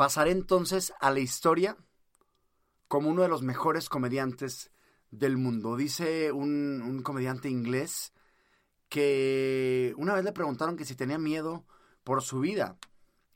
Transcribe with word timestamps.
pasaré 0.00 0.30
entonces 0.30 0.94
a 0.98 1.10
la 1.10 1.20
historia 1.20 1.76
como 2.88 3.10
uno 3.10 3.20
de 3.20 3.28
los 3.28 3.42
mejores 3.42 3.90
comediantes 3.90 4.70
del 5.10 5.36
mundo. 5.36 5.76
Dice 5.76 6.32
un, 6.32 6.80
un 6.80 7.02
comediante 7.02 7.50
inglés 7.50 8.14
que 8.88 9.92
una 9.98 10.14
vez 10.14 10.24
le 10.24 10.32
preguntaron 10.32 10.78
que 10.78 10.86
si 10.86 10.94
tenía 10.94 11.18
miedo 11.18 11.66
por 12.02 12.22
su 12.22 12.40
vida. 12.40 12.78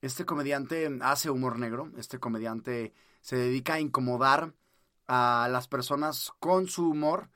Este 0.01 0.25
comediante 0.25 0.89
hace 1.03 1.29
humor 1.29 1.59
negro, 1.59 1.93
este 1.99 2.19
comediante 2.19 2.95
se 3.21 3.37
dedica 3.37 3.75
a 3.75 3.81
incomodar 3.81 4.55
a 5.07 5.49
las 5.53 5.69
personas 5.69 6.33
con 6.41 6.67
su 6.67 6.89
humor, 6.89 7.29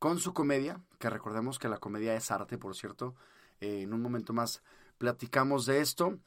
con 0.00 0.18
su 0.18 0.34
comedia, 0.34 0.82
que 0.98 1.08
recordemos 1.08 1.60
que 1.60 1.68
la 1.68 1.78
comedia 1.78 2.16
es 2.16 2.32
arte, 2.32 2.58
por 2.58 2.74
cierto. 2.74 3.14
Eh, 3.60 3.82
en 3.82 3.92
un 3.92 4.02
momento 4.02 4.32
más 4.32 4.60
platicamos 4.98 5.66
de 5.66 5.82
esto. 5.82 6.18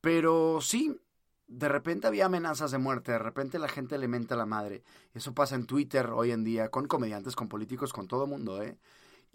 Pero 0.00 0.60
sí, 0.60 1.00
de 1.46 1.68
repente 1.68 2.06
había 2.06 2.26
amenazas 2.26 2.70
de 2.70 2.78
muerte, 2.78 3.12
de 3.12 3.18
repente 3.18 3.58
la 3.58 3.68
gente 3.68 3.98
le 3.98 4.08
menta 4.08 4.34
a 4.34 4.38
la 4.38 4.46
madre. 4.46 4.82
Eso 5.12 5.34
pasa 5.34 5.54
en 5.54 5.66
Twitter 5.66 6.10
hoy 6.10 6.30
en 6.32 6.44
día, 6.44 6.70
con 6.70 6.86
comediantes, 6.86 7.36
con 7.36 7.48
políticos, 7.48 7.92
con 7.92 8.08
todo 8.08 8.26
mundo, 8.26 8.62
¿eh? 8.62 8.78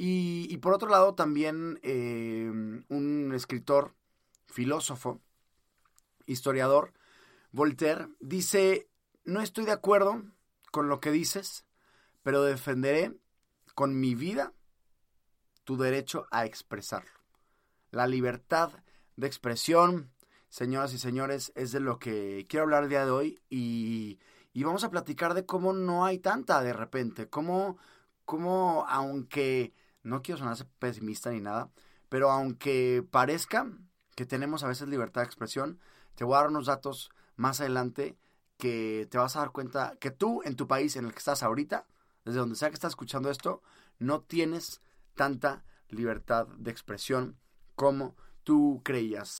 Y, 0.01 0.55
por 0.59 0.73
otro 0.73 0.87
lado 0.87 1.13
también 1.13 1.77
eh, 1.83 2.49
un 2.87 3.31
escritor, 3.35 3.95
filósofo, 4.47 5.19
historiador, 6.25 6.93
Voltaire, 7.51 8.07
dice, 8.21 8.87
no 9.25 9.41
estoy 9.41 9.65
de 9.65 9.73
acuerdo 9.73 10.23
con 10.71 10.87
lo 10.87 11.01
que 11.01 11.11
dices, 11.11 11.65
pero 12.23 12.43
defenderé 12.43 13.13
con 13.75 13.99
mi 13.99 14.15
vida 14.15 14.53
tu 15.65 15.75
derecho 15.75 16.27
a 16.31 16.45
expresarlo. 16.45 17.11
La 17.91 18.07
libertad 18.07 18.71
de 19.17 19.27
expresión, 19.27 20.11
señoras 20.49 20.93
y 20.93 20.97
señores, 20.97 21.51
es 21.55 21.71
de 21.71 21.79
lo 21.79 21.99
que 21.99 22.45
quiero 22.49 22.63
hablar 22.63 22.83
el 22.83 22.89
día 22.89 23.05
de 23.05 23.11
hoy 23.11 23.41
y, 23.49 24.19
vamos 24.63 24.83
a 24.83 24.91
platicar 24.91 25.33
de 25.33 25.45
cómo 25.45 25.71
no 25.71 26.05
hay 26.05 26.19
tanta 26.19 26.61
de 26.61 26.73
repente, 26.73 27.29
cómo, 27.29 27.77
cómo 28.25 28.85
aunque, 28.89 29.73
no 30.03 30.21
quiero 30.21 30.39
sonarse 30.39 30.65
pesimista 30.79 31.31
ni 31.31 31.39
nada, 31.39 31.71
pero 32.09 32.29
aunque 32.29 33.05
parezca 33.09 33.71
que 34.15 34.25
tenemos 34.25 34.63
a 34.63 34.67
veces 34.67 34.89
libertad 34.89 35.21
de 35.21 35.27
expresión, 35.27 35.79
te 36.15 36.25
voy 36.25 36.35
a 36.35 36.39
dar 36.39 36.49
unos 36.49 36.65
datos 36.65 37.09
más 37.37 37.61
adelante 37.61 38.17
que 38.57 39.07
te 39.09 39.17
vas 39.17 39.37
a 39.37 39.39
dar 39.39 39.51
cuenta 39.51 39.95
que 40.01 40.11
tú 40.11 40.41
en 40.43 40.57
tu 40.57 40.67
país 40.67 40.97
en 40.97 41.05
el 41.05 41.13
que 41.13 41.19
estás 41.19 41.41
ahorita, 41.41 41.87
desde 42.25 42.39
donde 42.39 42.55
sea 42.55 42.69
que 42.69 42.73
estás 42.73 42.91
escuchando 42.91 43.31
esto, 43.31 43.61
no 43.97 44.21
tienes 44.21 44.81
tanta 45.15 45.63
libertad 45.87 46.47
de 46.57 46.71
expresión 46.71 47.37
como 47.75 48.17
tú 48.43 48.81
creías. 48.83 49.39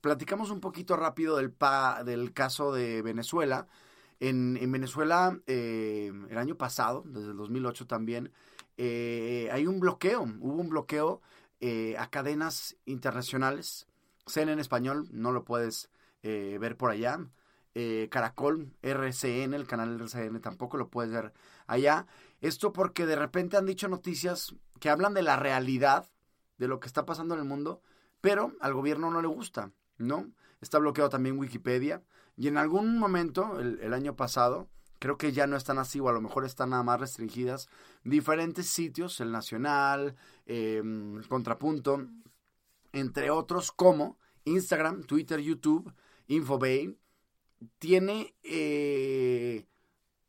Platicamos 0.00 0.50
un 0.50 0.60
poquito 0.60 0.96
rápido 0.96 1.36
del, 1.36 2.32
caso 2.32 2.72
de 2.72 3.02
Venezuela. 3.02 3.66
En, 4.20 4.56
en 4.56 4.70
Venezuela, 4.70 5.38
eh, 5.46 6.12
el 6.30 6.38
año 6.38 6.56
pasado, 6.56 7.02
desde 7.06 7.30
el 7.30 7.36
2008 7.36 7.86
también, 7.86 8.32
eh, 8.76 9.48
hay 9.52 9.66
un 9.66 9.80
bloqueo, 9.80 10.22
hubo 10.22 10.60
un 10.60 10.68
bloqueo 10.68 11.22
eh, 11.60 11.96
a 11.98 12.08
cadenas 12.08 12.76
internacionales. 12.84 13.88
CN 14.26 14.52
en 14.52 14.60
español, 14.60 15.08
no 15.10 15.32
lo 15.32 15.44
puedes 15.44 15.90
ver 16.22 16.76
por 16.76 16.90
allá. 16.90 17.20
Caracol, 18.10 18.72
RCN, 18.82 19.54
el 19.54 19.66
canal 19.66 20.00
RCN 20.00 20.40
tampoco 20.40 20.76
lo 20.76 20.88
puedes 20.88 21.12
ver 21.12 21.32
allá. 21.66 22.06
Esto 22.40 22.72
porque 22.72 23.06
de 23.06 23.16
repente 23.16 23.56
han 23.56 23.66
dicho 23.66 23.86
noticias 23.86 24.54
que 24.80 24.90
hablan 24.90 25.14
de 25.14 25.22
la 25.22 25.36
realidad, 25.36 26.10
de 26.58 26.68
lo 26.68 26.80
que 26.80 26.86
está 26.86 27.04
pasando 27.06 27.34
en 27.34 27.40
el 27.40 27.46
mundo, 27.46 27.82
pero 28.20 28.52
al 28.60 28.74
gobierno 28.74 29.10
no 29.10 29.20
le 29.20 29.28
gusta, 29.28 29.72
¿no? 29.98 30.30
Está 30.60 30.78
bloqueado 30.78 31.10
también 31.10 31.38
Wikipedia. 31.38 32.02
Y 32.36 32.48
en 32.48 32.58
algún 32.58 32.98
momento, 32.98 33.60
el, 33.60 33.94
año 33.94 34.16
pasado, 34.16 34.68
creo 34.98 35.16
que 35.16 35.32
ya 35.32 35.46
no 35.46 35.56
están 35.56 35.78
así, 35.78 36.00
o 36.00 36.08
a 36.08 36.12
lo 36.12 36.20
mejor 36.20 36.44
están 36.44 36.70
nada 36.70 36.82
más 36.82 37.00
restringidas, 37.00 37.68
diferentes 38.04 38.66
sitios, 38.66 39.20
el 39.20 39.32
Nacional, 39.32 40.16
em, 40.44 41.22
Contrapunto, 41.24 42.06
entre 42.92 43.30
otros 43.30 43.72
como 43.72 44.18
Instagram, 44.44 45.04
Twitter, 45.04 45.40
YouTube, 45.40 45.92
Infobay, 46.28 46.98
tiene 47.78 48.34
eh, 48.42 49.66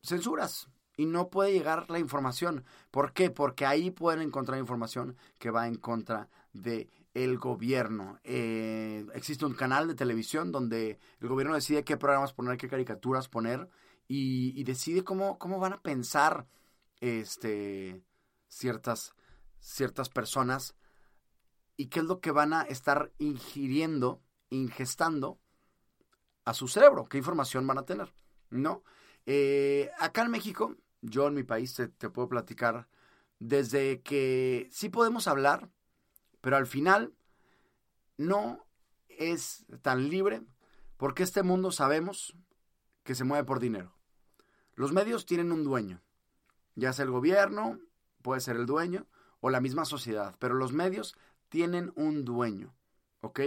censuras 0.01 0.69
y 0.97 1.05
no 1.05 1.29
puede 1.29 1.53
llegar 1.53 1.89
la 1.89 1.99
información. 1.99 2.65
¿Por 2.91 3.13
qué? 3.13 3.29
Porque 3.29 3.65
ahí 3.65 3.91
pueden 3.91 4.21
encontrar 4.21 4.59
información 4.59 5.15
que 5.37 5.51
va 5.51 5.67
en 5.67 5.75
contra 5.75 6.27
de 6.53 6.89
el 7.13 7.37
gobierno. 7.37 8.19
Eh, 8.23 9.05
existe 9.13 9.45
un 9.45 9.53
canal 9.53 9.87
de 9.87 9.95
televisión 9.95 10.51
donde 10.51 10.99
el 11.19 11.27
gobierno 11.27 11.55
decide 11.55 11.83
qué 11.83 11.97
programas 11.97 12.33
poner, 12.33 12.57
qué 12.57 12.67
caricaturas 12.67 13.29
poner 13.29 13.69
y, 14.07 14.63
decide 14.63 15.03
cómo, 15.03 15.37
cómo 15.37 15.59
van 15.59 15.73
a 15.73 15.81
pensar 15.81 16.47
este, 16.99 18.03
ciertas, 18.47 19.13
ciertas 19.59 20.09
personas 20.09 20.75
y 21.75 21.87
qué 21.87 21.99
es 21.99 22.05
lo 22.05 22.19
que 22.19 22.31
van 22.31 22.53
a 22.53 22.63
estar 22.63 23.11
ingiriendo, 23.19 24.21
ingestando 24.49 25.39
a 26.45 26.53
su 26.53 26.67
cerebro, 26.67 27.05
qué 27.05 27.17
información 27.17 27.67
van 27.67 27.77
a 27.77 27.85
tener, 27.85 28.13
¿no? 28.49 28.83
Eh, 29.25 29.91
acá 29.99 30.21
en 30.21 30.31
México, 30.31 30.75
yo 31.01 31.27
en 31.27 31.33
mi 31.33 31.43
país 31.43 31.73
te, 31.73 31.87
te 31.87 32.09
puedo 32.09 32.29
platicar 32.29 32.87
desde 33.39 34.01
que 34.01 34.67
sí 34.71 34.89
podemos 34.89 35.27
hablar, 35.27 35.69
pero 36.41 36.57
al 36.57 36.67
final 36.67 37.13
no 38.17 38.65
es 39.09 39.65
tan 39.81 40.09
libre 40.09 40.41
porque 40.97 41.23
este 41.23 41.43
mundo 41.43 41.71
sabemos 41.71 42.35
que 43.03 43.15
se 43.15 43.23
mueve 43.23 43.45
por 43.45 43.59
dinero. 43.59 43.93
Los 44.75 44.91
medios 44.91 45.25
tienen 45.25 45.51
un 45.51 45.63
dueño, 45.63 46.03
ya 46.75 46.93
sea 46.93 47.05
el 47.05 47.11
gobierno, 47.11 47.79
puede 48.21 48.41
ser 48.41 48.57
el 48.57 48.65
dueño 48.65 49.07
o 49.39 49.49
la 49.49 49.61
misma 49.61 49.85
sociedad, 49.85 50.35
pero 50.39 50.55
los 50.55 50.73
medios 50.73 51.15
tienen 51.49 51.93
un 51.95 52.25
dueño, 52.25 52.75
¿ok? 53.21 53.39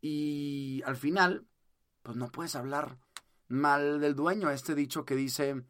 Y 0.00 0.82
al 0.86 0.96
final, 0.96 1.46
pues 2.02 2.16
no 2.16 2.30
puedes 2.30 2.56
hablar 2.56 2.98
mal 3.48 4.00
del 4.00 4.14
dueño. 4.14 4.50
Este 4.50 4.74
dicho 4.74 5.04
que 5.04 5.16
dice, 5.16 5.64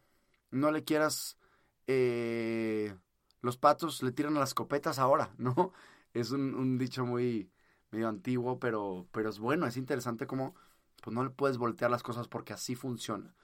no 0.51 0.71
le 0.71 0.85
quieras, 0.85 1.39
eh, 1.87 2.95
los 3.41 3.57
patos 3.57 4.03
le 4.03 4.13
tiran 4.13 4.37
a 4.37 4.41
las 4.41 4.51
escopetas 4.51 4.99
ahora, 4.99 5.35
¿no? 5.39 5.73
Es 6.13 6.31
un, 6.33 6.79
dicho 6.79 7.07
muy 7.07 7.51
medio 7.91 8.09
antiguo, 8.09 8.59
pero, 8.59 9.07
pero 9.13 9.31
es 9.31 9.39
bueno, 9.39 9.67
es 9.67 9.77
interesante 9.77 10.27
como 10.27 10.55
pues 11.03 11.15
no 11.15 11.25
le 11.25 11.31
puedes 11.31 11.57
voltear 11.57 11.91
las 11.91 12.03
cosas 12.03 12.29
porque 12.29 12.53
así 12.53 12.75
funciona. 12.75 13.35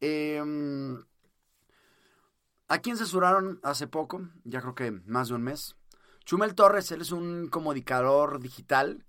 Eh, 0.00 0.42
¿A 2.68 2.78
quién 2.78 2.96
censuraron 2.96 3.60
hace 3.62 3.86
poco? 3.86 4.28
Ya 4.44 4.60
creo 4.60 4.74
que 4.74 4.90
más 4.90 5.28
de 5.28 5.34
un 5.34 5.42
mes. 5.42 5.76
Chumel 6.24 6.56
Torres, 6.56 6.90
él 6.90 7.00
es 7.00 7.12
un 7.12 7.46
comunicador 7.48 8.40
digital. 8.40 9.06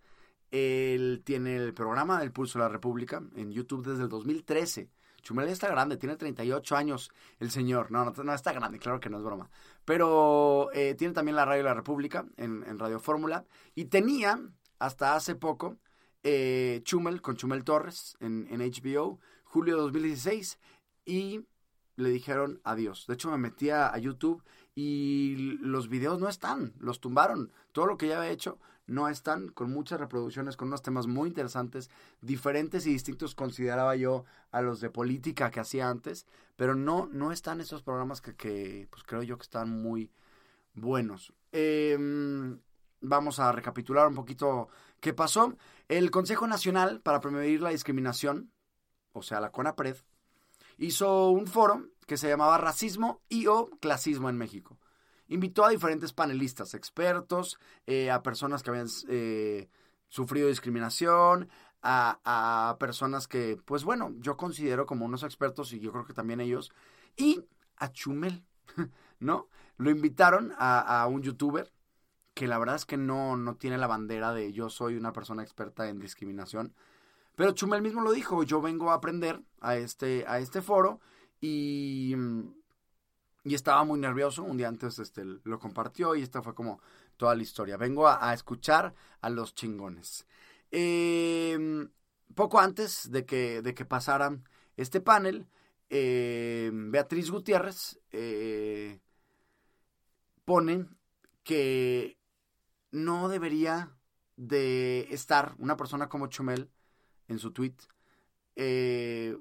Él 0.52 1.24
tiene 1.26 1.58
el 1.58 1.74
programa 1.74 2.22
El 2.22 2.32
Pulso 2.32 2.60
de 2.60 2.66
la 2.66 2.70
República 2.70 3.24
en 3.36 3.52
YouTube 3.52 3.86
desde 3.86 4.04
el 4.04 4.10
2013. 4.10 4.92
Chumel 5.28 5.50
está 5.50 5.68
grande, 5.68 5.98
tiene 5.98 6.16
38 6.16 6.78
años 6.78 7.12
el 7.40 7.52
señor. 7.52 7.92
No, 7.92 8.06
no, 8.06 8.34
está 8.34 8.54
grande, 8.54 8.80
claro 8.80 9.02
que 9.02 9.10
no 9.10 9.18
es 9.18 9.24
broma. 9.26 9.50
Pero 9.84 10.70
eh, 10.72 10.96
tiene 10.98 11.14
también 11.14 11.36
la 11.36 11.44
Radio 11.44 11.64
de 11.64 11.70
la 11.70 11.74
República 11.74 12.26
en, 12.38 12.80
Radio 12.80 12.98
Fórmula. 12.98 13.44
Y 13.76 13.86
tenía, 13.86 14.40
hasta 14.80 15.18
hace 15.18 15.36
poco, 15.36 15.76
eh, 16.24 16.80
Chumel 16.86 17.22
con 17.22 17.36
Chumel 17.36 17.66
Torres 17.66 18.16
en, 18.22 18.48
HBO, 18.48 19.20
julio 19.44 19.76
de 19.76 19.82
2016. 19.82 20.60
Y 21.04 21.46
le 21.98 22.08
dijeron 22.08 22.62
adiós. 22.64 23.04
De 23.06 23.16
hecho, 23.16 23.30
me 23.30 23.38
metí 23.38 23.70
a, 23.70 23.98
YouTube 23.98 24.46
y 24.76 25.58
los 25.60 25.90
videos 25.90 26.22
no 26.22 26.30
están, 26.30 26.74
los 26.80 27.02
tumbaron. 27.02 27.52
Todo 27.74 27.86
lo 27.86 27.98
que 27.98 28.08
ya 28.08 28.20
había 28.20 28.32
hecho 28.32 28.60
no 28.88 29.10
están, 29.10 29.50
con 29.50 29.72
muchas 29.72 30.00
reproducciones, 30.00 30.58
con 30.58 30.70
unos 30.70 30.82
temas 30.82 31.08
muy 31.08 31.28
interesantes, 31.28 31.90
diferentes 32.22 32.88
y 32.88 32.92
distintos 32.92 33.36
consideraba 33.36 33.96
yo 33.96 34.26
a 34.52 34.62
los 34.62 34.80
de 34.80 34.90
política 34.90 35.52
que 35.52 35.60
hacía 35.60 35.90
antes, 35.90 36.26
pero 36.56 36.74
no, 36.74 37.08
no 37.12 37.32
están 37.32 37.62
esos 37.62 37.84
programas 37.84 38.22
que, 38.22 38.36
que 38.36 38.88
pues 38.90 39.04
creo 39.04 39.24
yo 39.24 39.38
que 39.38 39.44
están 39.44 39.70
muy 39.70 40.12
buenos. 40.74 41.34
Em, 41.52 42.60
vamos 43.02 43.40
a 43.40 43.52
recapitular 43.52 44.08
un 44.08 44.16
poquito 44.16 44.70
qué 45.00 45.14
pasó. 45.14 45.56
El 45.88 46.10
Consejo 46.10 46.48
Nacional 46.48 47.02
para 47.02 47.20
Prevenir 47.20 47.62
la 47.62 47.70
Discriminación, 47.70 48.52
o 49.12 49.22
sea, 49.22 49.42
la 49.42 49.52
CONAPRED, 49.52 49.98
hizo 50.78 51.30
un 51.30 51.48
foro 51.48 51.88
que 52.06 52.18
se 52.18 52.30
llamaba 52.30 52.58
Racismo 52.58 53.22
y 53.28 53.48
o 53.48 53.70
Clasismo 53.82 54.30
en 54.30 54.38
México. 54.38 54.78
Invitó 55.28 55.66
a 55.66 55.70
diferentes 55.70 56.14
panelistas, 56.14 56.74
expertos, 56.74 57.60
eh, 57.86 58.12
a 58.12 58.24
personas 58.24 58.64
que 58.64 58.70
habían 58.70 58.88
eh, 59.10 59.70
sufrido 60.08 60.48
discriminación, 60.48 61.50
a, 61.82 62.76
personas 62.80 63.28
que, 63.28 63.58
pues 63.64 63.84
bueno, 63.84 64.14
yo 64.20 64.36
considero 64.36 64.86
como 64.86 65.06
unos 65.06 65.24
expertos 65.24 65.72
y 65.72 65.80
yo 65.80 65.92
creo 65.92 66.06
que 66.06 66.14
también 66.14 66.42
ellos, 66.42 66.72
y 67.16 67.46
a 67.78 67.92
Chumel, 67.92 68.44
¿no? 69.20 69.48
Lo 69.78 69.90
invitaron 69.90 70.54
a, 70.58 71.02
a 71.02 71.08
un 71.08 71.22
youtuber 71.22 71.72
que 72.34 72.48
la 72.48 72.60
verdad 72.60 72.76
es 72.76 72.86
que 72.86 72.98
no, 72.98 73.38
no 73.38 73.56
tiene 73.56 73.78
la 73.78 73.88
bandera 73.88 74.34
de 74.34 74.54
yo 74.54 74.70
soy 74.70 74.96
una 74.96 75.14
persona 75.14 75.44
experta 75.44 75.90
en 75.90 76.00
discriminación, 76.00 76.74
pero 77.38 77.52
Chumel 77.52 77.84
mismo 77.84 78.02
lo 78.02 78.12
dijo, 78.12 78.42
yo 78.42 78.62
vengo 78.62 78.90
a 78.90 78.96
aprender 78.96 79.42
a 79.62 79.76
este, 79.76 80.26
a 80.28 80.40
este 80.40 80.64
foro 80.64 81.00
y, 81.40 82.16
y 83.48 83.56
estaba 83.56 83.84
muy 83.86 84.00
nervioso. 84.00 84.44
Un 84.44 84.58
día 84.58 84.68
antes 84.68 85.00
este, 85.00 85.24
lo 85.24 85.60
compartió 85.60 86.16
y 86.16 86.22
esta 86.22 86.42
fue 86.42 86.54
como 86.54 86.82
toda 87.16 87.34
la 87.34 87.44
historia. 87.44 87.78
Vengo 87.78 88.08
a, 88.08 88.34
escuchar 88.34 88.94
a 89.22 89.30
los 89.30 89.56
chingones. 89.56 90.28
Em, 90.70 91.90
poco 92.36 92.60
antes 92.60 93.10
de 93.10 93.26
que, 93.26 93.62
de 93.62 93.74
que 93.74 93.86
pasara 93.86 94.38
este 94.76 95.00
panel, 95.00 95.48
em, 95.90 96.92
Beatriz 96.92 97.32
Gutiérrez 97.32 98.00
eh, 98.12 99.00
pone 100.44 100.86
que 101.44 102.18
no 102.92 103.30
debería 103.30 103.96
de 104.36 105.08
estar 105.12 105.56
una 105.58 105.78
persona 105.78 106.10
como 106.10 106.28
Chumel 106.28 106.70
en 107.30 107.40
su 107.40 107.52
tweet, 107.52 107.76
eh, 108.56 109.38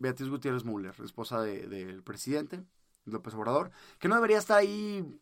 Beatriz 0.00 0.28
Gutiérrez 0.28 0.64
Müller, 0.64 0.94
esposa 1.04 1.42
del 1.42 2.02
presidente 2.02 2.64
López 3.04 3.34
Obrador, 3.34 3.70
que 3.98 4.08
no 4.08 4.16
debería 4.16 4.38
estar 4.38 4.58
ahí 4.58 5.20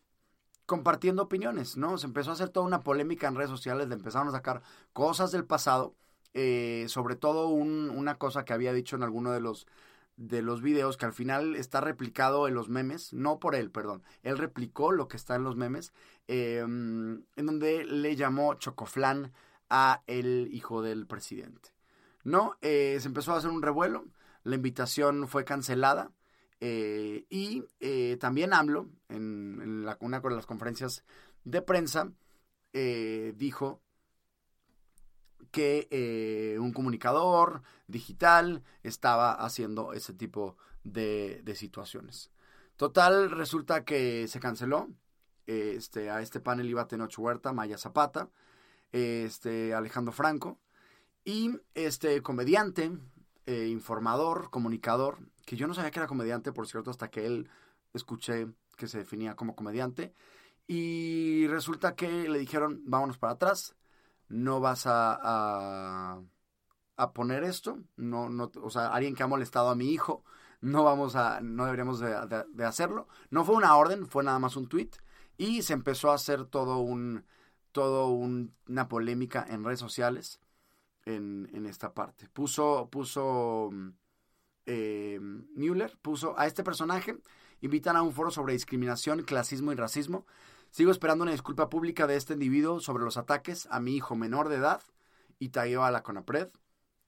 compartiendo 0.65 1.23
opiniones, 1.23 1.77
¿no? 1.77 1.97
Se 1.97 2.07
empezó 2.07 2.31
a 2.31 2.33
hacer 2.33 2.49
toda 2.49 2.65
una 2.65 2.81
polémica 2.81 3.27
en 3.27 3.35
redes 3.35 3.49
sociales, 3.49 3.87
le 3.87 3.95
empezaron 3.95 4.29
a 4.29 4.31
sacar 4.31 4.63
cosas 4.93 5.31
del 5.31 5.45
pasado, 5.45 5.95
eh, 6.33 6.85
sobre 6.87 7.15
todo 7.15 7.47
una 7.49 8.17
cosa 8.17 8.45
que 8.45 8.53
había 8.53 8.73
dicho 8.73 8.95
en 8.95 9.03
alguno 9.03 9.31
de 9.31 9.41
los 9.41 9.67
de 10.15 10.41
los 10.41 10.61
videos 10.61 10.97
que 10.97 11.05
al 11.05 11.13
final 11.13 11.55
está 11.55 11.79
replicado 11.79 12.49
en 12.49 12.53
los 12.53 12.67
memes, 12.67 13.13
no 13.13 13.39
por 13.39 13.55
él, 13.55 13.71
perdón, 13.71 14.03
él 14.21 14.37
replicó 14.37 14.91
lo 14.91 15.07
que 15.07 15.15
está 15.15 15.35
en 15.35 15.43
los 15.45 15.55
memes, 15.55 15.93
em, 16.27 17.23
en 17.37 17.45
donde 17.45 17.85
le 17.85 18.17
llamó 18.17 18.53
Chocoflán 18.55 19.31
a 19.69 20.03
el 20.07 20.49
hijo 20.51 20.81
del 20.81 21.07
presidente. 21.07 21.69
No, 22.25 22.57
eh, 22.61 22.97
se 22.99 23.07
empezó 23.07 23.31
a 23.33 23.37
hacer 23.37 23.49
un 23.49 23.61
revuelo, 23.61 24.07
la 24.43 24.55
invitación 24.55 25.27
fue 25.27 25.45
cancelada 25.45 26.11
eh, 26.59 27.25
y 27.29 27.63
eh, 27.79 28.17
también 28.19 28.53
AMLO, 28.53 28.89
en, 29.07 29.85
la, 29.85 29.97
una 30.01 30.19
de 30.19 30.29
las 30.31 30.45
conferencias 30.45 31.03
de 31.43 31.61
prensa, 31.61 32.11
dijo 32.71 33.81
que 35.51 36.55
un 36.59 36.71
comunicador 36.71 37.63
digital 37.87 38.63
estaba 38.83 39.33
haciendo 39.33 39.93
ese 39.93 40.13
tipo 40.13 40.55
de, 40.83 41.41
de 41.43 41.55
situaciones. 41.55 42.31
Total, 42.75 43.31
resulta 43.31 43.83
que 43.83 44.27
se 44.27 44.39
canceló. 44.39 44.87
Este, 45.47 46.11
a 46.11 46.21
este 46.21 46.39
panel 46.39 46.69
iba 46.69 46.87
Tenoch 46.87 47.17
Huerta, 47.17 47.51
Maya 47.51 47.77
Zapata, 47.77 48.29
este, 48.91 49.73
Alejandro 49.73 50.13
Franco, 50.13 50.59
y 51.25 51.51
este 51.73 52.21
comediante, 52.21 52.91
eh, 53.49 53.67
informador, 53.67 54.51
comunicador, 54.51 55.17
que 55.43 55.55
yo 55.55 55.67
no 55.67 55.73
sabía 55.73 55.89
que 55.89 55.97
era 55.99 56.07
comediante, 56.07 56.51
por 56.51 56.67
cierto, 56.67 56.91
hasta 56.91 57.09
que 57.09 57.25
él 57.25 57.49
escuché 57.95 58.47
que 58.77 58.87
se 58.87 58.99
definía 58.99 59.35
como 59.35 59.55
comediante, 59.55 60.13
y 60.67 61.47
resulta 61.47 61.95
que 61.95 62.29
le 62.29 62.37
dijeron, 62.37 62.83
vámonos 62.85 63.17
para 63.17 63.33
atrás, 63.33 63.75
no 64.27 64.59
vas 64.59 64.85
a, 64.85 66.21
a, 66.95 67.13
poner 67.13 67.43
esto, 67.43 67.79
no, 67.95 68.29
no, 68.29 68.51
o 68.61 68.69
sea, 68.69 68.89
alguien 68.93 69.15
que 69.15 69.23
ha 69.23 69.27
molestado 69.27 69.69
a 69.69 69.75
mi 69.75 69.91
hijo 69.93 70.23
no 70.61 70.83
vamos 70.83 71.15
a, 71.15 71.41
no 71.41 71.65
deberíamos 71.65 71.99
de, 71.99 72.65
hacerlo. 72.65 73.07
No 73.31 73.45
fue 73.45 73.55
una 73.55 73.75
orden, 73.77 74.07
fue 74.07 74.23
nada 74.23 74.37
más 74.37 74.55
un 74.55 74.67
tweet 74.67 74.91
y 75.37 75.63
se 75.63 75.73
empezó 75.73 76.11
a 76.11 76.15
hacer 76.15 76.45
todo 76.45 76.79
un, 76.79 77.25
todo 77.71 78.09
una 78.09 78.87
polémica 78.89 79.43
en 79.49 79.63
redes 79.63 79.79
sociales 79.79 80.39
en, 81.15 81.65
esta 81.65 81.93
parte. 81.93 82.27
Puso, 82.29 82.89
puso 82.91 83.69
eh, 84.65 85.19
Mueller, 85.55 85.97
puso 86.01 86.37
a 86.37 86.47
este 86.47 86.63
personaje, 86.63 87.17
invitan 87.61 87.95
a 87.95 88.01
un 88.01 88.13
foro 88.13 88.31
sobre 88.31 88.53
discriminación, 88.53 89.23
clasismo 89.23 89.71
y 89.71 89.75
racismo. 89.75 90.25
Sigo 90.71 90.91
esperando 90.91 91.23
una 91.23 91.31
disculpa 91.31 91.69
pública 91.69 92.05
de 92.05 92.15
este 92.15 92.33
individuo 92.33 92.79
sobre 92.79 93.03
los 93.03 93.17
ataques 93.17 93.67
a 93.71 93.79
mi 93.79 93.95
hijo 93.95 94.15
menor 94.15 94.49
de 94.49 94.57
edad 94.57 94.81
y 95.39 95.49
tagueó 95.49 95.83
a 95.83 95.91
la 95.91 96.03
CONAPRED, 96.03 96.49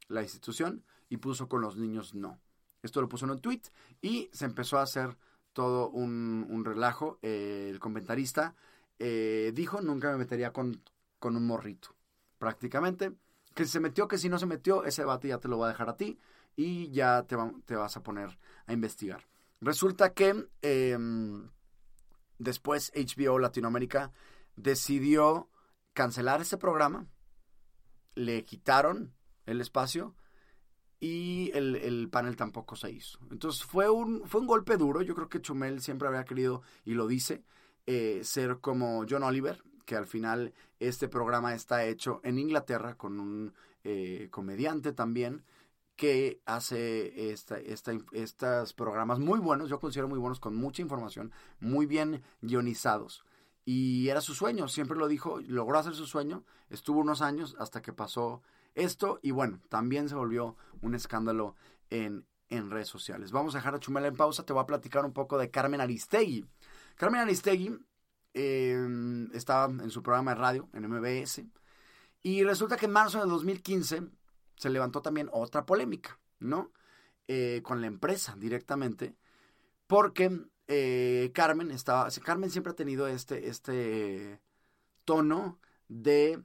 la 0.08 0.24
institución, 0.24 0.84
y 1.10 1.18
puso 1.18 1.48
con 1.48 1.62
los 1.62 1.78
niños 1.78 2.16
no. 2.16 2.40
Esto 2.82 3.02
lo 3.02 3.10
puso 3.10 3.26
en 3.26 3.32
un 3.32 3.42
tweet 3.42 3.62
y 4.02 4.30
se 4.34 4.46
empezó 4.46 4.80
a 4.80 4.84
hacer 4.84 5.18
todo 5.54 5.90
un, 5.90 6.64
relajo. 6.66 7.20
Eh, 7.22 7.68
el 7.70 7.80
comentarista 7.80 8.56
eh, 8.98 9.52
dijo, 9.54 9.82
nunca 9.82 10.10
me 10.12 10.18
metería 10.18 10.52
con, 10.52 10.82
con 11.20 11.36
un 11.36 11.46
morrito, 11.46 11.96
prácticamente. 12.40 13.14
Que 13.54 13.66
se 13.66 13.80
metió, 13.80 14.08
que 14.08 14.18
si 14.18 14.30
no 14.30 14.40
se 14.40 14.46
metió, 14.46 14.86
ese 14.86 15.02
debate 15.02 15.28
ya 15.28 15.40
te 15.40 15.48
lo 15.48 15.58
voy 15.58 15.66
a 15.66 15.70
dejar 15.70 15.90
a 15.90 15.98
ti 15.98 16.18
y 16.56 16.92
ya 16.92 17.24
te, 17.24 17.36
te 17.66 17.76
vas 17.76 17.98
a 17.98 18.04
poner 18.04 18.38
a 18.66 18.74
investigar. 18.74 19.28
Resulta 19.60 20.14
que 20.14 20.48
em, 20.62 21.50
después 22.40 22.92
HBO 22.96 23.40
Latinoamérica 23.40 24.12
decidió 24.56 25.50
cancelar 25.94 26.42
ese 26.42 26.58
programa, 26.58 27.08
le 28.16 28.44
quitaron 28.44 29.14
el 29.46 29.62
espacio 29.62 30.16
y 31.00 31.52
el, 31.54 32.10
panel 32.12 32.36
tampoco 32.36 32.76
se 32.76 32.92
hizo. 32.92 33.20
Entonces 33.32 33.64
fue 33.64 33.90
un, 33.90 34.28
fue 34.28 34.42
un 34.42 34.48
golpe 34.48 34.78
duro. 34.78 35.02
Yo 35.02 35.16
creo 35.16 35.30
que 35.30 35.42
Chumel 35.42 35.82
siempre 35.82 36.08
había 36.08 36.26
querido, 36.26 36.62
y 36.86 36.94
lo 36.94 37.08
dice, 37.08 37.44
eh, 37.88 38.22
ser 38.24 38.60
como 38.60 39.06
John 39.10 39.24
Oliver, 39.24 39.64
que 39.86 39.96
al 39.96 40.08
final 40.08 40.54
este 40.80 41.08
programa 41.08 41.54
está 41.54 41.86
hecho 41.86 42.22
en 42.24 42.40
Inglaterra 42.40 42.96
con 42.96 43.20
un 43.20 43.54
eh, 43.84 44.28
comediante 44.32 44.94
también 44.94 45.44
que 45.96 46.42
hace 46.46 47.32
esta, 47.32 47.58
estos 48.12 48.74
programas 48.74 49.20
muy 49.20 49.40
buenos, 49.40 49.70
yo 49.70 49.80
considero 49.80 50.08
muy 50.08 50.18
buenos, 50.18 50.40
con 50.40 50.56
mucha 50.56 50.82
información, 50.82 51.32
muy 51.60 51.86
bien 51.86 52.24
guionizados. 52.42 53.24
Y 53.66 54.08
era 54.08 54.22
su 54.22 54.34
sueño, 54.34 54.68
siempre 54.68 54.98
lo 54.98 55.08
dijo, 55.08 55.40
logró 55.42 55.78
hacer 55.78 55.94
su 55.94 56.08
sueño, 56.08 56.44
estuvo 56.70 57.00
unos 57.00 57.22
años 57.22 57.56
hasta 57.60 57.84
que 57.84 57.94
pasó 57.94 58.42
esto 58.74 59.20
y 59.22 59.30
bueno, 59.30 59.60
también 59.70 60.10
se 60.10 60.16
volvió 60.16 60.56
un 60.82 60.96
escándalo 60.96 61.56
en, 61.92 62.26
en 62.50 62.72
redes 62.72 62.88
sociales. 62.88 63.32
Vamos 63.32 63.54
a 63.54 63.60
dejar 63.60 63.76
a 63.76 63.80
Chumela 63.80 64.08
en 64.08 64.16
pausa, 64.16 64.44
te 64.44 64.54
voy 64.54 64.64
a 64.64 64.66
platicar 64.66 65.06
un 65.06 65.14
poco 65.14 65.38
de 65.38 65.52
Carmen 65.52 65.82
Aristegui. 65.82 66.48
Carmen 66.96 67.22
Aristegui 67.22 67.78
eh, 68.34 68.78
estaba 69.34 69.66
en 69.66 69.90
su 69.90 70.02
programa 70.02 70.34
de 70.34 70.42
radio, 70.42 70.70
en 70.74 70.88
MBS, 70.88 71.44
y 72.24 72.44
resulta 72.44 72.78
que 72.78 72.86
en 72.86 72.92
marzo 72.92 73.20
de 73.20 73.30
2015 73.30 74.04
se 74.56 74.70
levantó 74.70 75.02
también 75.02 75.30
otra 75.32 75.66
polémica, 75.66 76.20
¿no? 76.40 76.72
Eh, 77.28 77.62
con 77.64 77.82
la 77.82 77.88
empresa 77.88 78.36
directamente, 78.38 79.16
porque 79.88 80.32
eh, 80.68 81.32
Carmen 81.34 81.72
estaba, 81.72 82.10
Carmen 82.24 82.50
siempre 82.50 82.72
ha 82.72 82.76
tenido 82.76 83.08
este, 83.08 83.50
este 83.50 84.40
tono 85.06 85.60
de 85.88 86.42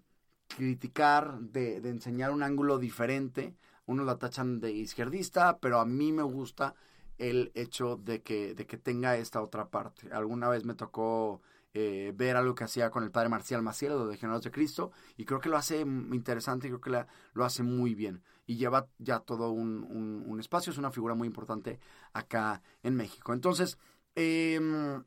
criticar, 0.49 1.38
de, 1.40 1.81
de, 1.81 1.90
enseñar 1.90 2.31
un 2.31 2.43
ángulo 2.43 2.78
diferente. 2.78 3.55
Unos 3.87 4.07
la 4.07 4.19
tachan 4.19 4.59
de 4.59 4.73
izquierdista, 4.73 5.59
pero 5.59 5.78
a 5.78 5.87
mí 5.87 6.12
me 6.12 6.25
gusta 6.25 6.75
el 7.19 7.52
hecho 7.55 7.97
de 7.97 8.23
que, 8.23 8.55
de 8.55 8.66
que 8.66 8.76
tenga 8.76 9.16
esta 9.16 9.43
otra 9.43 9.69
parte. 9.69 10.12
Alguna 10.12 10.49
vez 10.49 10.64
me 10.64 10.75
tocó 10.75 11.40
eh, 11.78 12.11
ver 12.14 12.38
algo 12.38 12.54
que 12.54 12.64
hacía 12.64 12.88
con 12.88 13.04
el 13.04 13.11
padre 13.11 13.28
Marcial 13.28 13.61
Maciel, 13.61 14.09
de 14.09 14.16
Generales 14.16 14.42
de 14.42 14.50
Cristo, 14.50 14.92
y 15.18 15.26
creo 15.26 15.40
que 15.40 15.50
lo 15.50 15.59
hace 15.59 15.80
interesante 15.80 16.68
creo 16.68 16.80
que 16.80 17.04
lo 17.35 17.45
hace 17.45 17.62
muy 17.62 17.95
bien. 17.95 18.23
Y 18.47 18.56
lleva 18.56 18.88
ya 18.97 19.21
todo 19.21 19.50
un, 19.50 20.38
espacio, 20.40 20.73
es 20.73 20.78
una 20.78 20.90
figura 20.90 21.14
muy 21.14 21.26
importante 21.28 21.78
acá 22.14 22.62
en 22.83 22.97
México. 22.97 23.35
Entonces, 23.35 23.76
un 24.16 25.04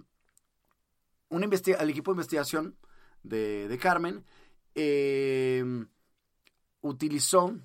el 1.30 1.90
equipo 1.90 2.12
de 2.12 2.16
investigación 2.16 2.78
de, 3.24 3.68
de 3.68 3.78
Carmen 3.80 4.24
eh, 4.76 5.64
utilizó 6.82 7.58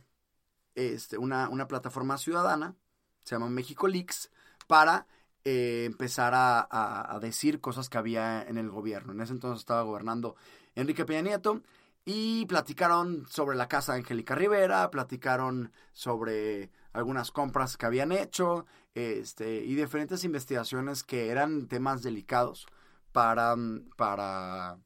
este, 0.75 1.18
una, 1.18 1.50
una, 1.50 1.68
plataforma 1.68 2.16
ciudadana, 2.16 2.75
se 3.23 3.34
llama 3.34 3.50
México 3.50 3.87
Leaks, 3.87 4.30
para 4.66 5.06
eh, 5.44 5.84
empezar 5.86 6.32
a, 6.34 7.18
decir 7.20 7.60
cosas 7.60 7.88
que 7.88 7.98
había 7.98 8.42
en 8.42 8.58
el 8.58 8.70
gobierno. 8.70 9.12
En 9.12 9.20
ese 9.20 9.32
entonces 9.32 9.60
estaba 9.60 9.82
gobernando 9.82 10.36
Enrique 10.74 11.04
Peña 11.04 11.22
Nieto 11.22 11.62
y 12.04 12.46
platicaron 12.46 13.26
sobre 13.28 13.56
la 13.56 13.68
casa 13.68 13.92
de 13.92 14.00
Angélica 14.00 14.34
Rivera, 14.34 14.90
platicaron 14.90 15.72
sobre 15.92 16.70
algunas 16.92 17.30
compras 17.30 17.76
que 17.76 17.86
habían 17.86 18.12
hecho 18.12 18.66
este, 18.94 19.64
y 19.64 19.74
diferentes 19.74 20.24
investigaciones 20.24 21.02
que 21.02 21.28
eran 21.28 21.66
temas 21.66 22.02
delicados 22.02 22.66
para, 23.12 23.54
para 23.96 24.78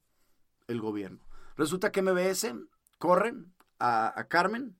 el 0.68 0.80
gobierno. 0.80 1.20
Resulta 1.56 1.90
que 1.90 2.02
MBS 2.02 2.54
corren 2.98 3.52
a, 3.80 4.26
Carmen 4.28 4.76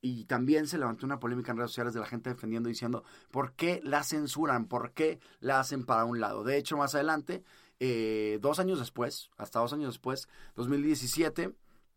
y 0.00 0.24
también 0.24 0.66
se 0.66 0.78
levantó 0.78 1.06
una 1.06 1.18
polémica 1.18 1.52
en 1.52 1.58
redes 1.58 1.72
sociales 1.72 1.94
de 1.94 2.00
la 2.00 2.06
gente 2.06 2.30
defendiendo 2.30 2.68
diciendo 2.68 3.04
por 3.30 3.52
qué 3.54 3.80
la 3.84 4.04
censuran, 4.04 4.66
por 4.66 4.92
qué 4.92 5.18
la 5.40 5.60
hacen 5.60 5.84
para 5.84 6.04
un 6.04 6.20
lado. 6.20 6.44
De 6.44 6.56
hecho, 6.56 6.76
más 6.76 6.94
adelante, 6.94 7.42
eh, 7.80 8.38
dos 8.40 8.58
años 8.58 8.78
después, 8.78 9.30
hasta 9.36 9.60
dos 9.60 9.72
años 9.72 9.88
después, 9.88 10.28
2017, 10.56 11.54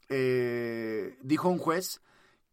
eh, 0.10 1.18
dijo 1.22 1.50
un 1.50 1.60
juez 1.60 2.02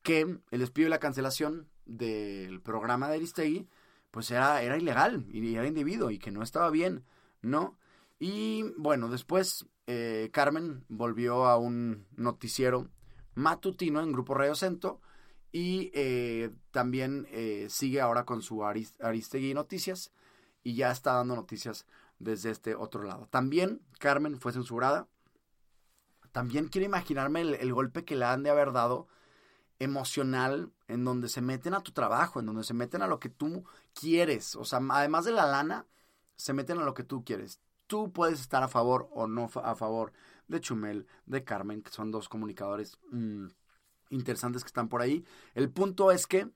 que 0.03 0.39
el 0.51 0.61
despido 0.61 0.89
y 0.89 0.91
la 0.91 1.01
cancelación 1.01 1.69
del 1.87 2.61
programa 2.61 3.09
de 3.09 3.17
Aristegui 3.17 3.69
pues 4.11 4.31
era, 4.31 4.63
era 4.63 4.77
ilegal 4.77 5.27
y 5.31 5.55
era 5.55 5.67
indebido 5.67 6.11
y 6.11 6.19
que 6.19 6.31
no 6.31 6.43
estaba 6.43 6.71
bien, 6.71 7.05
¿no? 7.43 7.79
Y 8.19 8.65
bueno, 8.77 9.09
después 9.09 9.67
eh, 9.87 10.31
Carmen 10.33 10.85
volvió 10.89 11.47
a 11.47 11.57
un 11.57 12.07
noticiero 12.17 12.89
matutino 13.35 14.01
en 14.01 14.13
Grupo 14.13 14.35
Radio 14.35 14.55
Centro 14.55 15.01
y 15.53 15.91
eh, 15.95 16.51
también 16.71 17.27
eh, 17.31 17.67
sigue 17.71 18.01
ahora 18.01 18.25
con 18.25 18.43
su 18.43 18.65
Aristegui 18.65 19.55
Noticias 19.55 20.13
y 20.63 20.75
ya 20.75 20.91
está 20.91 21.15
dando 21.15 21.37
noticias 21.37 21.87
desde 22.19 22.51
este 22.51 22.75
otro 22.75 23.03
lado. 23.03 23.29
También 23.31 23.81
Carmen 23.99 24.41
fue 24.41 24.53
censurada. 24.53 25.09
También 26.33 26.69
quiero 26.69 26.87
imaginarme 26.87 27.41
el, 27.41 27.73
golpe 27.73 28.05
que 28.05 28.17
le 28.17 28.27
han 28.27 28.43
de 28.43 28.51
haber 28.51 28.73
dado 28.73 29.09
emocional 29.79 30.71
en 30.87 31.05
donde 31.05 31.29
se 31.29 31.41
meten 31.41 31.75
a 31.75 31.81
tu 31.81 31.93
trabajo, 31.93 32.41
en 32.41 32.47
donde 32.47 32.65
se 32.65 32.75
meten 32.75 33.03
a 33.03 33.07
lo 33.07 33.19
que 33.19 33.31
tú 33.31 33.65
quieres. 33.95 34.55
O 34.57 34.65
sea, 34.65 34.81
además 34.91 35.25
de 35.25 35.33
la 35.33 35.47
lana, 35.47 35.87
se 36.37 36.53
meten 36.53 36.79
a 36.79 36.85
lo 36.85 36.95
que 36.95 37.05
tú 37.05 37.25
quieres 37.25 37.61
tú 37.89 38.13
puedes 38.13 38.41
estar 38.41 38.63
a 38.63 38.69
favor 38.69 39.09
o 39.11 39.27
no 39.27 39.51
a 39.65 39.75
favor 39.75 40.13
de 40.47 40.61
Chumel, 40.61 41.09
de 41.27 41.43
Carmen, 41.43 41.83
que 41.83 41.91
son 41.91 42.13
dos 42.13 42.29
comunicadores 42.29 42.99
mm, 43.11 43.47
interesantes 44.11 44.63
que 44.63 44.69
están 44.69 44.89
por 44.89 45.03
ahí. 45.03 45.25
El 45.55 45.71
punto 45.71 46.11
es 46.13 46.27
que 46.27 46.51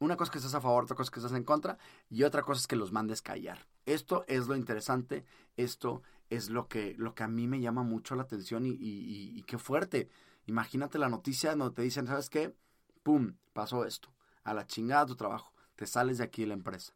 una 0.00 0.16
cosa 0.16 0.28
es 0.28 0.32
que 0.32 0.38
estás 0.38 0.54
a 0.54 0.60
favor, 0.60 0.84
otra 0.84 0.96
cosa 0.96 1.08
es 1.08 1.10
que 1.10 1.20
estás 1.20 1.36
en 1.36 1.44
contra 1.44 1.78
y 2.08 2.22
otra 2.22 2.42
cosa 2.42 2.60
es 2.60 2.66
que 2.66 2.76
los 2.76 2.92
mandes 2.92 3.22
callar. 3.22 3.66
Esto 3.84 4.24
es 4.28 4.46
lo 4.46 4.54
interesante, 4.54 5.24
esto 5.56 6.02
es 6.30 6.50
lo 6.50 6.68
que, 6.68 6.94
lo 6.98 7.14
que 7.14 7.24
a 7.24 7.28
mí 7.28 7.46
me 7.48 7.60
llama 7.60 7.82
mucho 7.82 8.14
la 8.14 8.22
atención 8.22 8.66
y, 8.66 8.70
y, 8.70 9.38
y 9.38 9.42
qué 9.42 9.58
fuerte. 9.58 10.08
Imagínate 10.46 10.98
la 10.98 11.08
noticia 11.08 11.54
donde 11.54 11.74
te 11.74 11.82
dicen, 11.82 12.06
¿sabes 12.06 12.30
qué? 12.30 12.54
¡Pum! 13.02 13.34
Pasó 13.52 13.84
esto. 13.84 14.12
A 14.44 14.54
la 14.54 14.66
chingada 14.66 15.06
tu 15.06 15.16
trabajo. 15.16 15.52
Te 15.74 15.86
sales 15.86 16.18
de 16.18 16.24
aquí 16.24 16.42
de 16.42 16.48
la 16.48 16.54
empresa. 16.54 16.94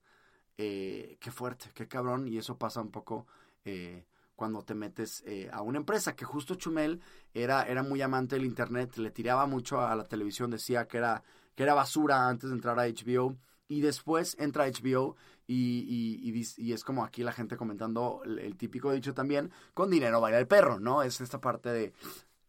Eh, 0.59 1.19
qué 1.21 1.31
fuerte, 1.31 1.71
qué 1.75 1.89
cabrón. 1.89 2.29
Y 2.29 2.39
eso 2.39 2.59
pasa 2.59 2.81
un 2.81 2.91
poco 2.91 3.27
eh, 3.65 4.07
cuando 4.37 4.63
te 4.63 4.75
metes 4.75 5.23
eh, 5.27 5.49
a 5.53 5.63
una 5.63 5.79
empresa, 5.79 6.17
que 6.17 6.25
justo 6.25 6.55
Chumel 6.55 7.01
era, 7.35 7.63
era 7.65 7.83
muy 7.83 8.03
amante 8.03 8.37
del 8.37 8.45
Internet, 8.45 8.97
le 8.97 9.11
tiraba 9.11 9.47
mucho 9.47 9.81
a 9.81 9.95
la 9.95 10.05
televisión, 10.05 10.51
decía 10.51 10.87
que 10.87 10.99
era, 10.99 11.23
que 11.55 11.63
era 11.63 11.75
basura 11.75 12.29
antes 12.29 12.51
de 12.51 12.57
entrar 12.57 12.79
a 12.79 12.87
HBO, 12.87 13.37
y 13.69 13.81
después 13.81 14.37
entra 14.39 14.65
a 14.65 14.69
HBO 14.69 15.17
y, 15.47 16.73
es 16.73 16.85
como 16.85 17.05
aquí 17.05 17.23
la 17.23 17.33
gente 17.33 17.57
comentando 17.57 18.23
el, 18.25 18.57
típico 18.57 18.93
dicho 18.93 19.15
también, 19.15 19.51
con 19.75 19.91
dinero 19.91 20.21
baila 20.21 20.39
el 20.39 20.47
perro, 20.47 20.79
¿no? 20.81 21.03
Es 21.03 21.21
esta 21.21 21.41
parte 21.41 21.71
de, 21.71 21.93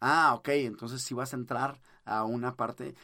ah, 0.01 0.33
ok, 0.35 0.49
entonces 0.49 1.01
si 1.01 1.13
vas 1.13 1.33
a 1.33 1.37
entrar 1.37 1.81
a 2.05 2.23
una 2.25 2.55
parte, 2.55 2.95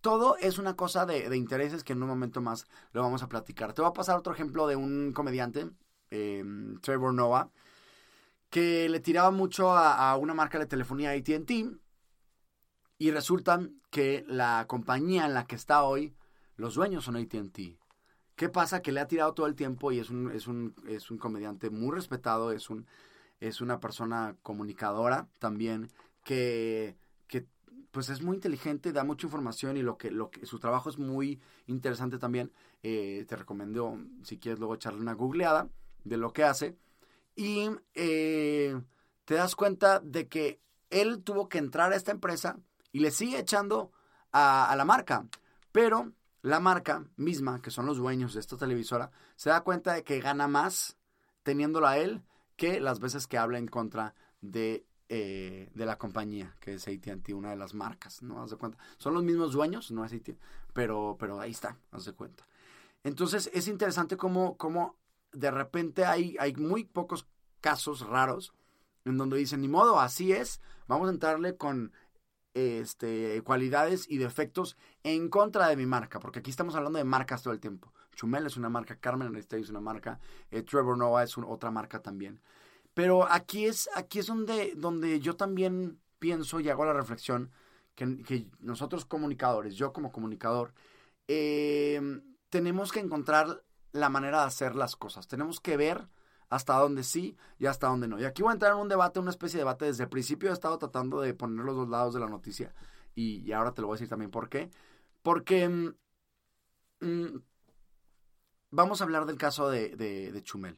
todo 0.00 0.36
es 0.38 0.58
una 0.58 0.76
cosa 0.76 1.06
de, 1.06 1.28
de, 1.28 1.36
intereses 1.36 1.82
que 1.84 1.94
en 1.94 2.02
un 2.02 2.08
momento 2.08 2.40
más 2.40 2.66
lo 2.92 3.02
vamos 3.02 3.22
a 3.22 3.28
platicar. 3.28 3.72
Te 3.72 3.82
voy 3.82 3.90
a 3.90 3.94
pasar 3.94 4.18
otro 4.18 4.32
ejemplo 4.34 4.66
de 4.66 4.76
un 4.76 5.12
comediante 5.12 5.70
Em, 6.14 6.78
Trevor 6.80 7.12
Noah, 7.12 7.50
que 8.54 8.88
le 8.88 9.00
tiraba 9.00 9.32
mucho 9.32 9.72
a, 9.72 10.16
una 10.16 10.32
marca 10.32 10.60
de 10.60 10.66
telefonía 10.66 11.10
ATT 11.10 11.50
y 12.98 13.10
resulta 13.10 13.68
que 13.90 14.24
la 14.28 14.66
compañía 14.68 15.26
en 15.26 15.34
la 15.34 15.44
que 15.48 15.56
está 15.56 15.82
hoy, 15.82 16.14
los 16.54 16.76
dueños 16.76 17.04
son 17.04 17.16
ATT. 17.16 17.58
¿Qué 18.36 18.48
pasa? 18.48 18.80
Que 18.80 18.92
le 18.92 19.00
ha 19.00 19.08
tirado 19.08 19.34
todo 19.34 19.48
el 19.48 19.56
tiempo 19.56 19.90
y 19.90 19.98
es 19.98 20.08
un, 20.08 20.30
es 20.30 20.46
un, 20.46 20.72
es 20.86 21.10
un 21.10 21.18
comediante 21.18 21.68
muy 21.68 21.92
respetado, 21.96 22.52
es, 22.52 22.70
un, 22.70 22.86
es 23.40 23.60
una 23.60 23.80
persona 23.80 24.36
comunicadora 24.44 25.26
también 25.40 25.90
que, 26.22 26.96
que 27.26 27.48
pues 27.90 28.08
es 28.08 28.22
muy 28.22 28.36
inteligente, 28.36 28.92
da 28.92 29.02
mucha 29.02 29.26
información 29.26 29.76
y 29.76 29.82
lo 29.82 29.98
que, 29.98 30.12
lo 30.12 30.30
que 30.30 30.46
su 30.46 30.60
trabajo 30.60 30.90
es 30.90 30.96
muy 30.96 31.40
interesante 31.66 32.18
también. 32.18 32.52
Eh, 32.84 33.24
te 33.28 33.34
recomiendo, 33.34 33.98
si 34.22 34.38
quieres 34.38 34.60
luego 34.60 34.76
echarle 34.76 35.00
una 35.00 35.14
googleada 35.14 35.68
de 36.04 36.18
lo 36.18 36.32
que 36.32 36.44
hace. 36.44 36.76
Y 37.36 37.70
eh, 37.94 38.80
te 39.24 39.34
das 39.34 39.56
cuenta 39.56 40.00
de 40.00 40.28
que 40.28 40.60
él 40.90 41.22
tuvo 41.22 41.48
que 41.48 41.58
entrar 41.58 41.92
a 41.92 41.96
esta 41.96 42.12
empresa 42.12 42.58
y 42.92 43.00
le 43.00 43.10
sigue 43.10 43.38
echando 43.38 43.92
a, 44.32 44.72
la 44.76 44.84
marca. 44.84 45.26
Pero 45.72 46.12
la 46.42 46.60
marca 46.60 47.04
misma, 47.16 47.60
que 47.60 47.70
son 47.70 47.86
los 47.86 47.98
dueños 47.98 48.34
de 48.34 48.40
esta 48.40 48.56
televisora, 48.56 49.10
se 49.36 49.50
da 49.50 49.62
cuenta 49.62 49.94
de 49.94 50.04
que 50.04 50.20
gana 50.20 50.46
más 50.46 50.96
teniéndolo 51.42 51.86
a 51.86 51.98
él 51.98 52.22
que 52.56 52.80
las 52.80 53.00
veces 53.00 53.26
que 53.26 53.38
habla 53.38 53.58
en 53.58 53.66
contra 53.66 54.14
de, 54.40 54.86
eh, 55.08 55.70
de 55.74 55.86
la 55.86 55.98
compañía, 55.98 56.54
que 56.60 56.74
es 56.74 56.86
AT&T, 56.86 57.34
una 57.34 57.50
de 57.50 57.56
las 57.56 57.74
marcas, 57.74 58.22
¿no? 58.22 58.42
Haz 58.42 58.50
de 58.50 58.56
cuenta. 58.56 58.78
Son 58.98 59.14
los 59.14 59.24
mismos 59.24 59.52
dueños, 59.52 59.90
no 59.90 60.04
es 60.04 60.12
AT&T, 60.12 60.38
pero, 60.72 61.16
pero 61.18 61.40
ahí 61.40 61.50
está, 61.50 61.76
haz 61.90 62.04
de 62.04 62.12
cuenta. 62.12 62.46
Entonces, 63.02 63.50
es 63.52 63.68
interesante 63.68 64.16
cómo, 64.16 64.56
cómo 64.56 64.96
de 65.34 65.50
repente 65.50 66.04
hay, 66.04 66.36
hay 66.38 66.54
muy 66.54 66.84
pocos 66.84 67.26
casos 67.60 68.00
raros 68.06 68.52
en 69.04 69.18
donde 69.18 69.36
dicen, 69.36 69.60
ni 69.60 69.68
modo, 69.68 70.00
así 70.00 70.32
es, 70.32 70.60
vamos 70.86 71.08
a 71.08 71.12
entrarle 71.12 71.56
con 71.56 71.92
este, 72.54 73.42
cualidades 73.42 74.06
y 74.08 74.18
defectos 74.18 74.76
en 75.02 75.28
contra 75.28 75.68
de 75.68 75.76
mi 75.76 75.86
marca, 75.86 76.20
porque 76.20 76.38
aquí 76.38 76.50
estamos 76.50 76.74
hablando 76.74 76.98
de 76.98 77.04
marcas 77.04 77.42
todo 77.42 77.52
el 77.52 77.60
tiempo. 77.60 77.92
Chumel 78.14 78.46
es 78.46 78.56
una 78.56 78.68
marca, 78.68 78.96
Carmen 78.96 79.28
Aristegui 79.28 79.64
es 79.64 79.70
una 79.70 79.80
marca, 79.80 80.20
eh, 80.50 80.62
Trevor 80.62 80.96
Noah 80.96 81.24
es 81.24 81.36
otra 81.36 81.70
marca 81.70 82.00
también. 82.00 82.40
Pero 82.94 83.30
aquí 83.30 83.66
es, 83.66 83.90
aquí 83.96 84.20
es 84.20 84.26
donde, 84.26 84.74
donde 84.76 85.18
yo 85.18 85.36
también 85.36 85.98
pienso 86.20 86.60
y 86.60 86.68
hago 86.68 86.84
la 86.84 86.92
reflexión 86.92 87.50
que, 87.94 88.46
nosotros 88.60 89.04
comunicadores, 89.04 89.74
yo 89.74 89.92
como 89.92 90.12
comunicador, 90.12 90.72
eh, 91.26 92.00
tenemos 92.50 92.92
que 92.92 93.00
encontrar 93.00 93.62
la 93.94 94.10
manera 94.10 94.40
de 94.40 94.46
hacer 94.46 94.74
las 94.74 94.96
cosas. 94.96 95.28
Tenemos 95.28 95.60
que 95.60 95.76
ver 95.76 96.08
hasta 96.50 96.74
dónde 96.74 97.04
sí 97.04 97.36
y 97.58 97.66
hasta 97.66 97.86
dónde 97.86 98.08
no. 98.08 98.18
Y 98.20 98.24
aquí 98.24 98.42
voy 98.42 98.50
a 98.50 98.54
entrar 98.54 98.72
en 98.72 98.78
un 98.78 98.88
debate, 98.88 99.20
una 99.20 99.30
especie 99.30 99.56
de 99.56 99.62
debate. 99.62 99.86
Desde 99.86 100.02
el 100.02 100.10
principio 100.10 100.50
he 100.50 100.52
estado 100.52 100.76
tratando 100.78 101.20
de 101.20 101.32
poner 101.32 101.64
los 101.64 101.76
dos 101.76 101.88
lados 101.88 102.12
de 102.12 102.20
la 102.20 102.28
noticia 102.28 102.74
y, 103.14 103.52
ahora 103.52 103.72
te 103.72 103.80
lo 103.80 103.86
voy 103.86 103.94
a 103.94 103.96
decir 103.96 104.08
también 104.08 104.32
por 104.32 104.48
qué. 104.48 104.68
Porque 105.22 105.68
mm, 105.68 105.94
mm, 107.00 107.42
vamos 108.70 109.00
a 109.00 109.04
hablar 109.04 109.26
del 109.26 109.38
caso 109.38 109.70
de, 109.70 109.96
de, 109.96 110.42
Chumel. 110.42 110.76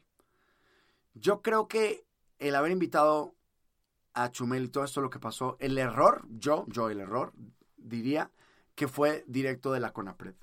Yo 1.15 1.41
creo 1.41 1.67
que 1.67 2.05
el 2.37 2.55
haber 2.55 2.71
invitado 2.71 3.35
a 4.13 4.31
Chumel 4.31 4.65
y 4.65 4.69
todo 4.69 4.83
esto 4.83 5.01
lo 5.01 5.09
que 5.09 5.19
pasó, 5.19 5.57
el 5.59 5.77
error, 5.79 6.23
yo, 6.29 6.65
yo 6.67 6.89
el 6.91 6.99
error, 6.99 7.33
diría 7.77 8.31
que 8.75 8.87
fue 8.87 9.23
directo 9.27 9.71
de 9.71 9.79
la 9.79 9.91
CONAPRED. 9.91 10.35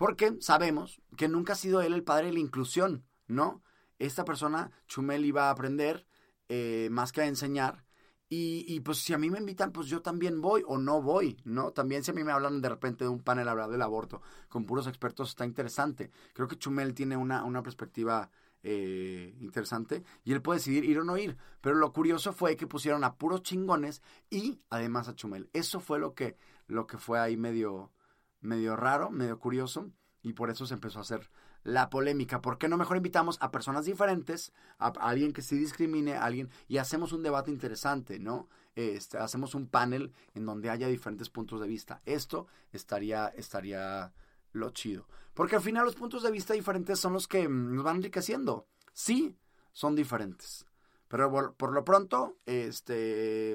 Porque 0.00 0.38
sabemos 0.40 1.02
que 1.18 1.28
nunca 1.28 1.52
ha 1.52 1.56
sido 1.56 1.82
él 1.82 1.92
el 1.92 2.04
padre 2.04 2.28
de 2.28 2.32
la 2.32 2.38
inclusión, 2.38 3.04
¿no? 3.26 3.62
esta 3.98 4.24
persona, 4.24 4.70
Chumel, 4.88 5.26
iba 5.26 5.48
a 5.48 5.50
aprender 5.50 6.06
eh, 6.48 6.88
más 6.90 7.12
que 7.12 7.20
a 7.20 7.26
enseñar. 7.26 7.84
Y, 8.32 8.80
pues 8.80 8.96
si 8.98 9.12
a 9.12 9.18
mí 9.18 9.28
me 9.28 9.40
invitan, 9.40 9.72
pues 9.72 9.88
yo 9.88 10.00
también 10.00 10.40
voy 10.40 10.62
o 10.66 10.78
no 10.78 11.02
voy, 11.02 11.36
¿no? 11.44 11.72
También 11.72 12.02
si 12.02 12.12
a 12.12 12.14
mí 12.14 12.24
me 12.24 12.32
hablan 12.32 12.62
de 12.62 12.68
repente 12.70 13.04
de 13.04 13.10
un 13.10 13.20
panel 13.20 13.46
hablar 13.46 13.68
del 13.68 13.82
aborto 13.82 14.22
con 14.48 14.64
puros 14.64 14.86
expertos, 14.86 15.28
está 15.28 15.44
interesante. 15.44 16.10
Creo 16.32 16.48
que 16.48 16.56
Chumel 16.56 16.94
tiene 16.94 17.18
una, 17.18 17.44
una 17.44 17.62
perspectiva 17.62 18.30
eh, 18.62 19.36
interesante 19.40 20.02
y 20.24 20.32
él 20.32 20.40
puede 20.42 20.60
decidir 20.60 20.84
ir 20.84 21.00
o 21.00 21.04
no 21.04 21.18
ir. 21.18 21.36
Pero 21.60 21.74
lo 21.74 21.92
curioso 21.92 22.32
fue 22.32 22.56
que 22.56 22.66
pusieron 22.66 23.04
a 23.04 23.16
puros 23.16 23.42
chingones 23.42 24.00
y 24.30 24.62
además 24.70 25.08
a 25.08 25.14
Chumel. 25.14 25.50
Eso 25.52 25.80
fue 25.80 25.98
lo 25.98 26.14
que, 26.14 26.38
lo 26.68 26.86
que 26.86 26.96
fue 26.96 27.18
ahí 27.18 27.36
medio, 27.36 27.90
medio 28.40 28.76
raro, 28.76 29.10
medio 29.10 29.38
curioso 29.38 29.90
y 30.22 30.32
por 30.34 30.50
eso 30.50 30.66
se 30.66 30.74
empezó 30.74 30.98
a 30.98 31.02
hacer 31.02 31.30
la 31.62 31.90
polémica. 31.90 32.40
¿Por 32.40 32.58
qué 32.58 32.68
no 32.68 32.76
mejor 32.76 32.96
invitamos 32.96 33.38
a 33.40 33.50
personas 33.50 33.84
diferentes, 33.84 34.52
a, 34.78 34.88
alguien 34.88 35.32
que 35.32 35.42
sí 35.42 35.58
discrimine, 35.58 36.14
a 36.14 36.24
alguien, 36.24 36.50
y 36.68 36.78
hacemos 36.78 37.12
un 37.12 37.22
debate 37.22 37.50
interesante, 37.50 38.18
¿no? 38.18 38.48
Este, 38.74 39.18
hacemos 39.18 39.54
un 39.54 39.66
panel 39.66 40.12
en 40.34 40.46
donde 40.46 40.70
haya 40.70 40.88
diferentes 40.88 41.28
puntos 41.28 41.60
de 41.60 41.68
vista. 41.68 42.00
Esto 42.06 42.46
estaría, 42.72 43.28
estaría 43.28 44.12
lo 44.52 44.70
chido. 44.70 45.06
Porque 45.34 45.56
al 45.56 45.62
final 45.62 45.84
los 45.84 45.96
puntos 45.96 46.22
de 46.22 46.30
vista 46.30 46.54
diferentes 46.54 46.98
son 46.98 47.12
los 47.12 47.28
que 47.28 47.48
mm, 47.48 47.74
nos 47.74 47.84
van 47.84 47.96
enriqueciendo. 47.96 48.66
Sí, 48.92 49.36
son 49.72 49.94
diferentes. 49.94 50.66
Pero 51.08 51.54
por, 51.56 51.72
lo 51.72 51.84
pronto, 51.84 52.38
este, 52.46 53.52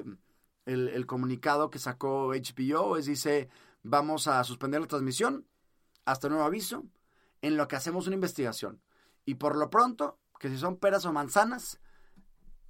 el, 0.66 0.88
el, 0.88 1.06
comunicado 1.06 1.70
que 1.70 1.78
sacó 1.78 2.28
HBO 2.34 2.98
es, 2.98 3.06
dice, 3.06 3.48
vamos 3.86 4.26
a 4.26 4.42
suspender 4.42 4.80
la 4.80 4.88
transmisión 4.88 5.46
hasta 6.04 6.28
nuevo 6.28 6.44
aviso 6.44 6.84
en 7.40 7.56
lo 7.56 7.68
que 7.68 7.76
hacemos 7.76 8.06
una 8.06 8.16
investigación. 8.16 8.82
Y 9.24 9.36
por 9.36 9.56
lo 9.56 9.70
pronto, 9.70 10.18
que 10.40 10.48
si 10.48 10.58
son 10.58 10.76
peras 10.76 11.04
o 11.04 11.12
manzanas, 11.12 11.80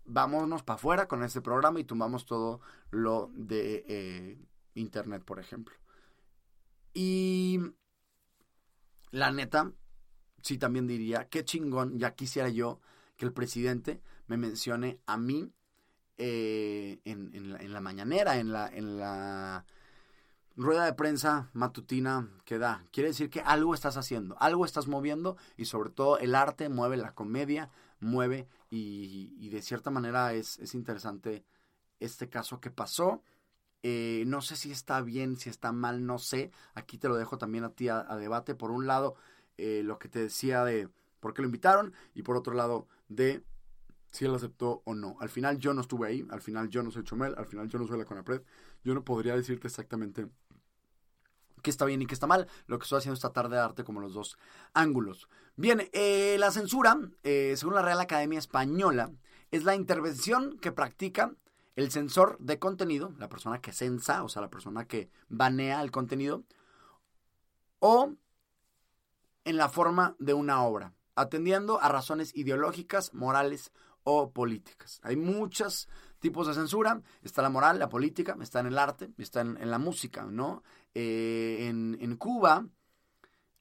vámonos 0.05 0.62
para 0.62 0.76
afuera 0.76 1.09
con 1.09 1.22
este 1.22 1.40
programa 1.40 1.81
y 1.81 1.85
tumbamos 1.85 2.26
todo 2.26 2.61
lo 2.90 3.31
de 3.35 3.85
eh, 3.88 4.38
Internet, 4.74 5.24
por 5.24 5.38
ejemplo. 5.38 5.74
Y 6.92 7.61
la 9.11 9.31
neta, 9.33 9.72
sí 10.42 10.59
también 10.59 10.87
diría, 10.87 11.29
qué 11.29 11.44
chingón, 11.44 11.98
ya 11.98 12.14
quisiera 12.14 12.48
yo 12.50 12.81
que 13.16 13.24
el 13.24 13.33
presidente 13.33 14.02
me 14.26 14.37
mencione 14.37 15.00
a 15.07 15.16
mí 15.16 15.50
eh, 16.18 17.00
en, 17.05 17.35
en, 17.35 17.52
la, 17.52 17.59
en, 17.59 17.72
la, 17.72 17.81
mañanera, 17.81 18.38
en 18.38 18.52
la, 18.52 18.68
en 18.68 18.98
la 18.98 19.64
rueda 20.57 20.85
de 20.85 20.95
prensa 20.95 21.51
matutina 21.53 22.29
que 22.45 22.59
da. 22.59 22.85
Quiere 22.90 23.11
decir 23.11 23.31
que 23.31 23.40
algo 23.40 23.75
estás 23.75 23.97
haciendo, 23.97 24.37
algo 24.40 24.64
estás 24.64 24.88
moviendo 24.88 25.37
y 25.57 25.66
sobre 25.66 25.90
todo 25.90 26.19
el 26.19 26.35
arte 26.35 26.69
mueve 26.69 26.97
la 26.97 27.14
comedia, 27.14 27.71
mueve 28.01 28.49
y, 28.71 29.49
de 29.51 29.62
cierta 29.62 29.90
manera 29.90 30.33
es, 30.35 30.59
es, 30.59 30.75
interesante 30.75 31.45
este 32.01 32.29
caso 32.29 32.61
que 32.61 32.71
pasó. 32.71 33.23
Eh, 33.83 34.25
no 34.27 34.40
sé 34.40 34.57
si 34.57 34.73
está 34.73 35.01
bien, 35.03 35.37
si 35.37 35.51
está 35.51 35.73
mal, 35.73 36.05
no 36.07 36.19
sé. 36.19 36.51
Aquí 36.75 36.99
te 36.99 37.09
lo 37.09 37.16
dejo 37.16 37.38
también 37.38 37.64
a 37.64 37.71
ti 37.71 37.88
a, 37.88 38.03
debate. 38.16 38.55
Por 38.55 38.71
un 38.71 38.87
lado, 38.87 39.14
eh, 39.59 39.83
lo 39.85 39.99
que 39.99 40.09
te 40.09 40.21
decía 40.21 40.64
de 40.64 40.88
por 41.21 41.35
qué 41.35 41.42
lo 41.42 41.47
invitaron 41.47 41.95
y 42.14 42.23
por 42.23 42.37
otro 42.37 42.55
lado 42.55 42.88
de 43.09 43.45
si 44.11 44.25
él 44.25 44.35
aceptó 44.35 44.83
o 44.85 44.95
no. 44.95 45.16
Al 45.21 45.29
final 45.29 45.59
yo 45.59 45.75
no 45.75 45.83
estuve 45.83 46.09
ahí, 46.09 46.27
al 46.31 46.40
final 46.40 46.69
yo 46.69 46.83
no 46.83 46.90
soy 46.90 47.05
Chomel, 47.05 47.35
al 47.37 47.47
final 47.47 47.69
yo 47.69 47.79
no 47.79 47.87
soy 47.87 47.99
la 47.99 48.05
Conapred. 48.05 48.42
Yo 48.83 48.95
no 48.95 49.05
podría 49.05 49.37
decirte 49.37 49.69
exactamente 49.69 50.27
qué 51.66 51.70
está 51.70 51.85
bien 51.85 52.00
y 52.00 52.07
qué 52.07 52.14
está 52.14 52.29
mal, 52.29 52.46
lo 52.68 52.79
que 52.79 52.85
estoy 52.85 52.98
haciendo 52.98 53.14
esta 53.14 53.33
tarde 53.33 53.57
de 53.57 53.62
arte 53.62 53.83
como 53.83 53.98
los 53.98 54.14
dos 54.14 54.38
ángulos. 54.72 55.29
Bien, 55.57 55.90
eh, 55.92 56.37
la 56.38 56.52
censura, 56.52 56.96
eh, 57.24 57.55
según 57.57 57.74
la 57.74 57.83
Real 57.83 57.98
Academia 57.98 58.38
Española, 58.38 59.11
es 59.50 59.64
la 59.64 59.74
intervención 59.74 60.59
que 60.61 60.70
practica 60.70 61.35
el 61.74 61.90
censor 61.90 62.38
de 62.38 62.61
contenido, 62.61 63.14
la 63.18 63.29
persona 63.29 63.61
que 63.61 63.72
censa, 63.72 64.22
o 64.22 64.29
sea, 64.29 64.42
la 64.42 64.48
persona 64.48 64.87
que 64.87 65.11
banea 65.29 65.83
el 65.83 65.90
contenido, 65.90 66.44
o 67.81 68.14
en 69.44 69.57
la 69.57 69.68
forma 69.68 70.14
de 70.20 70.35
una 70.35 70.62
obra, 70.62 70.94
atendiendo 71.16 71.83
a 71.83 71.88
razones 71.88 72.33
ideológicas, 72.37 73.12
morales 73.12 73.72
o 74.09 74.31
políticas. 74.31 75.01
Hay 75.03 75.16
muchos 75.16 75.88
tipos 76.21 76.47
de 76.47 76.55
censura. 76.55 77.03
Está 77.23 77.42
la 77.42 77.51
moral, 77.51 77.79
la 77.79 77.88
política, 77.88 78.37
está 78.40 78.61
en 78.61 78.66
el 78.66 78.79
arte, 78.79 79.11
está 79.19 79.40
en, 79.40 79.71
la 79.71 79.79
música, 79.79 80.25
¿no? 80.25 80.62
Eh, 80.95 81.66
en, 81.69 81.99
en 82.01 82.16
Cuba, 82.16 82.66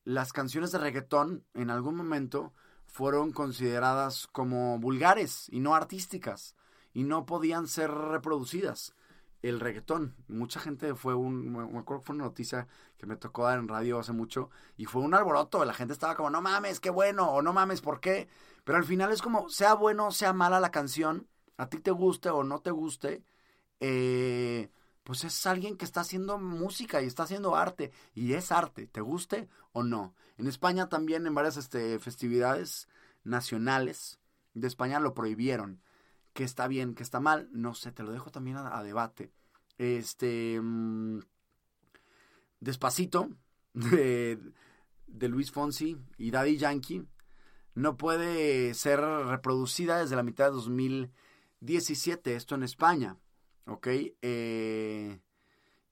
las 0.04 0.34
canciones 0.34 0.72
de 0.72 0.78
reggaetón 0.78 1.44
en 1.56 1.72
algún 1.72 1.96
momento 1.96 2.54
fueron 2.86 3.32
consideradas 3.32 4.28
como 4.28 4.78
vulgares 4.78 5.48
y 5.50 5.60
no 5.60 5.74
artísticas 5.74 6.56
y 6.94 7.04
no 7.04 7.26
podían 7.26 7.68
ser 7.68 7.92
reproducidas. 7.92 8.94
El 9.42 9.60
reggaetón, 9.60 10.16
mucha 10.28 10.60
gente 10.60 10.94
fue 10.96 11.16
un, 11.16 11.52
me 11.52 11.80
acuerdo 11.80 12.02
que 12.02 12.06
fue 12.06 12.16
una 12.16 12.26
noticia 12.26 12.68
que 12.98 13.06
me 13.08 13.16
tocó 13.18 13.46
dar 13.46 13.58
en 13.58 13.68
radio 13.68 14.00
hace 14.00 14.14
mucho 14.14 14.50
y 14.78 14.86
fue 14.86 15.02
un 15.02 15.14
alboroto, 15.14 15.66
la 15.66 15.74
gente 15.74 15.94
estaba 15.94 16.16
como, 16.16 16.30
no 16.30 16.42
mames, 16.42 16.80
qué 16.80 16.90
bueno, 16.92 17.30
o 17.32 17.42
no 17.42 17.52
mames, 17.52 17.82
¿por 17.82 18.00
qué? 18.00 18.28
Pero 18.66 18.80
al 18.80 18.84
final 18.84 19.14
es 19.14 19.22
como, 19.22 19.48
sea 19.48 19.76
bueno, 19.76 20.12
sea 20.12 20.34
mala 20.34 20.60
la 20.60 20.72
canción, 20.72 21.30
a 21.56 21.70
ti 21.70 21.80
te 21.80 21.92
guste 21.92 22.30
o 22.32 22.44
no 22.44 22.60
te 22.60 22.72
guste, 22.72 23.24
eh, 23.80 24.72
pues 25.04 25.24
es 25.24 25.46
alguien 25.46 25.78
que 25.78 25.86
está 25.86 26.02
haciendo 26.02 26.40
música 26.40 27.02
y 27.02 27.06
está 27.06 27.24
haciendo 27.24 27.56
arte. 27.56 27.92
Y 28.16 28.34
es 28.34 28.52
arte, 28.52 28.88
te 28.88 29.02
guste 29.02 29.48
o 29.72 29.84
no. 29.84 30.16
En 30.38 30.48
España 30.48 30.90
también 30.90 31.28
en 31.28 31.36
varias 31.36 31.58
este, 31.58 32.00
festividades 32.00 32.90
nacionales 33.24 34.20
de 34.56 34.68
España 34.68 35.00
lo 35.00 35.14
prohibieron. 35.14 35.80
Que 36.34 36.44
está 36.44 36.68
bien, 36.68 36.96
que 36.96 37.04
está 37.04 37.20
mal, 37.20 37.48
no 37.52 37.76
sé, 37.76 37.92
te 37.92 38.02
lo 38.02 38.12
dejo 38.12 38.32
también 38.32 38.58
a, 38.58 38.82
debate. 38.82 39.32
Este. 39.78 40.60
Mm, 40.60 41.20
despacito, 42.60 43.30
de, 43.74 44.40
de 45.06 45.30
Luis 45.30 45.52
Fonsi 45.52 45.98
y 46.18 46.32
Daddy 46.32 46.58
Yankee 46.58 47.06
no 47.76 47.98
puede 47.98 48.74
ser 48.74 49.02
reproducida 49.02 50.00
desde 50.00 50.16
la 50.16 50.24
mitad 50.24 50.46
de 50.46 50.52
2017, 50.52 52.36
esto 52.36 52.56
en 52.56 52.64
España, 52.64 53.18
¿ok? 53.68 53.88
Eh, 54.22 55.20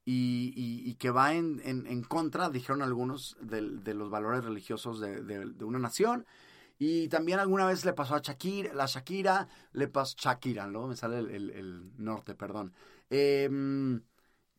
y, 0.06 0.94
que 0.94 1.10
va 1.10 1.34
en, 1.34 1.60
en, 1.64 2.02
contra, 2.02 2.48
dijeron 2.48 2.82
algunos, 2.82 3.36
de, 3.40 3.94
los 3.94 4.10
valores 4.10 4.44
religiosos 4.44 5.00
de, 5.00 5.64
una 5.64 5.78
nación. 5.78 6.26
Y 6.78 7.08
también 7.08 7.38
alguna 7.38 7.66
vez 7.66 7.84
le 7.84 7.92
pasó 7.92 8.16
a 8.16 8.20
Shakira, 8.20 8.74
la 8.74 8.86
Shakira, 8.86 9.48
le 9.72 9.86
pasó 9.88 10.16
Shakira, 10.18 10.66
¿no? 10.66 10.88
Me 10.88 10.96
sale 10.96 11.18
el, 11.18 11.92
norte, 11.96 12.34
perdón. 12.34 12.72
Em, 13.10 14.02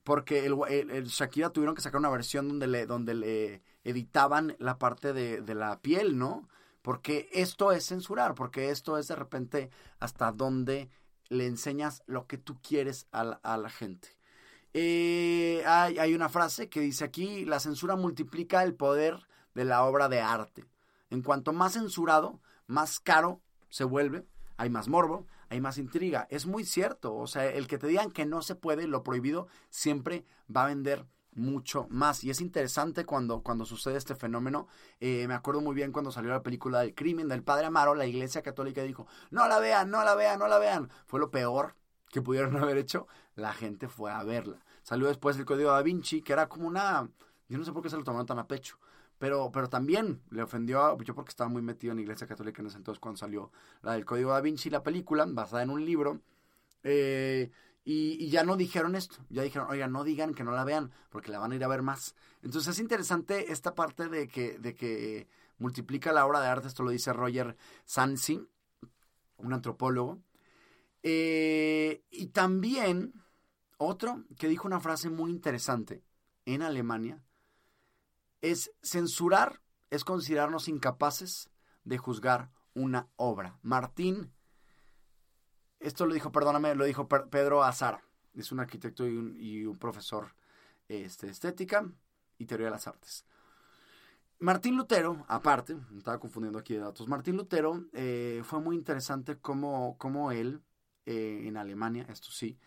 porque 0.03 0.45
el, 0.45 1.05
Shakira 1.05 1.49
tuvieron 1.49 1.75
que 1.75 1.81
sacar 1.81 1.99
una 1.99 2.09
versión 2.09 2.47
donde 2.47 2.67
le, 2.67 2.85
donde 2.85 3.15
le 3.15 3.61
editaban 3.83 4.55
la 4.59 4.77
parte 4.77 5.13
de, 5.13 5.41
de 5.41 5.55
la 5.55 5.79
piel, 5.81 6.17
¿no? 6.17 6.47
Porque 6.85 7.29
esto 7.33 7.71
es 7.71 7.87
censurar, 7.87 8.35
porque 8.35 8.69
esto 8.69 8.99
es 8.99 9.07
de 9.07 9.15
repente 9.15 9.71
hasta 9.99 10.31
donde 10.31 10.91
le 11.29 11.47
enseñas 11.47 12.03
lo 12.05 12.27
que 12.27 12.37
tú 12.37 12.61
quieres 12.61 13.07
a 13.11 13.57
la 13.57 13.69
gente. 13.71 14.15
Eh, 14.77 15.63
hay, 15.65 16.13
una 16.13 16.29
frase 16.29 16.69
que 16.69 16.79
dice 16.81 17.03
aquí, 17.03 17.43
la 17.43 17.59
censura 17.59 17.95
multiplica 17.95 18.61
el 18.61 18.75
poder 18.75 19.25
de 19.55 19.65
la 19.65 19.83
obra 19.83 20.09
de 20.09 20.21
arte. 20.21 20.65
En 21.09 21.23
cuanto 21.23 21.53
más 21.53 21.73
censurado, 21.73 22.39
más 22.67 22.99
caro 22.99 23.41
se 23.69 23.83
vuelve, 23.83 24.27
hay 24.55 24.69
más 24.69 24.87
morbo, 24.87 25.25
hay 25.49 25.61
más 25.61 25.79
intriga. 25.79 26.27
Es 26.29 26.45
muy 26.45 26.65
cierto, 26.65 27.15
o 27.15 27.25
sea, 27.25 27.47
el 27.47 27.67
que 27.67 27.79
te 27.79 27.87
digan 27.87 28.11
que 28.11 28.27
no 28.27 28.43
se 28.43 28.53
puede, 28.53 28.85
lo 28.85 29.01
prohibido, 29.01 29.47
siempre 29.71 30.23
va 30.55 30.65
a 30.65 30.67
vender 30.67 31.07
mucho 31.35 31.87
más. 31.89 32.23
Y 32.23 32.29
es 32.29 32.41
interesante 32.41 33.05
cuando, 33.05 33.41
cuando 33.43 33.65
sucede 33.65 33.97
este 33.97 34.15
fenómeno. 34.15 34.67
Eh, 34.99 35.27
me 35.27 35.33
acuerdo 35.33 35.61
muy 35.61 35.75
bien 35.75 35.91
cuando 35.91 36.11
salió 36.11 36.31
la 36.31 36.41
película 36.43 36.79
del 36.79 36.95
crimen 36.95 37.27
del 37.27 37.43
padre 37.43 37.67
Amaro, 37.67 37.93
la 37.93 38.05
iglesia 38.05 38.41
católica 38.41 38.81
dijo, 38.81 39.07
no 39.29 39.47
la 39.47 39.59
vean, 39.59 39.89
no 39.91 40.03
la 40.03 40.15
vean, 40.15 40.39
no 40.39 40.47
la 40.47 40.57
vean. 40.57 40.89
Fue 41.05 41.19
lo 41.19 41.29
peor 41.29 41.75
que 42.09 42.21
pudieron 42.21 42.55
haber 42.63 42.77
hecho, 42.77 43.07
la 43.35 43.53
gente 43.53 43.87
fue 43.87 44.11
a 44.11 44.23
verla. 44.23 44.63
Salió 44.83 45.07
después 45.07 45.37
el 45.37 45.45
Código 45.45 45.71
da 45.71 45.81
Vinci, 45.81 46.21
que 46.21 46.33
era 46.33 46.47
como 46.47 46.67
una... 46.67 47.09
Yo 47.49 47.57
no 47.57 47.65
sé 47.65 47.71
por 47.71 47.83
qué 47.83 47.89
se 47.89 47.97
lo 47.97 48.03
tomaron 48.03 48.25
tan 48.25 48.39
a 48.39 48.47
pecho. 48.47 48.77
Pero, 49.17 49.49
pero 49.51 49.69
también 49.69 50.21
le 50.29 50.43
ofendió 50.43 50.83
a, 50.83 50.97
yo 50.97 51.15
porque 51.15 51.29
estaba 51.29 51.49
muy 51.49 51.61
metido 51.61 51.91
en 51.91 51.97
la 51.97 52.01
iglesia 52.01 52.27
católica 52.27 52.61
en 52.61 52.67
ese 52.67 52.77
entonces 52.77 52.99
cuando 52.99 53.17
salió 53.17 53.51
la 53.81 53.93
del 53.93 54.05
Código 54.05 54.31
da 54.31 54.41
Vinci, 54.41 54.69
la 54.69 54.83
película, 54.83 55.25
basada 55.27 55.63
en 55.63 55.69
un 55.69 55.85
libro. 55.85 56.21
Eh, 56.83 57.49
y, 57.85 58.29
ya 58.29 58.43
no 58.43 58.57
dijeron 58.57 58.95
esto, 58.95 59.17
ya 59.29 59.43
dijeron, 59.43 59.69
oiga, 59.69 59.87
no 59.87 60.03
digan 60.03 60.33
que 60.33 60.43
no 60.43 60.51
la 60.51 60.63
vean, 60.63 60.91
porque 61.09 61.31
la 61.31 61.39
van 61.39 61.51
a 61.51 61.55
ir 61.55 61.63
a 61.63 61.67
ver 61.67 61.83
más. 61.83 62.15
Entonces 62.41 62.73
es 62.73 62.79
interesante 62.79 63.51
esta 63.51 63.75
parte 63.75 64.09
de 64.09 64.27
que, 64.27 64.57
de 64.57 64.73
que 64.73 65.27
multiplica 65.59 66.11
la 66.11 66.25
obra 66.25 66.41
de 66.41 66.47
arte, 66.47 66.67
esto 66.67 66.83
lo 66.83 66.89
dice 66.89 67.13
Roger 67.13 67.55
Sansi, 67.85 68.45
un 69.37 69.53
antropólogo. 69.53 70.19
Eh, 71.03 72.03
y 72.09 72.27
también 72.27 73.13
otro 73.77 74.23
que 74.39 74.47
dijo 74.47 74.67
una 74.67 74.79
frase 74.79 75.09
muy 75.09 75.29
interesante 75.29 76.03
en 76.45 76.63
Alemania 76.63 77.23
es 78.41 78.71
censurar 78.81 79.61
es 79.91 80.03
considerarnos 80.03 80.67
incapaces 80.67 81.49
de 81.83 81.97
juzgar 81.97 82.51
una 82.73 83.07
obra. 83.15 83.59
Martín, 83.61 84.33
esto 85.79 86.05
lo 86.05 86.13
dijo, 86.13 86.31
perdóname, 86.31 86.75
lo 86.75 86.85
dijo 86.85 87.07
Pedro 87.07 87.63
Azara, 87.63 88.03
es 88.33 88.51
un 88.51 88.59
arquitecto 88.59 89.07
y 89.07 89.65
un, 89.65 89.77
profesor 89.77 90.35
este, 90.87 91.29
estética 91.29 91.89
y 92.37 92.45
teoría 92.45 92.67
de 92.67 92.71
las 92.71 92.87
artes. 92.87 93.25
Martín 94.39 94.75
Lutero, 94.75 95.25
aparte, 95.27 95.77
estaba 95.97 96.19
confundiendo 96.19 96.59
aquí 96.59 96.73
de 96.73 96.81
datos, 96.81 97.07
Martín 97.07 97.37
Lutero 97.37 97.85
eh, 97.93 98.41
fue 98.43 98.59
muy 98.59 98.75
interesante 98.75 99.37
como, 99.37 99.97
como 99.97 100.31
él, 100.31 100.61
eh, 101.05 101.43
en 101.45 101.55
Alemania, 101.55 102.05
esto 102.09 102.31
sí, 102.31 102.57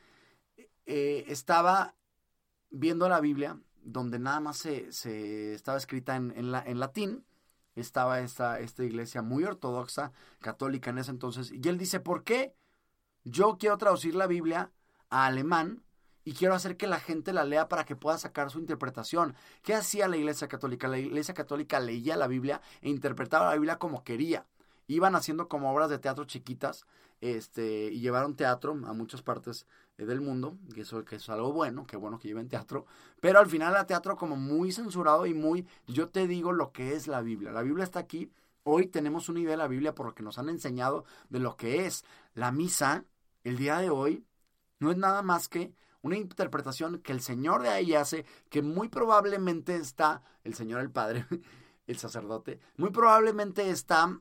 eh, 0.86 1.24
estaba 1.28 1.94
viendo 2.70 3.08
la 3.08 3.20
Biblia, 3.20 3.60
donde 3.82 4.18
nada 4.18 4.40
más 4.40 4.56
se, 4.56 4.92
se 4.92 5.54
estaba 5.54 5.76
escrita 5.76 6.16
en, 6.16 6.32
en, 6.36 6.80
latín, 6.80 7.24
estaba 7.74 8.20
esta, 8.20 8.60
esta 8.60 8.84
iglesia 8.84 9.22
muy 9.22 9.44
ortodoxa, 9.44 10.12
católica 10.40 10.90
en 10.90 10.98
ese 10.98 11.10
entonces, 11.10 11.52
y 11.52 11.68
él 11.68 11.78
dice, 11.78 12.00
¿por 12.00 12.24
qué 12.24 12.54
yo 13.30 13.58
quiero 13.58 13.78
traducir 13.78 14.14
la 14.14 14.26
Biblia 14.26 14.70
a 15.10 15.26
alemán 15.26 15.82
y 16.24 16.34
quiero 16.34 16.54
hacer 16.54 16.76
que 16.76 16.86
la 16.86 17.00
gente 17.00 17.32
la 17.32 17.44
lea 17.44 17.68
para 17.68 17.84
que 17.84 17.96
pueda 17.96 18.18
sacar 18.18 18.50
su 18.50 18.58
interpretación? 18.58 19.34
¿Qué 19.62 19.74
hacía 19.74 20.08
la 20.08 20.16
iglesia 20.16 20.48
católica? 20.48 20.88
La 20.88 20.98
iglesia 20.98 21.34
católica 21.34 21.80
leía 21.80 22.16
la 22.16 22.26
Biblia 22.26 22.60
e 22.82 22.90
interpretaba 22.90 23.46
la 23.46 23.54
Biblia 23.54 23.78
como 23.78 24.04
quería 24.04 24.46
iban 24.88 25.14
haciendo 25.14 25.48
como 25.48 25.70
obras 25.70 25.90
de 25.90 25.98
teatro 25.98 26.24
chiquitas 26.24 26.86
este, 27.20 27.92
y 27.92 28.00
llevaron 28.00 28.34
teatro 28.34 28.72
a 28.86 28.92
muchas 28.92 29.22
partes 29.22 29.66
eh, 29.98 30.06
del 30.06 30.20
mundo, 30.20 30.56
que 30.74 30.80
eso 30.80 31.04
que 31.04 31.16
es 31.16 31.28
algo 31.28 31.52
bueno, 31.52 31.86
que 31.86 31.96
bueno 31.96 32.18
que 32.18 32.28
lleven 32.28 32.48
teatro, 32.48 32.86
pero 33.20 33.38
al 33.38 33.46
final 33.46 33.72
era 33.72 33.86
teatro 33.86 34.16
como 34.16 34.36
muy 34.36 34.72
censurado 34.72 35.26
y 35.26 35.34
muy, 35.34 35.66
yo 35.86 36.08
te 36.08 36.26
digo 36.26 36.52
lo 36.52 36.72
que 36.72 36.94
es 36.94 37.06
la 37.06 37.20
Biblia. 37.20 37.52
La 37.52 37.62
Biblia 37.62 37.84
está 37.84 38.00
aquí, 38.00 38.32
hoy 38.64 38.86
tenemos 38.86 39.28
una 39.28 39.40
idea 39.40 39.52
de 39.52 39.56
la 39.58 39.68
Biblia 39.68 39.94
por 39.94 40.06
lo 40.06 40.14
que 40.14 40.22
nos 40.22 40.38
han 40.38 40.48
enseñado 40.48 41.04
de 41.28 41.38
lo 41.38 41.56
que 41.56 41.86
es 41.86 42.04
la 42.34 42.50
misa, 42.50 43.04
el 43.48 43.56
día 43.56 43.78
de 43.78 43.90
hoy, 43.90 44.26
no 44.78 44.90
es 44.90 44.96
nada 44.96 45.22
más 45.22 45.48
que 45.48 45.74
una 46.02 46.16
interpretación 46.16 46.98
que 47.00 47.12
el 47.12 47.20
Señor 47.20 47.62
de 47.62 47.70
ahí 47.70 47.94
hace, 47.94 48.24
que 48.50 48.62
muy 48.62 48.88
probablemente 48.88 49.76
está, 49.76 50.22
el 50.44 50.54
Señor 50.54 50.80
el 50.80 50.90
Padre, 50.90 51.26
el 51.86 51.98
sacerdote, 51.98 52.60
muy 52.76 52.90
probablemente 52.90 53.70
está 53.70 54.20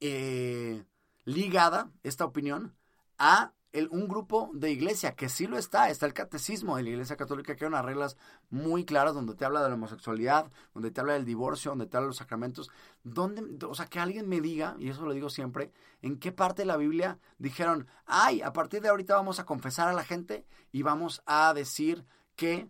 eh, 0.00 0.84
ligada 1.24 1.90
esta 2.02 2.24
opinión 2.24 2.76
a 3.18 3.52
un 3.90 4.08
grupo 4.08 4.50
de 4.54 4.70
iglesia, 4.70 5.14
que 5.14 5.28
sí 5.28 5.46
lo 5.46 5.58
está, 5.58 5.90
está 5.90 6.06
el 6.06 6.14
catecismo 6.14 6.76
de 6.76 6.84
la 6.84 6.90
iglesia 6.90 7.16
católica, 7.16 7.56
que 7.56 7.64
hay 7.64 7.68
unas 7.68 7.84
reglas 7.84 8.16
muy 8.50 8.84
claras 8.84 9.14
donde 9.14 9.34
te 9.34 9.44
habla 9.44 9.62
de 9.62 9.68
la 9.68 9.74
homosexualidad, 9.74 10.50
donde 10.72 10.90
te 10.90 11.00
habla 11.00 11.14
del 11.14 11.24
divorcio, 11.24 11.72
donde 11.72 11.86
te 11.86 11.96
habla 11.96 12.06
de 12.06 12.10
los 12.10 12.18
sacramentos, 12.18 12.70
donde, 13.02 13.66
o 13.66 13.74
sea, 13.74 13.86
que 13.86 13.98
alguien 13.98 14.28
me 14.28 14.40
diga, 14.40 14.76
y 14.78 14.88
eso 14.88 15.04
lo 15.04 15.12
digo 15.12 15.28
siempre, 15.28 15.72
en 16.02 16.18
qué 16.18 16.30
parte 16.32 16.62
de 16.62 16.66
la 16.66 16.76
Biblia 16.76 17.18
dijeron, 17.38 17.88
ay, 18.06 18.42
a 18.42 18.52
partir 18.52 18.80
de 18.80 18.88
ahorita 18.88 19.16
vamos 19.16 19.40
a 19.40 19.46
confesar 19.46 19.88
a 19.88 19.92
la 19.92 20.04
gente 20.04 20.46
y 20.70 20.82
vamos 20.82 21.22
a 21.26 21.52
decir 21.52 22.04
que 22.36 22.68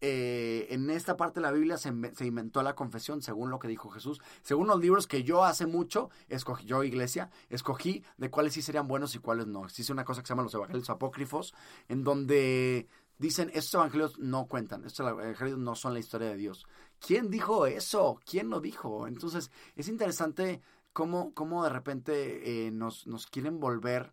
eh, 0.00 0.66
en 0.70 0.90
esta 0.90 1.16
parte 1.16 1.40
de 1.40 1.46
la 1.46 1.52
Biblia 1.52 1.78
se, 1.78 1.88
inventó 1.88 2.62
la 2.62 2.74
confesión, 2.74 3.22
según 3.22 3.50
lo 3.50 3.58
que 3.58 3.68
dijo 3.68 3.88
Jesús. 3.88 4.20
Según 4.42 4.66
los 4.66 4.80
libros 4.80 5.06
que 5.06 5.22
yo 5.22 5.44
hace 5.44 5.66
mucho, 5.66 6.10
escogí, 6.28 6.66
yo 6.66 6.84
iglesia, 6.84 7.30
escogí 7.48 8.04
de 8.18 8.30
cuáles 8.30 8.54
sí 8.54 8.62
serían 8.62 8.88
buenos 8.88 9.14
y 9.14 9.18
cuáles 9.18 9.46
no. 9.46 9.64
Existe 9.64 9.92
una 9.92 10.04
cosa 10.04 10.20
que 10.20 10.26
se 10.26 10.32
llama 10.32 10.42
los 10.42 10.54
evangelios 10.54 10.90
apócrifos, 10.90 11.54
en 11.88 12.04
donde 12.04 12.88
dicen, 13.18 13.50
estos 13.54 13.74
evangelios 13.74 14.18
no 14.18 14.46
cuentan, 14.46 14.84
estos 14.84 15.08
evangelios 15.08 15.58
no 15.58 15.74
son 15.74 15.94
la 15.94 16.00
historia 16.00 16.28
de 16.28 16.36
Dios. 16.36 16.66
¿Quién 16.98 17.30
dijo 17.30 17.66
eso? 17.66 18.20
¿Quién 18.24 18.50
lo 18.50 18.60
dijo? 18.60 19.06
Entonces, 19.06 19.50
es 19.76 19.88
interesante 19.88 20.60
cómo, 20.92 21.32
cómo 21.32 21.64
de 21.64 21.70
repente 21.70 22.66
eh, 22.66 22.70
nos, 22.70 23.06
nos 23.06 23.26
quieren 23.26 23.60
volver 23.60 24.12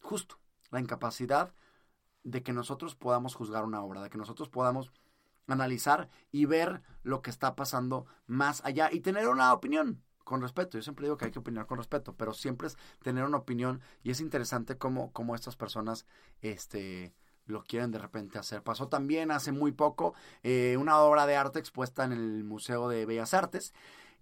justo 0.00 0.38
la 0.70 0.80
incapacidad 0.80 1.54
de 2.26 2.42
que 2.42 2.52
nosotros 2.52 2.96
podamos 2.96 3.36
juzgar 3.36 3.64
una 3.64 3.82
obra, 3.82 4.02
de 4.02 4.10
que 4.10 4.18
nosotros 4.18 4.48
podamos 4.48 4.92
analizar 5.46 6.08
y 6.32 6.44
ver 6.44 6.82
lo 7.04 7.22
que 7.22 7.30
está 7.30 7.54
pasando 7.54 8.04
más 8.26 8.64
allá 8.64 8.90
y 8.92 8.98
tener 8.98 9.28
una 9.28 9.52
opinión 9.52 10.02
con 10.24 10.42
respeto. 10.42 10.76
Yo 10.76 10.82
siempre 10.82 11.06
digo 11.06 11.16
que 11.16 11.26
hay 11.26 11.30
que 11.30 11.38
opinar 11.38 11.66
con 11.66 11.78
respeto, 11.78 12.16
pero 12.16 12.32
siempre 12.32 12.66
es 12.66 12.76
tener 13.00 13.24
una 13.24 13.36
opinión 13.36 13.80
y 14.02 14.10
es 14.10 14.20
interesante 14.20 14.76
cómo, 14.76 15.12
cómo 15.12 15.36
estas 15.36 15.54
personas 15.54 16.04
este, 16.40 17.14
lo 17.46 17.62
quieren 17.62 17.92
de 17.92 18.00
repente 18.00 18.40
hacer. 18.40 18.64
Pasó 18.64 18.88
también 18.88 19.30
hace 19.30 19.52
muy 19.52 19.70
poco 19.70 20.14
eh, 20.42 20.76
una 20.80 20.98
obra 20.98 21.26
de 21.26 21.36
arte 21.36 21.60
expuesta 21.60 22.04
en 22.04 22.10
el 22.10 22.42
Museo 22.42 22.88
de 22.88 23.06
Bellas 23.06 23.34
Artes, 23.34 23.72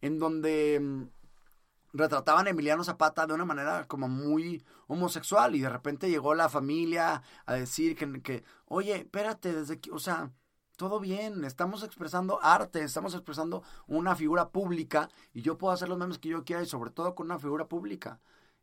en 0.02 0.18
donde 0.18 0.78
mm, 0.78 1.04
retrataban 1.94 2.46
a 2.46 2.50
Emiliano 2.50 2.84
Zapata 2.84 3.26
de 3.26 3.34
una 3.34 3.44
manera 3.44 3.86
como 3.86 4.08
muy 4.08 4.64
homosexual 4.88 5.54
y 5.54 5.60
de 5.60 5.68
repente 5.70 6.10
llegó 6.10 6.34
la 6.34 6.48
familia 6.48 7.22
a 7.46 7.54
decir 7.54 7.96
que, 7.96 8.20
que 8.20 8.44
oye, 8.66 8.96
espérate, 8.96 9.52
desde 9.52 9.80
que, 9.80 9.92
o 9.92 9.98
sea, 9.98 10.32
todo 10.76 10.98
bien, 10.98 11.44
estamos 11.44 11.84
expresando 11.84 12.40
arte, 12.42 12.82
estamos 12.82 13.14
expresando 13.14 13.62
una 13.86 14.16
figura 14.16 14.50
pública 14.50 15.08
y 15.32 15.42
yo 15.42 15.56
puedo 15.56 15.72
hacer 15.72 15.88
los 15.88 15.98
memes 15.98 16.18
que 16.18 16.28
yo 16.30 16.44
quiera 16.44 16.62
y 16.62 16.66
sobre 16.66 16.90
todo 16.90 17.14
con 17.14 17.26
una 17.26 17.38
figura 17.38 17.68
pública, 17.68 18.20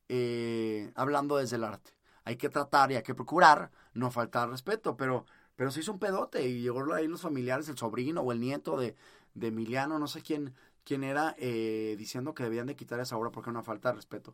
eh, 0.10 0.92
hablando 0.96 1.38
desde 1.38 1.56
el 1.56 1.64
arte. 1.64 1.92
Hay 2.26 2.36
que 2.36 2.50
tratar 2.50 2.92
y 2.92 2.96
hay 2.98 3.04
que 3.04 3.16
procurar 3.16 3.72
no 3.94 4.12
faltar 4.12 4.50
respeto, 4.50 4.98
pero, 4.98 5.26
pero 5.56 5.72
se 5.72 5.80
hizo 5.80 5.94
un 5.94 6.00
pedote 6.00 6.48
y 6.48 6.62
llegó 6.62 6.94
ahí 6.94 7.08
los 7.08 7.22
familiares, 7.22 7.70
el 7.70 7.78
sobrino 7.78 8.22
o 8.22 8.32
el 8.34 8.42
nieto 8.42 8.78
de, 8.78 8.96
de 9.34 9.48
Emiliano, 9.48 9.98
no 9.98 10.08
sé 10.08 10.22
quién, 10.22 10.54
quien 10.84 11.04
era 11.04 11.36
eh, 11.38 11.96
diciendo 11.98 12.34
que 12.34 12.44
debían 12.44 12.68
de 12.68 12.76
quitar 12.76 13.00
esa 13.00 13.18
obra 13.18 13.32
porque 13.32 13.50
era 13.50 13.60
una 13.60 13.64
falta 13.64 13.90
de 13.90 13.96
respeto. 13.96 14.34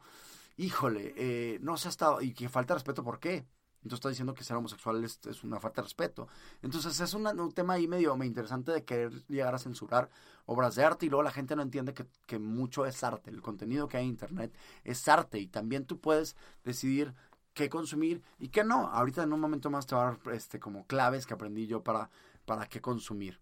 Híjole, 0.58 1.14
eh, 1.18 1.60
no 1.62 1.78
se 1.78 1.88
ha 1.88 1.92
estado, 1.92 2.22
y 2.22 2.34
que 2.34 2.50
falta 2.50 2.74
de 2.74 2.80
respeto, 2.80 3.04
¿por 3.04 3.20
qué? 3.20 3.46
Entonces 3.84 4.00
está 4.00 4.10
diciendo 4.10 4.34
que 4.34 4.44
ser 4.44 4.58
homosexual 4.58 5.04
es, 5.04 5.44
una 5.44 5.60
falta 5.60 5.82
de 5.82 5.86
respeto. 5.86 6.28
Entonces 6.62 7.00
es 7.00 7.14
un 7.14 7.52
tema 7.54 7.74
ahí 7.74 7.88
medio, 7.88 8.16
interesante 8.24 8.72
de 8.72 8.84
querer 8.84 9.14
llegar 9.28 9.56
a 9.56 9.60
censurar 9.60 10.10
obras 10.46 10.76
de 10.76 10.84
arte 10.84 11.06
y 11.06 11.10
luego 11.10 11.24
la 11.24 11.32
gente 11.32 11.56
no 11.56 11.62
entiende 11.62 11.94
que, 11.94 12.06
que 12.26 12.40
mucho 12.40 12.86
es 12.86 13.04
arte. 13.04 13.30
El 13.30 13.42
contenido 13.42 13.88
que 13.88 13.98
hay 13.98 14.04
en 14.04 14.10
Internet 14.10 14.54
es 14.84 15.08
arte 15.08 15.40
y 15.40 15.48
también 15.48 15.86
tú 15.86 16.00
puedes 16.00 16.36
decidir 16.64 17.14
qué 17.54 17.70
consumir 17.70 18.22
y 18.40 18.50
qué 18.50 18.64
no. 18.64 18.88
Ahorita 18.88 19.24
en 19.24 19.32
un 19.32 19.40
momento 19.40 19.70
más 19.70 19.88
te 19.88 19.96
voy 19.96 20.04
a 20.04 20.08
dar 20.08 20.34
este, 20.34 20.60
como 20.60 20.86
claves 20.86 21.26
que 21.26 21.34
aprendí 21.34 21.66
yo 21.68 21.84
para, 21.84 22.10
para 22.46 22.68
qué 22.68 22.82
consumir. 22.82 23.40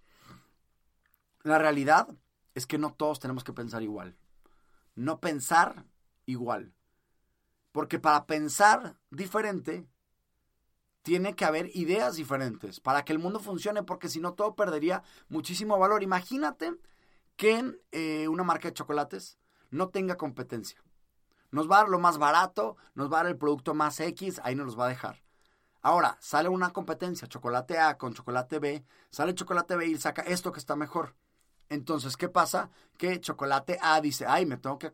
La 1.43 1.57
realidad 1.57 2.07
es 2.55 2.65
que 2.65 2.77
no 2.77 2.93
todos 2.93 3.19
tenemos 3.19 3.43
que 3.43 3.53
pensar 3.53 3.83
igual. 3.83 4.17
No 4.95 5.19
pensar 5.19 5.85
igual. 6.25 6.73
Porque 7.71 7.99
para 7.99 8.25
pensar 8.25 8.97
diferente, 9.11 9.85
tiene 11.03 11.35
que 11.35 11.45
haber 11.45 11.69
ideas 11.75 12.15
diferentes 12.15 12.79
para 12.79 13.05
que 13.05 13.13
el 13.13 13.19
mundo 13.19 13.39
funcione, 13.39 13.83
porque 13.83 14.09
si 14.09 14.19
no 14.19 14.33
todo 14.33 14.55
perdería 14.55 15.03
muchísimo 15.27 15.77
valor. 15.77 16.01
Imagínate 16.01 16.73
que 17.35 17.79
eh, 17.91 18.27
una 18.27 18.43
marca 18.43 18.69
de 18.69 18.73
chocolates 18.73 19.37
no 19.69 19.89
tenga 19.89 20.17
competencia. 20.17 20.81
Nos 21.51 21.69
va 21.69 21.75
a 21.75 21.79
dar 21.81 21.89
lo 21.89 21.99
más 21.99 22.17
barato, 22.17 22.77
nos 22.95 23.11
va 23.11 23.19
a 23.19 23.23
dar 23.23 23.31
el 23.31 23.37
producto 23.37 23.73
más 23.73 23.99
X, 23.99 24.41
ahí 24.43 24.55
nos 24.55 24.65
los 24.65 24.79
va 24.79 24.85
a 24.85 24.89
dejar. 24.89 25.21
Ahora, 25.81 26.17
sale 26.19 26.49
una 26.49 26.71
competencia, 26.71 27.27
chocolate 27.27 27.77
A 27.77 27.97
con 27.97 28.13
chocolate 28.13 28.57
B, 28.57 28.83
sale 29.11 29.35
chocolate 29.35 29.75
B 29.75 29.85
y 29.85 29.97
saca 29.97 30.23
esto 30.23 30.51
que 30.51 30.59
está 30.59 30.75
mejor. 30.75 31.15
Entonces, 31.69 32.15
¿qué 32.17 32.29
pasa? 32.29 32.69
Que 32.97 33.19
chocolate 33.19 33.77
A 33.81 33.99
dice, 33.99 34.25
ay, 34.27 34.45
me 34.45 34.57
tengo 34.57 34.77
que, 34.79 34.93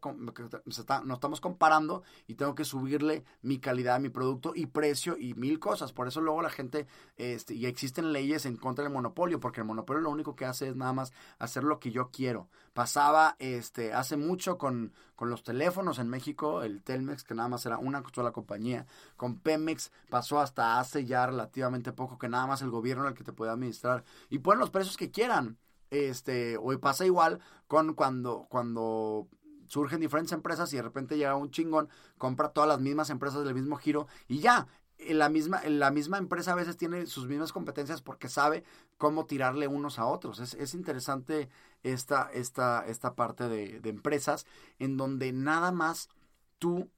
nos 0.66 0.80
estamos 0.80 1.42
comparando 1.42 2.04
y 2.28 2.36
tengo 2.36 2.56
que 2.56 2.66
subirle 2.66 3.24
mi 3.42 3.60
calidad 3.60 4.00
mi 4.00 4.10
producto 4.10 4.54
y 4.56 4.66
precio 4.68 5.18
y 5.18 5.34
mil 5.34 5.60
cosas. 5.60 5.92
Por 5.94 6.08
eso 6.08 6.22
luego 6.22 6.42
la 6.42 6.50
gente, 6.50 6.88
este, 7.18 7.54
y 7.54 7.66
existen 7.66 8.14
leyes 8.14 8.46
en 8.46 8.56
contra 8.56 8.84
del 8.84 8.94
monopolio, 8.94 9.40
porque 9.40 9.62
el 9.62 9.68
monopolio 9.68 10.02
lo 10.02 10.10
único 10.10 10.36
que 10.36 10.46
hace 10.46 10.70
es 10.70 10.76
nada 10.76 10.94
más 10.94 11.14
hacer 11.40 11.64
lo 11.64 11.80
que 11.80 11.92
yo 11.92 12.10
quiero. 12.10 12.50
Pasaba, 12.74 13.36
este, 13.40 13.94
hace 13.94 14.18
mucho 14.18 14.58
con, 14.58 14.94
con 15.16 15.30
los 15.30 15.44
teléfonos 15.44 16.00
en 16.00 16.10
México, 16.10 16.64
el 16.64 16.82
Telmex, 16.82 17.24
que 17.24 17.36
nada 17.36 17.50
más 17.50 17.66
era 17.66 17.78
una 17.78 18.02
sola 18.14 18.32
compañía, 18.32 18.88
con 19.18 19.40
Pemex 19.40 19.92
pasó 20.10 20.40
hasta 20.40 20.80
hace 20.80 21.06
ya 21.06 21.28
relativamente 21.28 21.92
poco 21.92 22.18
que 22.18 22.30
nada 22.30 22.48
más 22.48 22.62
el 22.62 22.72
gobierno 22.72 23.04
era 23.04 23.12
el 23.12 23.18
que 23.18 23.24
te 23.24 23.34
puede 23.34 23.52
administrar 23.52 24.04
y 24.30 24.40
ponen 24.40 24.60
los 24.60 24.72
precios 24.72 24.98
que 24.98 25.12
quieran. 25.12 25.58
Este, 25.92 26.58
hoy 26.58 26.78
pasa 26.78 27.06
igual 27.06 27.40
con 27.68 27.94
cuando, 27.96 28.48
cuando 28.50 29.28
surgen 29.68 30.00
diferentes 30.02 30.32
empresas 30.34 30.72
y 30.74 30.78
de 30.78 30.84
repente 30.84 31.18
llega 31.18 31.36
un 31.36 31.52
chingón, 31.52 31.90
compra 32.18 32.50
todas 32.50 32.68
las 32.70 32.80
mismas 32.80 33.10
empresas 33.10 33.44
del 33.46 33.56
mismo 33.56 33.76
giro 33.78 34.08
y 34.28 34.40
ya. 34.40 34.68
eh, 34.98 35.14
La 35.14 35.30
misma, 35.30 35.62
la 35.68 35.92
misma 35.92 36.18
empresa 36.18 36.54
a 36.54 36.56
veces 36.56 36.78
tiene 36.78 37.06
sus 37.08 37.28
mismas 37.28 37.52
competencias 37.54 38.02
porque 38.02 38.30
sabe 38.30 38.64
cómo 38.98 39.26
tirarle 39.26 39.68
unos 39.68 40.00
a 40.00 40.06
otros. 40.06 40.40
Es, 40.40 40.54
es 40.56 40.74
interesante 40.74 41.50
esta, 41.84 42.30
esta, 42.34 42.86
esta 42.88 43.16
parte 43.16 43.50
de, 43.50 43.80
de 43.82 43.90
empresas 43.90 44.46
en 44.80 44.98
donde 44.98 45.34
nada 45.34 45.72
más 45.72 46.10
tú 46.60 46.90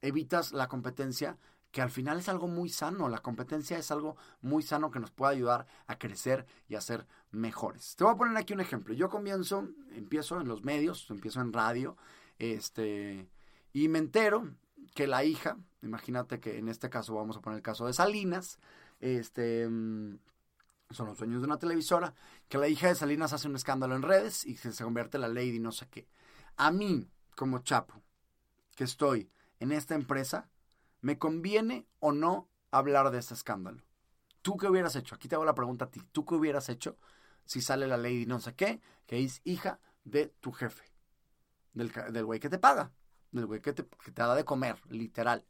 evitas 0.00 0.52
la 0.52 0.68
competencia, 0.68 1.38
que 1.74 1.82
al 1.82 1.90
final 1.90 2.20
es 2.20 2.28
algo 2.28 2.46
muy 2.46 2.68
sano. 2.68 3.08
La 3.08 3.18
competencia 3.18 3.76
es 3.76 3.90
algo 3.90 4.16
muy 4.42 4.62
sano 4.62 4.92
que 4.92 5.00
nos 5.00 5.10
puede 5.10 5.34
ayudar 5.34 5.66
a 5.88 5.98
crecer 5.98 6.46
y 6.68 6.76
a 6.76 6.80
ser 6.80 7.04
mejores. 7.32 7.96
Te 7.96 8.04
voy 8.04 8.14
a 8.14 8.16
poner 8.16 8.36
aquí 8.36 8.52
un 8.52 8.60
ejemplo. 8.60 8.94
Yo 8.94 9.08
comienzo, 9.10 9.68
empiezo 9.90 10.40
en 10.40 10.46
los 10.46 10.62
medios, 10.62 11.10
empiezo 11.10 11.40
en 11.40 11.52
radio, 11.52 11.96
este, 12.38 13.28
y 13.72 13.88
me 13.88 13.98
entero 13.98 14.54
que 14.94 15.08
la 15.08 15.24
hija, 15.24 15.58
imagínate 15.82 16.38
que 16.38 16.58
en 16.58 16.68
este 16.68 16.88
caso 16.90 17.16
vamos 17.16 17.36
a 17.36 17.40
poner 17.40 17.56
el 17.56 17.64
caso 17.64 17.88
de 17.88 17.92
Salinas, 17.92 18.60
este, 19.00 19.68
mm, 19.68 20.20
son 20.90 21.08
los 21.08 21.18
sueños 21.18 21.40
de 21.40 21.48
una 21.48 21.58
televisora, 21.58 22.14
que 22.48 22.58
la 22.58 22.68
hija 22.68 22.86
de 22.86 22.94
Salinas 22.94 23.32
hace 23.32 23.48
un 23.48 23.56
escándalo 23.56 23.96
en 23.96 24.02
redes 24.02 24.46
y 24.46 24.56
se, 24.58 24.72
se 24.72 24.84
convierte 24.84 25.16
en 25.16 25.22
la 25.22 25.28
lady 25.28 25.58
no 25.58 25.72
sé 25.72 25.88
qué. 25.88 26.06
A 26.56 26.70
mí, 26.70 27.10
como 27.34 27.64
Chapo, 27.64 28.00
que 28.76 28.84
estoy 28.84 29.28
en 29.58 29.72
esta 29.72 29.96
empresa, 29.96 30.48
¿me 31.04 31.18
conviene 31.18 31.86
o 32.00 32.12
no 32.12 32.48
hablar 32.70 33.10
de 33.10 33.18
este 33.18 33.34
escándalo? 33.34 33.82
¿Tú 34.40 34.56
qué 34.56 34.68
hubieras 34.68 34.96
hecho? 34.96 35.14
Aquí 35.14 35.28
te 35.28 35.34
hago 35.34 35.44
la 35.44 35.54
pregunta 35.54 35.84
a 35.84 35.90
ti. 35.90 36.00
¿Tú 36.12 36.24
qué 36.24 36.34
hubieras 36.34 36.70
hecho 36.70 36.96
si 37.44 37.60
sale 37.60 37.86
la 37.86 37.98
lady 37.98 38.24
no 38.24 38.40
sé 38.40 38.54
qué, 38.54 38.80
que 39.06 39.22
es 39.22 39.42
hija 39.44 39.80
de 40.04 40.28
tu 40.40 40.50
jefe? 40.50 40.82
Del, 41.74 41.92
del 41.92 42.24
güey 42.24 42.40
que 42.40 42.48
te 42.48 42.58
paga, 42.58 42.90
del 43.32 43.44
güey 43.44 43.60
que 43.60 43.74
te, 43.74 43.86
que 43.86 44.12
te 44.12 44.22
da 44.22 44.34
de 44.34 44.46
comer, 44.46 44.80
literal. 44.88 45.44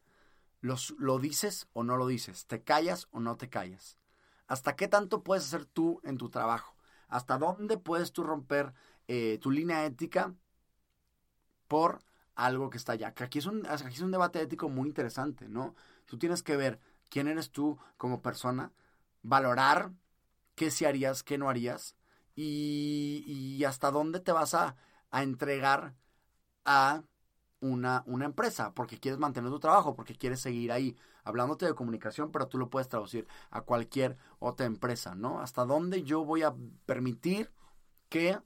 Los, 0.60 0.92
¿Lo 0.98 1.20
dices 1.20 1.68
o 1.72 1.84
no 1.84 1.96
lo 1.96 2.08
dices? 2.08 2.46
¿Te 2.46 2.64
callas 2.64 3.06
o 3.12 3.20
no 3.20 3.36
te 3.36 3.48
callas? 3.48 3.96
¿Hasta 4.48 4.74
qué 4.74 4.88
tanto 4.88 5.22
puedes 5.22 5.44
hacer 5.44 5.66
tú 5.66 6.00
en 6.02 6.18
tu 6.18 6.30
trabajo? 6.30 6.74
¿Hasta 7.06 7.38
dónde 7.38 7.78
puedes 7.78 8.12
tú 8.12 8.24
romper 8.24 8.74
eh, 9.06 9.38
tu 9.40 9.52
línea 9.52 9.86
ética 9.86 10.34
por 11.68 12.02
algo 12.34 12.70
que 12.70 12.78
está 12.78 12.92
allá? 12.92 13.14
Que 13.14 13.24
aquí 13.24 13.38
es, 13.38 13.46
un, 13.46 13.66
aquí 13.66 13.94
es 13.94 14.00
un 14.00 14.10
debate 14.10 14.40
ético 14.40 14.68
muy 14.68 14.88
interesante, 14.88 15.48
¿no? 15.48 15.74
Tú 16.06 16.18
tienes 16.18 16.42
que 16.42 16.56
ver 16.56 16.80
quién 17.08 17.28
eres 17.28 17.50
tú 17.50 17.78
como 17.96 18.22
persona, 18.22 18.72
valorar 19.22 19.92
qué 20.54 20.70
sí 20.70 20.84
harías, 20.84 21.22
qué 21.22 21.38
no 21.38 21.48
harías 21.48 21.96
y, 22.34 23.24
y 23.26 23.64
hasta 23.64 23.90
dónde 23.90 24.20
te 24.20 24.32
vas 24.32 24.54
a, 24.54 24.76
a 25.10 25.22
entregar 25.22 25.94
a 26.64 27.04
una, 27.60 28.02
una 28.06 28.26
empresa, 28.26 28.74
porque 28.74 28.98
quieres 28.98 29.18
mantener 29.18 29.50
tu 29.50 29.58
trabajo, 29.60 29.94
porque 29.94 30.16
quieres 30.16 30.40
seguir 30.40 30.70
ahí, 30.72 30.96
hablándote 31.24 31.66
de 31.66 31.74
comunicación, 31.74 32.30
pero 32.30 32.48
tú 32.48 32.58
lo 32.58 32.68
puedes 32.68 32.88
traducir 32.88 33.26
a 33.50 33.62
cualquier 33.62 34.18
otra 34.38 34.66
empresa, 34.66 35.14
¿no? 35.14 35.40
¿Hasta 35.40 35.64
dónde 35.64 36.02
yo 36.02 36.24
voy 36.24 36.42
a 36.42 36.54
permitir 36.86 37.50
que 38.08 38.38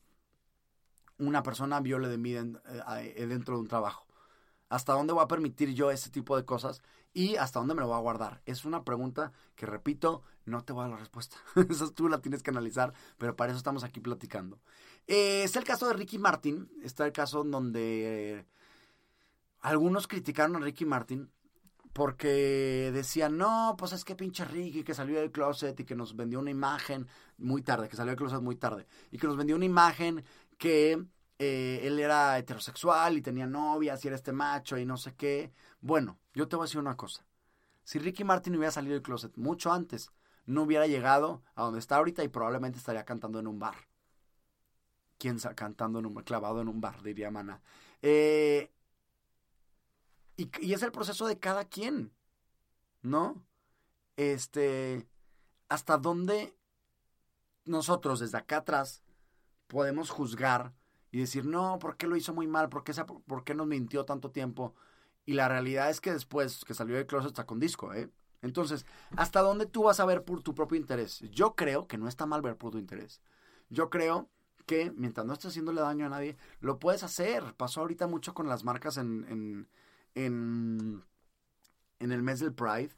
una 1.19 1.43
persona 1.43 1.81
viole 1.81 2.09
de 2.09 2.19
mí 2.19 2.35
eh, 2.35 2.45
eh, 3.17 3.27
dentro 3.27 3.57
de 3.57 3.61
un 3.63 3.69
trabajo? 3.69 4.07
¿Hasta 4.69 4.93
dónde 4.93 5.15
voy 5.15 5.25
a 5.25 5.29
permitir 5.29 5.75
yo 5.75 5.91
ese 5.91 6.11
tipo 6.11 6.37
de 6.37 6.45
cosas? 6.45 6.83
¿Y 7.15 7.37
hasta 7.37 7.59
dónde 7.59 7.75
me 7.75 7.81
lo 7.81 7.89
voy 7.89 7.97
a 7.97 8.01
guardar? 8.01 8.43
Es 8.45 8.65
una 8.65 8.85
pregunta 8.85 9.33
que, 9.55 9.65
repito, 9.65 10.23
no 10.45 10.63
te 10.63 10.73
voy 10.73 10.81
a 10.81 10.85
dar 10.85 10.95
la 10.95 11.01
respuesta. 11.01 11.37
Esa 11.71 11.91
tú 11.91 12.09
la 12.09 12.21
tienes 12.21 12.43
que 12.43 12.51
analizar, 12.51 12.93
pero 13.17 13.35
para 13.35 13.51
eso 13.51 13.59
estamos 13.59 13.83
aquí 13.83 14.01
platicando. 14.01 14.61
Eh, 15.07 15.43
está 15.43 15.59
el 15.59 15.65
caso 15.65 15.87
de 15.89 15.95
Ricky 15.95 16.19
Martin. 16.19 16.71
Está 16.83 17.07
el 17.07 17.13
caso 17.13 17.43
en 17.43 17.51
donde 17.51 18.47
algunos 19.61 20.07
criticaron 20.07 20.57
a 20.57 20.61
Ricky 20.61 20.85
Martin 20.85 21.31
porque 21.93 22.91
decían, 22.93 23.37
no, 23.37 23.75
pues 23.77 23.93
es 23.93 24.05
que 24.05 24.15
pinche 24.15 24.45
Ricky 24.45 24.85
que 24.85 24.95
salió 24.95 25.19
del 25.19 25.33
closet 25.33 25.81
y 25.81 25.85
que 25.85 25.97
nos 25.97 26.15
vendió 26.15 26.39
una 26.39 26.51
imagen 26.51 27.09
muy 27.39 27.63
tarde, 27.63 27.89
que 27.89 27.97
salió 27.97 28.11
del 28.11 28.19
closet 28.19 28.41
muy 28.41 28.55
tarde, 28.55 28.87
y 29.11 29.19
que 29.19 29.27
nos 29.27 29.37
vendió 29.37 29.57
una 29.57 29.65
imagen 29.65 30.23
que 30.59 31.05
eh, 31.39 31.81
él 31.85 31.99
era 31.99 32.37
heterosexual 32.37 33.17
y 33.17 33.23
tenía 33.23 33.47
novias 33.47 34.05
y 34.05 34.09
era 34.09 34.17
este 34.17 34.33
macho 34.33 34.77
y 34.77 34.85
no 34.85 34.97
sé 34.97 35.15
qué. 35.15 35.53
Bueno, 35.81 36.19
yo 36.35 36.49
te 36.49 36.57
voy 36.57 36.65
a 36.65 36.67
decir 36.67 36.81
una 36.81 36.97
cosa. 36.97 37.25
Si 37.85 37.99
Ricky 37.99 38.25
Martin 38.25 38.57
hubiera 38.57 38.73
salido 38.73 38.95
del 38.95 39.03
closet 39.03 39.37
mucho 39.37 39.73
antes, 39.73 40.11
no 40.47 40.63
hubiera 40.63 40.87
llegado 40.87 41.43
a 41.55 41.63
donde 41.63 41.79
está 41.79 41.97
ahorita 41.97 42.25
y 42.25 42.29
probablemente 42.29 42.79
estaría 42.79 43.05
cantando 43.05 43.39
en 43.39 43.47
un 43.47 43.59
bar. 43.59 43.77
¿Quién 45.19 45.37
está 45.37 45.55
cantando 45.55 45.99
en 45.99 46.07
un 46.07 46.15
clavado 46.23 46.61
en 46.61 46.69
un 46.69 46.81
bar? 46.81 47.03
Diría 47.03 47.31
Mana. 47.31 47.63
Eh, 48.03 48.71
y, 50.37 50.51
y 50.61 50.73
es 50.73 50.83
el 50.83 50.93
proceso 50.93 51.27
de 51.27 51.39
cada 51.39 51.65
quien, 51.65 52.13
¿no? 53.03 53.45
Este, 54.17 55.09
hasta 55.69 55.99
dónde 55.99 56.57
nosotros 57.65 58.21
desde 58.21 58.39
acá 58.39 58.59
atrás 58.59 59.03
podemos 59.69 60.11
juzgar 60.11 60.75
y 61.13 61.21
decir, 61.21 61.47
no, 61.47 61.79
¿por 61.79 61.97
qué 61.97 62.07
lo 62.07 62.17
hizo 62.17 62.35
muy 62.35 62.47
mal? 62.47 62.69
¿Por 62.69 62.85
qué, 62.85 62.93
por 63.27 63.45
qué 63.45 63.55
nos 63.55 63.67
mintió 63.67 64.05
tanto 64.05 64.31
tiempo? 64.31 64.75
Y 65.25 65.35
la 65.35 65.49
realidad 65.49 65.91
es 65.91 66.01
que 66.01 66.13
después 66.13 66.65
que 66.65 66.75
salió 66.75 66.97
de 66.97 67.07
closet 67.07 67.29
está 67.29 67.47
con 67.47 67.61
disco, 67.61 67.95
¿eh? 67.95 68.11
Entonces, 68.41 68.87
¿hasta 69.17 69.41
dónde 69.41 69.67
tú 69.67 69.85
vas 69.85 70.01
a 70.01 70.05
ver 70.05 70.25
por 70.25 70.43
tu 70.43 70.55
propio 70.55 70.79
interés? 70.79 71.21
Yo 71.31 71.55
creo 71.55 71.87
que 71.87 71.99
no 71.99 72.09
está 72.09 72.25
mal 72.25 72.41
ver 72.41 72.57
por 72.57 72.71
tu 72.71 72.79
interés. 72.79 73.21
Yo 73.69 73.91
creo 73.91 74.31
que 74.65 74.93
mientras 74.97 75.27
no 75.27 75.33
estés 75.33 75.51
haciéndole 75.51 75.81
daño 75.81 76.07
a 76.07 76.11
nadie, 76.11 76.37
lo 76.61 76.79
puedes 76.79 77.03
hacer. 77.03 77.55
Pasó 77.57 77.81
ahorita 77.81 78.07
mucho 78.07 78.35
con 78.35 78.49
las 78.49 78.65
marcas 78.65 78.97
en, 78.97 79.27
en, 79.29 79.69
en, 80.15 81.05
en 81.99 82.13
el 82.13 82.23
mes 82.23 82.39
del 82.41 82.55
Pride. 82.55 82.91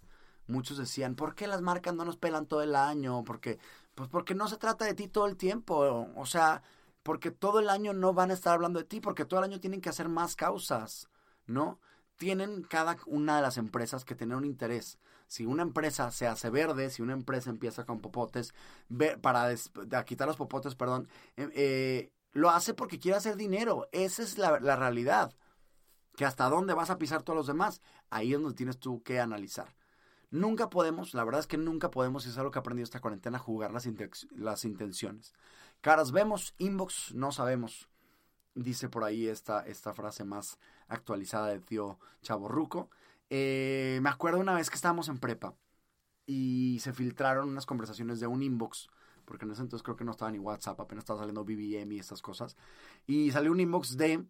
Muchos 0.47 0.79
decían, 0.79 1.15
¿por 1.15 1.35
qué 1.35 1.47
las 1.47 1.63
marcas 1.63 1.95
no 1.95 2.05
nos 2.05 2.17
pelan 2.17 2.47
todo 2.47 2.63
el 2.63 2.75
año? 2.75 3.25
Porque, 3.25 3.59
pues 4.01 4.09
porque 4.09 4.35
no 4.35 4.49
se 4.49 4.57
trata 4.57 4.87
de 4.87 4.95
ti 4.95 5.09
todo 5.09 5.27
el 5.27 5.37
tiempo. 5.37 6.09
O 6.17 6.25
sea, 6.25 6.63
porque 7.03 7.31
todo 7.31 7.61
el 7.61 7.69
año 7.69 7.93
no 7.93 8.15
van 8.15 8.31
a 8.31 8.33
estar 8.33 8.55
hablando 8.55 8.79
de 8.79 8.87
ti, 8.87 8.99
porque 8.99 9.27
todo 9.27 9.41
el 9.41 9.45
año 9.45 9.61
tienen 9.61 9.83
que 9.83 9.91
hacer 9.91 10.09
más 10.09 10.37
causas, 10.37 11.11
¿no? 11.45 11.81
Tienen 12.17 12.63
cada 12.63 12.97
una 13.05 13.37
de 13.37 13.43
las 13.43 13.59
empresas 13.59 14.07
que 14.07 14.15
tener 14.15 14.39
un 14.39 14.47
interés. 14.47 14.99
Si 15.27 15.45
una 15.45 15.63
empresa 15.63 16.11
se 16.13 16.27
hace 16.27 16.49
verde, 16.49 16.89
si 16.89 17.03
una 17.03 17.13
empresa 17.13 17.51
empieza 17.51 17.85
con 17.85 18.01
popotes, 18.01 18.55
para 19.21 19.49
a 19.93 20.05
quitar 20.07 20.27
los 20.27 20.39
popotes, 20.39 20.75
perdón, 20.77 21.07
eh, 21.37 21.51
eh, 21.55 22.13
lo 22.33 22.49
hace 22.49 22.73
porque 22.73 22.99
quiere 22.99 23.19
hacer 23.19 23.37
dinero. 23.37 23.87
Esa 23.93 24.23
es 24.23 24.39
la, 24.39 24.61
la 24.61 24.77
realidad. 24.77 25.35
Que 26.17 26.25
hasta 26.25 26.49
dónde 26.49 26.73
vas 26.73 26.89
a 26.89 26.97
pisar 26.97 27.23
todos 27.23 27.37
los 27.37 27.47
demás, 27.49 27.83
ahí 28.09 28.33
es 28.33 28.41
donde 28.41 28.57
tienes 28.57 28.79
tú 28.79 29.03
que 29.03 29.21
analizar. 29.21 29.75
Nunca 30.31 30.71
podemos, 30.71 31.15
la 31.15 31.25
verdad 31.25 31.41
es 31.41 31.47
que 31.47 31.59
nunca 31.59 31.91
podemos, 31.91 32.27
y 32.27 32.31
es 32.31 32.39
algo 32.39 32.51
que 32.51 32.59
he 32.59 32.61
aprendido 32.61 32.85
esta 32.85 33.01
cuarentena, 33.01 33.39
jugar 33.39 33.73
las, 33.73 33.89
las 34.31 34.65
intenciones. 34.65 35.35
Caras 35.81 36.13
vemos, 36.13 36.55
inbox 36.59 37.15
no 37.15 37.33
sabemos. 37.33 37.89
Dice 38.55 38.89
por 38.89 39.05
ahí 39.05 39.29
esta, 39.29 39.65
esta 39.67 39.95
frase 39.95 40.25
más 40.25 40.59
actualizada 40.89 41.49
de 41.49 41.61
tío 41.61 41.99
Chaborruco. 42.23 42.91
Eh, 43.31 44.01
me 44.03 44.11
acuerdo 44.11 44.41
una 44.41 44.55
vez 44.55 44.71
que 44.71 44.77
estábamos 44.77 45.09
en 45.09 45.19
prepa 45.19 45.55
y 46.27 46.79
se 46.81 46.93
filtraron 46.93 47.49
unas 47.49 47.67
conversaciones 47.67 48.21
de 48.21 48.27
un 48.27 48.43
inbox, 48.43 48.89
porque 49.25 49.45
en 49.45 49.53
ese 49.53 49.63
entonces 49.63 49.83
creo 49.85 49.97
que 49.97 50.05
no 50.05 50.11
estaba 50.11 50.31
ni 50.31 50.39
WhatsApp, 50.39 50.81
apenas 50.81 51.03
estaba 51.03 51.21
saliendo 51.21 51.45
BBM 51.45 51.93
y 51.93 51.99
estas 51.99 52.23
cosas. 52.23 52.57
Y 53.07 53.31
salió 53.31 53.53
un 53.53 53.61
inbox 53.61 53.97
de 53.97 54.25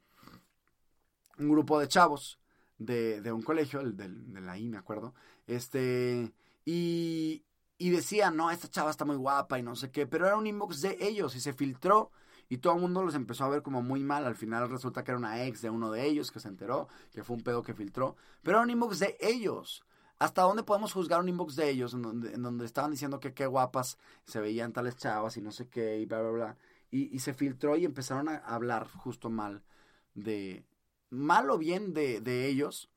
un 1.39 1.49
grupo 1.49 1.81
de 1.81 1.89
chavos 1.89 2.39
de, 2.81 3.21
de 3.21 3.31
un 3.31 3.43
colegio, 3.43 3.81
el 3.81 3.97
de, 3.97 4.09
de, 4.09 4.41
la 4.41 4.59
I, 4.59 4.69
me 4.69 4.79
acuerdo. 4.79 5.15
Este, 5.47 6.33
y, 6.65 7.45
y 7.79 7.91
decía, 7.91 8.31
no, 8.31 8.51
esta 8.51 8.69
chava 8.69 8.91
está 8.91 9.05
muy 9.05 9.17
guapa 9.17 9.59
y 9.59 9.63
no 9.63 9.77
sé 9.77 9.91
qué, 9.91 10.07
pero 10.07 10.27
era 10.27 10.37
un 10.37 10.47
inbox 10.47 10.81
de 10.81 10.97
ellos 10.99 11.37
y 11.37 11.41
se 11.41 11.53
filtró 11.53 12.11
y 12.49 12.59
todo 12.59 12.75
el 12.75 12.81
mundo 12.81 13.05
los 13.05 13.15
empezó 13.15 13.45
a 13.45 13.51
ver 13.51 13.63
como 13.63 13.83
muy 13.83 14.03
mal. 14.03 14.27
Al 14.27 14.35
final 14.35 14.69
resulta 14.71 15.05
que 15.05 15.13
era 15.13 15.19
una 15.19 15.45
ex 15.45 15.61
de 15.61 15.71
uno 15.71 15.91
de 15.91 16.07
ellos 16.07 16.33
que 16.33 16.41
se 16.41 16.49
enteró, 16.49 16.89
que 17.13 17.23
fue 17.23 17.37
un 17.37 17.43
pedo 17.43 17.63
que 17.63 17.75
filtró, 17.75 18.17
pero 18.43 18.57
era 18.57 18.65
un 18.65 18.71
inbox 18.71 18.99
de 18.99 19.17
ellos. 19.21 19.85
¿Hasta 20.19 20.43
dónde 20.43 20.63
podemos 20.63 20.93
juzgar 20.93 21.21
un 21.21 21.29
inbox 21.29 21.57
de 21.57 21.71
ellos 21.71 21.95
en 21.95 22.03
donde, 22.03 22.35
en 22.35 22.43
donde 22.43 22.65
estaban 22.65 22.91
diciendo 22.91 23.21
que 23.21 23.35
qué 23.35 23.47
guapas 23.47 23.99
se 24.25 24.41
veían 24.41 24.73
tales 24.73 24.97
chavas 24.97 25.37
y 25.37 25.43
no 25.43 25.53
sé 25.53 25.69
qué 25.69 25.99
y 26.01 26.07
bla, 26.07 26.21
bla, 26.23 26.31
bla? 26.31 26.57
Y, 26.91 27.15
y 27.15 27.21
se 27.21 27.35
filtró 27.35 27.77
y 27.77 27.85
empezaron 27.85 28.29
a 28.29 28.37
hablar 28.39 28.89
justo 28.89 29.31
mal 29.31 29.63
de, 30.15 30.65
mal 31.11 31.51
o 31.51 31.59
bien 31.59 31.93
de, 31.93 32.21
de 32.21 32.47
ellos, 32.47 32.91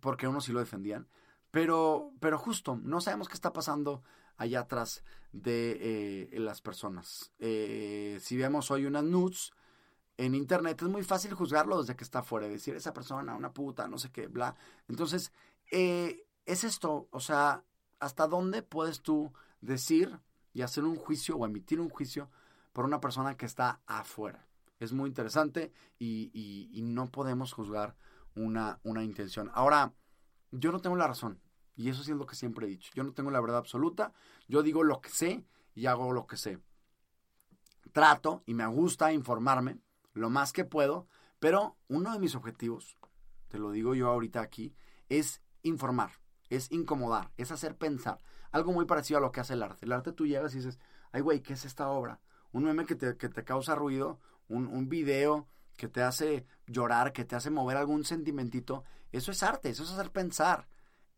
porque 0.00 0.28
unos 0.28 0.44
sí 0.44 0.52
lo 0.52 0.60
defendían, 0.60 1.08
pero, 1.50 2.12
pero 2.20 2.38
justo, 2.38 2.80
no 2.82 3.00
sabemos 3.00 3.28
qué 3.28 3.34
está 3.34 3.52
pasando 3.52 4.02
allá 4.36 4.60
atrás 4.60 5.04
de 5.32 5.78
eh, 6.32 6.40
las 6.40 6.60
personas. 6.60 7.32
Eh, 7.38 8.18
si 8.20 8.36
vemos 8.36 8.70
hoy 8.70 8.86
unas 8.86 9.04
nudes 9.04 9.52
en 10.16 10.34
internet, 10.34 10.82
es 10.82 10.88
muy 10.88 11.02
fácil 11.02 11.34
juzgarlo 11.34 11.80
desde 11.80 11.96
que 11.96 12.04
está 12.04 12.22
fuera, 12.22 12.48
decir 12.48 12.74
esa 12.76 12.92
persona, 12.92 13.34
una 13.34 13.52
puta, 13.52 13.88
no 13.88 13.98
sé 13.98 14.10
qué, 14.10 14.26
bla. 14.26 14.56
Entonces, 14.88 15.32
eh, 15.70 16.26
es 16.46 16.64
esto, 16.64 17.08
o 17.10 17.20
sea, 17.20 17.64
¿hasta 17.98 18.26
dónde 18.26 18.62
puedes 18.62 19.02
tú 19.02 19.32
decir 19.60 20.20
y 20.52 20.62
hacer 20.62 20.84
un 20.84 20.96
juicio 20.96 21.36
o 21.36 21.46
emitir 21.46 21.80
un 21.80 21.88
juicio 21.88 22.30
por 22.72 22.84
una 22.84 23.00
persona 23.00 23.36
que 23.36 23.46
está 23.46 23.80
afuera? 23.86 24.46
Es 24.84 24.92
muy 24.92 25.08
interesante 25.08 25.72
y, 25.98 26.80
no 26.82 27.10
podemos 27.10 27.52
juzgar 27.52 27.96
una, 28.34 28.78
intención. 29.02 29.50
Ahora, 29.54 29.92
yo 30.52 30.72
no 30.72 30.80
tengo 30.80 30.96
la 30.96 31.08
razón. 31.08 31.40
Y 31.76 31.88
eso 31.88 32.04
sí 32.04 32.12
es 32.12 32.16
lo 32.16 32.26
que 32.26 32.36
siempre 32.36 32.66
he 32.66 32.70
dicho. 32.70 32.92
Yo 32.94 33.02
no 33.02 33.12
tengo 33.12 33.30
la 33.30 33.40
verdad 33.40 33.58
absoluta. 33.58 34.12
Yo 34.46 34.62
digo 34.62 34.84
lo 34.84 35.00
que 35.00 35.08
sé 35.08 35.44
y 35.74 35.86
hago 35.86 36.12
lo 36.12 36.26
que 36.26 36.36
sé. 36.36 36.60
Trato 37.92 38.42
y 38.46 38.54
me 38.54 38.66
gusta 38.66 39.12
informarme 39.12 39.80
lo 40.12 40.30
más 40.30 40.52
que 40.52 40.64
puedo, 40.64 41.08
pero 41.40 41.76
uno 41.88 42.12
de 42.12 42.20
mis 42.20 42.36
objetivos, 42.36 42.96
te 43.48 43.58
lo 43.58 43.72
digo 43.72 43.94
yo 43.94 44.08
ahorita 44.08 44.40
aquí, 44.40 44.74
es 45.08 45.42
informar, 45.62 46.12
es 46.48 46.70
incomodar, 46.70 47.32
es 47.36 47.50
hacer 47.50 47.76
pensar. 47.76 48.18
Algo 48.52 48.72
muy 48.72 48.84
parecido 48.84 49.18
a 49.18 49.20
lo 49.20 49.32
que 49.32 49.40
hace 49.40 49.54
el 49.54 49.62
arte. 49.62 49.84
El 49.84 49.92
arte 49.92 50.12
tú 50.12 50.26
llegas 50.26 50.54
y 50.54 50.58
dices, 50.58 50.78
ay 51.10 51.20
güey, 51.20 51.42
¿qué 51.42 51.54
es 51.54 51.64
esta 51.64 51.88
obra? 51.88 52.20
Un 52.52 52.64
meme 52.64 52.86
que 52.86 52.94
te 52.94 53.44
causa 53.44 53.74
ruido 53.74 54.20
un, 54.48 54.66
un 54.66 54.88
video 54.88 55.48
que 55.76 55.88
te 55.88 56.02
hace 56.02 56.46
llorar, 56.66 57.12
que 57.12 57.24
te 57.24 57.36
hace 57.36 57.50
mover 57.50 57.76
algún 57.76 58.04
sentimentito, 58.04 58.84
eso 59.12 59.32
es 59.32 59.42
arte, 59.42 59.70
eso 59.70 59.84
es 59.84 59.90
hacer 59.90 60.10
pensar. 60.10 60.68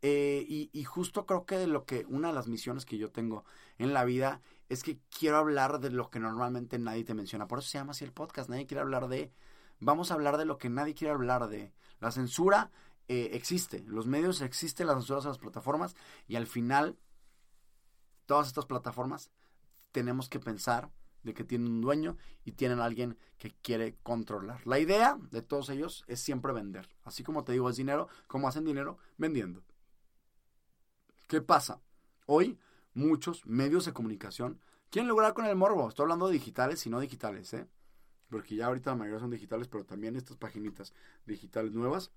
Eh, 0.02 0.44
y, 0.46 0.70
y, 0.72 0.84
justo 0.84 1.24
creo 1.24 1.46
que 1.46 1.66
lo 1.66 1.84
que 1.86 2.04
una 2.08 2.28
de 2.28 2.34
las 2.34 2.48
misiones 2.48 2.84
que 2.84 2.98
yo 2.98 3.10
tengo 3.10 3.44
en 3.78 3.94
la 3.94 4.04
vida 4.04 4.42
es 4.68 4.82
que 4.82 5.00
quiero 5.10 5.38
hablar 5.38 5.80
de 5.80 5.90
lo 5.90 6.10
que 6.10 6.20
normalmente 6.20 6.78
nadie 6.78 7.02
te 7.04 7.14
menciona. 7.14 7.48
Por 7.48 7.60
eso 7.60 7.68
se 7.70 7.78
llama 7.78 7.92
así 7.92 8.04
el 8.04 8.12
podcast. 8.12 8.50
Nadie 8.50 8.66
quiere 8.66 8.82
hablar 8.82 9.08
de. 9.08 9.32
Vamos 9.80 10.10
a 10.10 10.14
hablar 10.14 10.36
de 10.36 10.44
lo 10.44 10.58
que 10.58 10.68
nadie 10.68 10.94
quiere 10.94 11.14
hablar 11.14 11.48
de. 11.48 11.72
La 11.98 12.10
censura 12.10 12.70
eh, 13.08 13.30
existe, 13.34 13.84
los 13.86 14.06
medios 14.06 14.40
existen, 14.40 14.88
las 14.88 14.96
censuras 14.96 15.24
en 15.24 15.30
las 15.30 15.38
plataformas 15.38 15.94
y 16.26 16.34
al 16.34 16.48
final 16.48 16.98
todas 18.26 18.48
estas 18.48 18.66
plataformas 18.66 19.30
tenemos 19.92 20.28
que 20.28 20.40
pensar 20.40 20.90
de 21.26 21.34
que 21.34 21.44
tienen 21.44 21.68
un 21.68 21.80
dueño 21.82 22.16
y 22.44 22.52
tienen 22.52 22.80
alguien 22.80 23.18
que 23.36 23.50
quiere 23.60 23.96
controlar. 24.02 24.66
La 24.66 24.78
idea 24.78 25.18
de 25.30 25.42
todos 25.42 25.68
ellos 25.68 26.04
es 26.06 26.20
siempre 26.20 26.52
vender. 26.52 26.88
Así 27.04 27.22
como 27.22 27.44
te 27.44 27.52
digo, 27.52 27.68
es 27.68 27.76
dinero. 27.76 28.08
¿Cómo 28.28 28.48
hacen 28.48 28.64
dinero? 28.64 28.98
Vendiendo. 29.18 29.62
¿Qué 31.28 31.42
pasa? 31.42 31.82
Hoy 32.26 32.58
muchos 32.94 33.44
medios 33.44 33.84
de 33.84 33.92
comunicación 33.92 34.60
quieren 34.88 35.08
lograr 35.08 35.34
con 35.34 35.44
el 35.46 35.56
morbo. 35.56 35.88
Estoy 35.88 36.04
hablando 36.04 36.28
de 36.28 36.34
digitales 36.34 36.86
y 36.86 36.90
no 36.90 37.00
digitales, 37.00 37.52
¿eh? 37.52 37.66
Porque 38.30 38.54
ya 38.54 38.66
ahorita 38.66 38.90
la 38.90 38.96
mayoría 38.96 39.20
son 39.20 39.30
digitales, 39.30 39.68
pero 39.68 39.84
también 39.84 40.16
estas 40.16 40.36
paginitas 40.36 40.94
digitales 41.26 41.72
nuevas. 41.72 42.12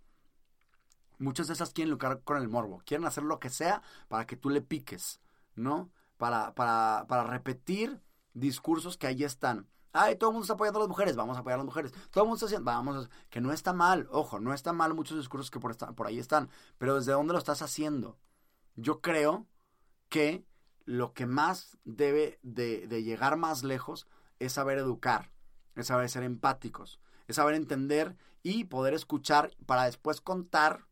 Muchas 1.17 1.47
de 1.47 1.53
esas 1.53 1.73
quieren 1.73 1.89
lograr 1.89 2.21
con 2.23 2.37
el 2.37 2.47
morbo. 2.47 2.81
Quieren 2.85 3.05
hacer 3.05 3.23
lo 3.23 3.39
que 3.39 3.49
sea 3.49 3.81
para 4.07 4.25
que 4.25 4.37
tú 4.37 4.51
le 4.51 4.61
piques, 4.61 5.19
¿no? 5.55 5.91
Para, 6.17 6.53
para, 6.53 7.05
para 7.07 7.23
repetir 7.23 8.01
discursos 8.33 8.97
que 8.97 9.07
ahí 9.07 9.23
están. 9.23 9.67
Ay, 9.91 10.15
todo 10.15 10.29
el 10.29 10.33
mundo 10.33 10.43
está 10.43 10.53
apoyando 10.53 10.79
a 10.79 10.83
las 10.83 10.89
mujeres, 10.89 11.15
vamos 11.15 11.35
a 11.35 11.39
apoyar 11.39 11.55
a 11.55 11.63
las 11.63 11.65
mujeres. 11.65 11.91
Todo 12.11 12.23
el 12.23 12.27
mundo 12.27 12.35
está 12.35 12.45
haciendo, 12.45 12.65
vamos 12.65 13.05
a... 13.05 13.09
Que 13.29 13.41
no 13.41 13.51
está 13.51 13.73
mal, 13.73 14.07
ojo, 14.11 14.39
no 14.39 14.53
está 14.53 14.71
mal 14.71 14.93
muchos 14.93 15.17
discursos 15.17 15.49
que 15.49 15.59
por, 15.59 15.75
por 15.95 16.07
ahí 16.07 16.19
están, 16.19 16.49
pero 16.77 16.95
¿desde 16.95 17.13
dónde 17.13 17.33
lo 17.33 17.39
estás 17.39 17.61
haciendo? 17.61 18.19
Yo 18.75 19.01
creo 19.01 19.47
que 20.09 20.45
lo 20.85 21.13
que 21.13 21.25
más 21.25 21.77
debe 21.85 22.39
de, 22.43 22.87
de 22.87 23.03
llegar 23.03 23.37
más 23.37 23.63
lejos 23.63 24.07
es 24.37 24.53
saber 24.53 24.77
educar, 24.77 25.31
es 25.75 25.87
saber 25.87 26.09
ser 26.09 26.23
empáticos, 26.23 26.99
es 27.27 27.35
saber 27.37 27.55
entender 27.55 28.15
y 28.43 28.65
poder 28.65 28.93
escuchar 28.93 29.51
para 29.65 29.85
después 29.85 30.21
contar 30.21 30.85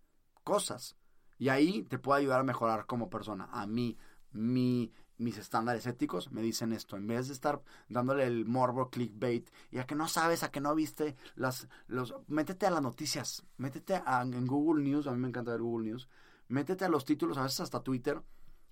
cosas. 0.43 0.95
Y 1.37 1.49
ahí 1.49 1.83
te 1.83 1.99
puede 1.99 2.21
ayudar 2.21 2.39
a 2.39 2.43
mejorar 2.43 2.85
como 2.87 3.09
persona. 3.09 3.47
A 3.51 3.67
mí, 3.67 3.97
mi, 4.31 4.91
mis 5.17 5.37
estándares 5.37 5.87
éticos 5.87 6.31
me 6.31 6.41
dicen 6.41 6.71
esto. 6.71 6.95
En 6.95 7.07
vez 7.07 7.27
de 7.27 7.33
estar 7.33 7.61
dándole 7.89 8.25
el 8.25 8.45
morbo 8.45 8.89
clickbait 8.89 9.49
y 9.71 9.79
a 9.79 9.85
que 9.85 9.95
no 9.95 10.07
sabes, 10.07 10.43
a 10.43 10.51
que 10.51 10.61
no 10.61 10.73
viste 10.75 11.15
las... 11.35 11.67
Los, 11.87 12.15
métete 12.27 12.65
a 12.65 12.71
las 12.71 12.81
noticias, 12.81 13.45
métete 13.57 14.01
a, 14.05 14.21
en 14.21 14.45
Google 14.45 14.83
News, 14.83 15.07
a 15.07 15.11
mí 15.11 15.17
me 15.17 15.27
encanta 15.27 15.51
ver 15.51 15.61
Google 15.61 15.89
News, 15.89 16.07
métete 16.47 16.85
a 16.85 16.89
los 16.89 17.05
títulos, 17.05 17.37
a 17.37 17.43
veces 17.43 17.61
hasta 17.61 17.81
Twitter. 17.81 18.21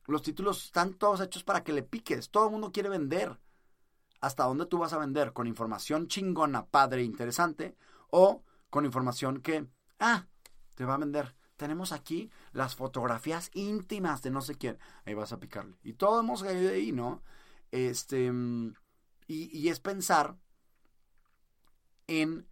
Los 0.08 0.22
títulos 0.22 0.66
están 0.66 0.94
todos 0.94 1.22
hechos 1.22 1.44
para 1.44 1.64
que 1.64 1.74
le 1.74 1.82
piques. 1.84 2.30
Todo 2.30 2.46
el 2.46 2.52
mundo 2.52 2.72
quiere 2.72 2.90
vender. 2.90 3.40
¿Hasta 4.22 4.44
dónde 4.44 4.66
tú 4.68 4.78
vas 4.78 4.94
a 4.94 5.00
vender? 5.00 5.34
¿Con 5.34 5.48
información 5.48 6.08
chingona, 6.08 6.66
padre, 6.68 7.04
interesante? 7.04 7.76
¿O 8.12 8.44
con 8.70 8.86
información 8.86 9.42
que, 9.42 9.68
ah, 10.00 10.28
te 10.76 10.86
va 10.86 10.96
a 10.96 10.98
vender? 10.98 11.36
Tenemos 11.58 11.92
aquí 11.92 12.32
las 12.52 12.76
fotografías 12.76 13.50
íntimas 13.54 14.22
de 14.22 14.32
no 14.32 14.42
sé 14.42 14.56
quién. 14.56 14.78
Ahí 15.06 15.14
vas 15.14 15.32
a 15.32 15.40
picarle. 15.40 15.76
Y 15.84 15.94
todo 15.94 16.20
hemos 16.20 16.44
caído 16.44 16.72
ahí, 16.72 16.92
¿no? 16.92 17.22
Este, 17.72 18.32
y, 19.28 19.58
y 19.58 19.70
es 19.70 19.80
pensar 19.80 20.38
en 22.08 22.48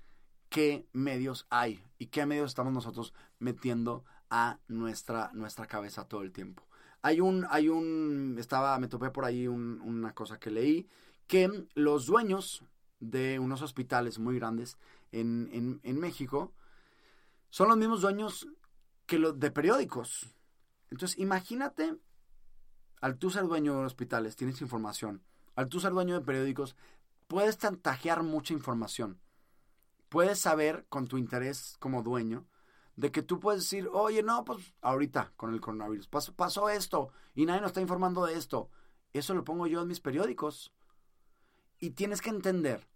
qué 0.49 0.87
medios 0.93 1.47
hay 1.49 1.83
y 1.97 2.07
qué 2.07 2.25
medios 2.25 2.51
estamos 2.51 2.73
nosotros 2.73 3.13
metiendo 3.39 4.03
a 4.29 4.59
nuestra, 4.67 5.31
nuestra 5.33 5.67
cabeza 5.67 6.07
todo 6.07 6.21
el 6.21 6.31
tiempo. 6.31 6.63
Hay 7.01 7.19
un, 7.19 7.45
hay 7.49 7.69
un, 7.69 8.37
estaba, 8.39 8.77
me 8.79 8.87
topé 8.87 9.09
por 9.09 9.25
ahí 9.25 9.47
una 9.47 10.13
cosa 10.13 10.39
que 10.39 10.49
leí, 10.49 10.87
que 11.27 11.67
los 11.75 12.05
dueños 12.05 12.63
de 12.99 13.39
unos 13.39 13.61
hospitales 13.61 14.19
muy 14.19 14.35
grandes 14.37 14.77
en, 15.11 15.79
en 15.83 15.99
México 15.99 16.53
son 17.49 17.67
los 17.67 17.77
mismos 17.77 18.01
dueños 18.01 18.47
que 19.13 19.31
de 19.33 19.51
periódicos. 19.51 20.35
Entonces, 20.89 21.17
imagínate, 21.19 21.95
al 23.01 23.17
tú 23.17 23.29
ser 23.29 23.43
dueño 23.43 23.77
de 23.79 23.85
hospitales, 23.85 24.35
tienes 24.35 24.61
información. 24.61 25.23
Al 25.55 25.67
tú 25.67 25.79
ser 25.79 25.91
dueño 25.91 26.15
de 26.15 26.25
periódicos, 26.25 26.75
puedes 27.27 27.57
tantajear 27.57 28.23
mucha 28.23 28.53
información. 28.53 29.19
Puedes 30.09 30.39
saber 30.39 30.85
con 30.89 31.07
tu 31.07 31.17
interés 31.17 31.75
como 31.79 32.03
dueño 32.03 32.47
de 32.95 33.11
que 33.11 33.23
tú 33.23 33.39
puedes 33.39 33.63
decir, 33.63 33.89
oye, 33.91 34.21
no, 34.21 34.45
pues 34.45 34.73
ahorita 34.81 35.33
con 35.35 35.53
el 35.53 35.61
coronavirus 35.61 36.07
pasó, 36.07 36.35
pasó 36.35 36.69
esto 36.69 37.11
y 37.33 37.45
nadie 37.45 37.61
nos 37.61 37.69
está 37.69 37.81
informando 37.81 38.25
de 38.25 38.35
esto. 38.35 38.69
Eso 39.13 39.33
lo 39.33 39.43
pongo 39.43 39.67
yo 39.67 39.81
en 39.81 39.87
mis 39.87 39.99
periódicos. 39.99 40.73
Y 41.79 41.91
tienes 41.91 42.21
que 42.21 42.29
entender 42.29 42.87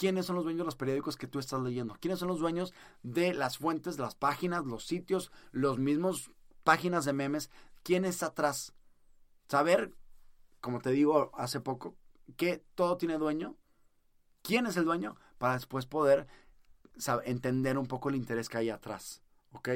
quiénes 0.00 0.24
son 0.24 0.36
los 0.36 0.44
dueños 0.44 0.60
de 0.60 0.64
los 0.64 0.76
periódicos 0.76 1.18
que 1.18 1.26
tú 1.26 1.38
estás 1.38 1.60
leyendo, 1.60 1.94
quiénes 2.00 2.18
son 2.18 2.28
los 2.28 2.40
dueños 2.40 2.72
de 3.02 3.34
las 3.34 3.58
fuentes, 3.58 3.98
las 3.98 4.14
páginas, 4.14 4.64
los 4.64 4.86
sitios, 4.86 5.30
los 5.52 5.78
mismos 5.78 6.30
páginas 6.64 7.04
de 7.04 7.12
memes, 7.12 7.50
quién 7.82 8.06
está 8.06 8.28
atrás. 8.28 8.72
Saber, 9.46 9.94
como 10.62 10.80
te 10.80 10.88
digo 10.88 11.30
hace 11.34 11.60
poco, 11.60 11.98
que 12.38 12.64
todo 12.74 12.96
tiene 12.96 13.18
dueño, 13.18 13.58
quién 14.40 14.64
es 14.64 14.78
el 14.78 14.86
dueño, 14.86 15.16
para 15.36 15.52
después 15.52 15.84
poder 15.84 16.26
entender 17.26 17.76
un 17.76 17.86
poco 17.86 18.08
el 18.08 18.16
interés 18.16 18.48
que 18.48 18.56
hay 18.56 18.70
atrás, 18.70 19.20
¿ok? 19.52 19.68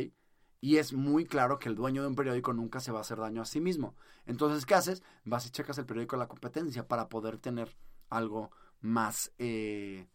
Y 0.62 0.78
es 0.78 0.94
muy 0.94 1.26
claro 1.26 1.58
que 1.58 1.68
el 1.68 1.74
dueño 1.74 2.00
de 2.00 2.08
un 2.08 2.14
periódico 2.14 2.54
nunca 2.54 2.80
se 2.80 2.92
va 2.92 3.00
a 3.00 3.02
hacer 3.02 3.18
daño 3.18 3.42
a 3.42 3.44
sí 3.44 3.60
mismo. 3.60 3.94
Entonces, 4.24 4.64
¿qué 4.64 4.74
haces? 4.74 5.02
Vas 5.26 5.44
y 5.44 5.50
checas 5.50 5.76
el 5.76 5.84
periódico 5.84 6.16
de 6.16 6.20
la 6.20 6.28
competencia 6.28 6.88
para 6.88 7.10
poder 7.10 7.36
tener 7.36 7.76
algo 8.08 8.52
más 8.84 9.32
eh, 9.38 10.06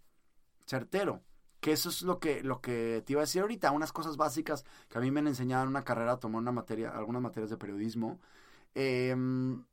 certero. 0.65 1.23
Que 1.59 1.73
eso 1.73 1.89
es 1.89 2.03
lo 2.03 2.19
que, 2.19 2.41
lo 2.41 2.61
que 2.61 3.03
te 3.05 3.13
iba 3.13 3.21
a 3.21 3.25
decir 3.25 3.41
ahorita, 3.41 3.71
unas 3.71 3.91
cosas 3.91 4.15
básicas 4.15 4.63
que 4.87 4.97
a 4.97 5.01
mí 5.01 5.11
me 5.11 5.19
han 5.19 5.27
enseñado 5.27 5.63
en 5.63 5.69
una 5.69 5.83
carrera, 5.83 6.17
tomar 6.17 6.41
una 6.41 6.53
materia, 6.53 6.91
algunas 6.91 7.21
materias 7.21 7.49
de 7.49 7.57
periodismo, 7.57 8.21
em, 8.75 9.65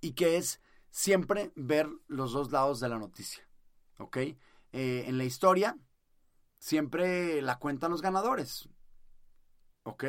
y 0.00 0.12
que 0.12 0.38
es 0.38 0.62
siempre 0.90 1.52
ver 1.56 1.90
los 2.06 2.32
dos 2.32 2.52
lados 2.52 2.80
de 2.80 2.88
la 2.88 2.98
noticia, 2.98 3.46
¿ok? 3.98 4.16
Eh, 4.16 4.36
en 4.72 5.18
la 5.18 5.24
historia, 5.24 5.76
siempre 6.58 7.42
la 7.42 7.58
cuentan 7.58 7.90
los 7.90 8.00
ganadores, 8.00 8.70
¿ok? 9.82 10.04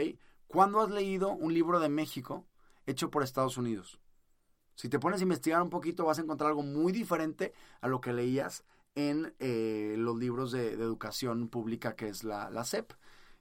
¿Cuándo 0.47 0.79
has 0.79 0.91
leído 0.91 1.31
un 1.31 1.53
libro 1.53 1.81
de 1.81 1.89
México 1.89 2.47
hecho 2.85 3.11
por 3.11 3.23
Estados 3.23 3.57
Unidos? 3.57 3.99
Si 4.75 4.89
te 4.89 4.99
pones 4.99 5.21
a 5.21 5.23
investigar 5.23 5.61
un 5.61 5.69
poquito 5.69 6.05
vas 6.05 6.19
a 6.19 6.21
encontrar 6.21 6.49
algo 6.49 6.63
muy 6.63 6.91
diferente 6.91 7.53
a 7.81 7.87
lo 7.87 8.01
que 8.01 8.13
leías 8.13 8.63
en 8.95 9.33
eh, 9.39 9.95
los 9.97 10.17
libros 10.17 10.51
de, 10.51 10.73
educación 10.73 11.49
pública 11.49 11.95
que 11.95 12.09
es 12.09 12.23
la, 12.23 12.63
CEP. 12.63 12.93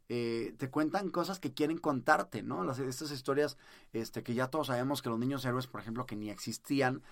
Eh, 0.09 0.55
te 0.59 0.71
cuentan 0.71 1.11
cosas 1.11 1.41
que 1.41 1.55
quieren 1.55 1.79
contarte, 1.79 2.43
¿no? 2.43 2.63
Las, 2.65 2.79
estas 2.79 3.11
historias 3.11 3.57
este, 3.93 4.23
que 4.23 4.35
ya 4.35 4.49
todos 4.49 4.67
sabemos 4.67 5.01
que 5.01 5.09
los 5.09 5.19
niños 5.19 5.45
héroes, 5.45 5.67
por 5.67 5.81
ejemplo, 5.81 6.07
que 6.07 6.17
ni 6.17 6.31
existían, 6.31 7.03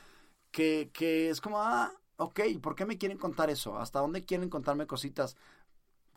que, 0.51 0.91
que 0.93 1.31
es 1.31 1.41
como, 1.41 1.61
ah, 1.62 1.93
ok, 2.16 2.41
¿por 2.61 2.75
qué 2.75 2.85
me 2.85 2.99
quieren 2.99 3.18
contar 3.18 3.51
eso? 3.51 3.79
¿Hasta 3.79 4.01
dónde 4.01 4.25
quieren 4.25 4.51
contarme 4.51 4.87
cositas? 4.87 5.37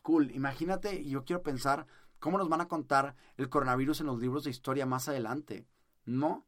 Cool, 0.01 0.31
imagínate, 0.31 1.05
yo 1.05 1.23
quiero 1.23 1.41
pensar 1.43 1.87
cómo 2.19 2.37
nos 2.37 2.49
van 2.49 2.61
a 2.61 2.67
contar 2.67 3.15
el 3.37 3.49
coronavirus 3.49 4.01
en 4.01 4.07
los 4.07 4.19
libros 4.19 4.43
de 4.43 4.51
historia 4.51 4.85
más 4.85 5.07
adelante, 5.07 5.65
¿no? 6.05 6.45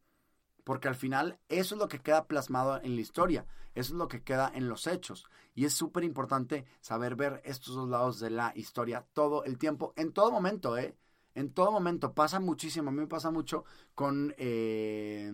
Porque 0.67 0.89
al 0.89 0.95
final 0.95 1.39
eso 1.47 1.75
es 1.75 1.79
lo 1.79 1.87
que 1.87 2.01
queda 2.01 2.27
plasmado 2.27 2.81
en 2.83 2.95
la 2.95 2.99
historia, 2.99 3.45
eso 3.73 3.93
es 3.93 3.97
lo 3.97 4.09
que 4.09 4.21
queda 4.21 4.51
en 4.53 4.67
los 4.67 4.85
hechos. 4.85 5.25
Y 5.55 5.63
es 5.63 5.71
súper 5.71 6.03
importante 6.03 6.65
saber 6.81 7.15
ver 7.15 7.41
estos 7.45 7.73
dos 7.73 7.87
lados 7.87 8.19
de 8.19 8.31
la 8.31 8.51
historia 8.53 9.07
todo 9.13 9.45
el 9.45 9.57
tiempo, 9.57 9.93
en 9.95 10.11
todo 10.11 10.29
momento, 10.29 10.77
¿eh? 10.77 10.97
En 11.35 11.53
todo 11.53 11.71
momento, 11.71 12.13
pasa 12.13 12.41
muchísimo, 12.41 12.89
a 12.89 12.91
mí 12.91 12.99
me 12.99 13.07
pasa 13.07 13.31
mucho 13.31 13.63
con 13.95 14.35
eh, 14.37 15.31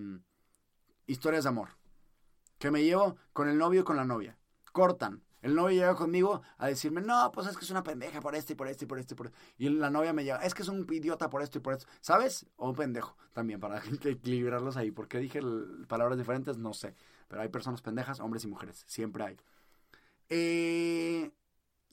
historias 1.07 1.45
de 1.45 1.49
amor, 1.49 1.69
que 2.59 2.69
me 2.69 2.83
llevo 2.83 3.15
con 3.33 3.49
el 3.49 3.57
novio 3.57 3.81
y 3.81 3.85
con 3.85 3.95
la 3.95 4.05
novia. 4.05 4.37
Cortan, 4.71 5.23
el 5.43 5.55
novio 5.55 5.75
llega 5.75 5.95
conmigo 5.95 6.41
a 6.57 6.67
decirme, 6.67 7.01
no, 7.01 7.29
pues 7.33 7.47
es 7.47 7.57
que 7.57 7.65
es 7.65 7.69
una 7.69 7.83
pendeja 7.83 8.21
por 8.21 8.33
esto 8.33 8.53
y 8.53 8.55
por 8.55 8.69
esto 8.69 8.85
y 8.85 8.87
por 8.87 8.97
esto 8.97 9.13
y 9.13 9.17
por 9.17 9.25
esto. 9.27 9.37
Y 9.57 9.67
la 9.67 9.89
novia 9.89 10.13
me 10.13 10.23
llega, 10.23 10.37
es 10.37 10.53
que 10.53 10.61
es 10.61 10.69
un 10.69 10.87
idiota 10.89 11.29
por 11.29 11.41
esto 11.41 11.57
y 11.57 11.61
por 11.61 11.73
esto. 11.73 11.85
¿Sabes? 11.99 12.45
O 12.55 12.69
un 12.69 12.75
pendejo 12.75 13.17
también, 13.33 13.59
para 13.59 13.83
equilibrarlos 14.03 14.77
ahí. 14.77 14.91
¿Por 14.91 15.09
qué 15.09 15.19
dije 15.19 15.41
palabras 15.89 16.17
diferentes? 16.17 16.57
No 16.57 16.73
sé. 16.73 16.95
Pero 17.27 17.41
hay 17.41 17.49
personas 17.49 17.81
pendejas, 17.81 18.21
hombres 18.21 18.45
y 18.45 18.47
mujeres. 18.47 18.85
Siempre 18.87 19.23
hay. 19.25 19.37
Eh, 20.29 21.29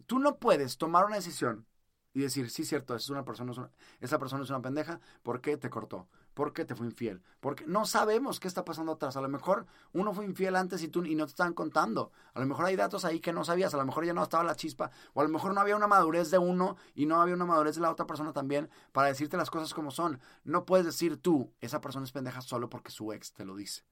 tú 0.06 0.20
no 0.20 0.38
puedes 0.38 0.78
tomar 0.78 1.04
una 1.06 1.16
decisión 1.16 1.66
y 2.14 2.20
decir, 2.20 2.50
sí, 2.50 2.64
cierto, 2.64 2.94
es 2.94 3.02
esa 3.02 4.18
persona 4.18 4.44
es 4.44 4.50
una 4.50 4.62
pendeja, 4.62 5.00
¿por 5.24 5.40
qué 5.40 5.56
te 5.56 5.70
cortó? 5.70 6.08
¿Por 6.40 6.54
qué 6.54 6.64
te 6.64 6.74
fue 6.74 6.86
infiel? 6.86 7.22
Porque 7.40 7.66
no 7.66 7.84
sabemos 7.84 8.40
qué 8.40 8.48
está 8.48 8.64
pasando 8.64 8.92
atrás. 8.92 9.14
A 9.14 9.20
lo 9.20 9.28
mejor 9.28 9.66
uno 9.92 10.14
fue 10.14 10.24
infiel 10.24 10.56
antes 10.56 10.82
y 10.82 10.88
tú 10.88 11.04
y 11.04 11.14
no 11.14 11.26
te 11.26 11.32
estaban 11.32 11.52
contando. 11.52 12.12
A 12.32 12.40
lo 12.40 12.46
mejor 12.46 12.64
hay 12.64 12.76
datos 12.76 13.04
ahí 13.04 13.20
que 13.20 13.30
no 13.30 13.44
sabías. 13.44 13.74
A 13.74 13.76
lo 13.76 13.84
mejor 13.84 14.06
ya 14.06 14.14
no 14.14 14.22
estaba 14.22 14.42
la 14.42 14.56
chispa. 14.56 14.90
O 15.12 15.20
a 15.20 15.24
lo 15.24 15.28
mejor 15.28 15.52
no 15.52 15.60
había 15.60 15.76
una 15.76 15.86
madurez 15.86 16.30
de 16.30 16.38
uno 16.38 16.78
y 16.94 17.04
no 17.04 17.20
había 17.20 17.34
una 17.34 17.44
madurez 17.44 17.74
de 17.74 17.82
la 17.82 17.90
otra 17.90 18.06
persona 18.06 18.32
también 18.32 18.70
para 18.92 19.08
decirte 19.08 19.36
las 19.36 19.50
cosas 19.50 19.74
como 19.74 19.90
son. 19.90 20.18
No 20.42 20.64
puedes 20.64 20.86
decir 20.86 21.18
tú, 21.18 21.52
esa 21.60 21.82
persona 21.82 22.06
es 22.06 22.12
pendeja 22.12 22.40
solo 22.40 22.70
porque 22.70 22.90
su 22.90 23.12
ex 23.12 23.34
te 23.34 23.44
lo 23.44 23.54
dice. 23.54 23.84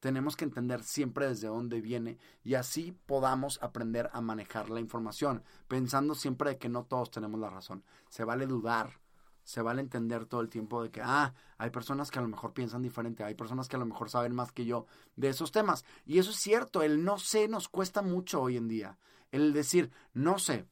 Tenemos 0.00 0.36
que 0.36 0.44
entender 0.44 0.84
siempre 0.84 1.28
desde 1.28 1.48
dónde 1.48 1.80
viene 1.80 2.18
y 2.44 2.56
así 2.56 2.92
podamos 3.06 3.58
aprender 3.62 4.10
a 4.12 4.20
manejar 4.20 4.68
la 4.68 4.80
información, 4.80 5.42
pensando 5.66 6.14
siempre 6.14 6.50
de 6.50 6.58
que 6.58 6.68
no 6.68 6.84
todos 6.84 7.10
tenemos 7.10 7.40
la 7.40 7.48
razón. 7.48 7.84
Se 8.10 8.24
vale 8.24 8.46
dudar, 8.46 9.00
se 9.48 9.62
vale 9.62 9.80
entender 9.80 10.26
todo 10.26 10.42
el 10.42 10.50
tiempo 10.50 10.82
de 10.82 10.90
que, 10.90 11.00
ah, 11.02 11.32
hay 11.56 11.70
personas 11.70 12.10
que 12.10 12.18
a 12.18 12.22
lo 12.22 12.28
mejor 12.28 12.52
piensan 12.52 12.82
diferente, 12.82 13.24
hay 13.24 13.34
personas 13.34 13.66
que 13.66 13.76
a 13.76 13.78
lo 13.78 13.86
mejor 13.86 14.10
saben 14.10 14.34
más 14.34 14.52
que 14.52 14.66
yo 14.66 14.84
de 15.16 15.30
esos 15.30 15.52
temas. 15.52 15.86
Y 16.04 16.18
eso 16.18 16.32
es 16.32 16.36
cierto, 16.36 16.82
el 16.82 17.02
no 17.02 17.18
sé 17.18 17.48
nos 17.48 17.70
cuesta 17.70 18.02
mucho 18.02 18.42
hoy 18.42 18.58
en 18.58 18.68
día. 18.68 18.98
El 19.30 19.54
decir, 19.54 19.90
no 20.12 20.38
sé, 20.38 20.66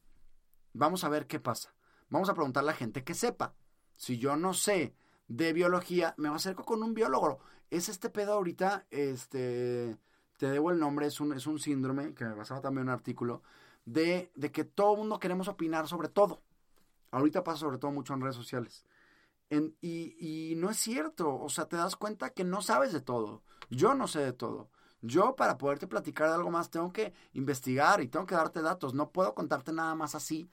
vamos 0.74 1.05
a 1.05 1.09
ver 1.09 1.27
qué 1.27 1.41
pasa. 1.41 1.74
Vamos 2.11 2.29
a 2.29 2.35
preguntarle 2.35 2.68
a 2.68 2.72
la 2.74 2.79
gente 2.79 3.03
que 3.03 3.14
sepa. 3.14 3.55
Si 3.95 4.18
yo 4.18 4.37
no 4.37 4.53
sé 4.53 4.95
de 5.27 5.55
biología, 5.55 6.12
me 6.18 6.29
acerco 6.29 6.66
con 6.66 6.83
un 6.83 6.93
biólogo. 6.93 7.39
Es 7.70 7.89
este 7.89 8.11
pedo 8.11 8.35
ahorita, 8.35 8.85
este, 8.91 9.97
te 10.37 10.51
debo 10.51 10.70
el 10.70 10.79
nombre, 10.79 11.07
es 11.07 11.18
un, 11.18 11.33
es 11.33 11.47
un 11.47 11.59
síndrome, 11.59 12.12
que 12.12 12.27
me 12.27 12.37
pasaba 12.37 12.61
también 12.61 12.89
un 12.89 12.93
artículo, 12.93 13.43
de, 13.87 14.31
de 14.35 14.53
que 14.53 14.64
todo 14.64 14.97
mundo 14.97 15.18
queremos 15.18 15.49
opinar 15.49 15.89
sobre 15.89 16.11
todo. 16.11 16.43
Ahorita 17.11 17.45
pasa 17.45 17.61
sobre 17.61 17.79
todo 17.79 17.91
mucho 17.91 18.15
en 18.15 18.21
redes 18.21 18.37
sociales. 18.37 18.85
y, 19.81 20.55
no 20.57 20.71
es 20.71 20.77
cierto, 20.79 21.39
o 21.39 21.49
sea, 21.49 21.67
te 21.67 21.77
das 21.77 21.97
cuenta 21.97 22.31
que 22.31 22.45
no 22.45 22.63
sabes 22.63 22.93
de 22.93 23.01
todo. 23.01 23.43
Yo 23.71 23.95
no 23.95 24.09
sé 24.09 24.21
de 24.21 24.33
todo. 24.33 24.71
Yo 25.03 25.37
para 25.37 25.59
poderte 25.59 25.87
platicar 25.87 26.29
de 26.29 26.35
algo 26.35 26.51
más 26.51 26.71
tengo 26.71 26.93
que 26.93 27.13
investigar 27.33 28.01
y 28.01 28.09
tengo 28.09 28.27
que 28.27 28.35
darte 28.35 28.63
datos. 28.63 28.95
No 28.95 29.11
puedo 29.13 29.35
contarte 29.35 29.73
nada 29.73 29.95
más 29.95 30.15
así. 30.15 30.51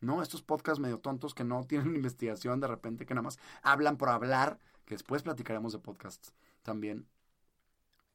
¿No? 0.00 0.22
Estos 0.22 0.42
podcasts 0.42 0.78
medio 0.78 0.98
tontos 1.00 1.34
que 1.34 1.44
no 1.44 1.64
tienen 1.68 1.96
investigación 1.96 2.60
de 2.60 2.68
repente, 2.68 3.06
que 3.06 3.14
nada 3.14 3.24
más 3.24 3.38
hablan 3.62 3.96
por 3.96 4.10
hablar, 4.10 4.58
que 4.84 4.94
después 4.94 5.22
platicaremos 5.22 5.72
de 5.72 5.78
podcasts 5.80 6.34
también. 6.62 7.08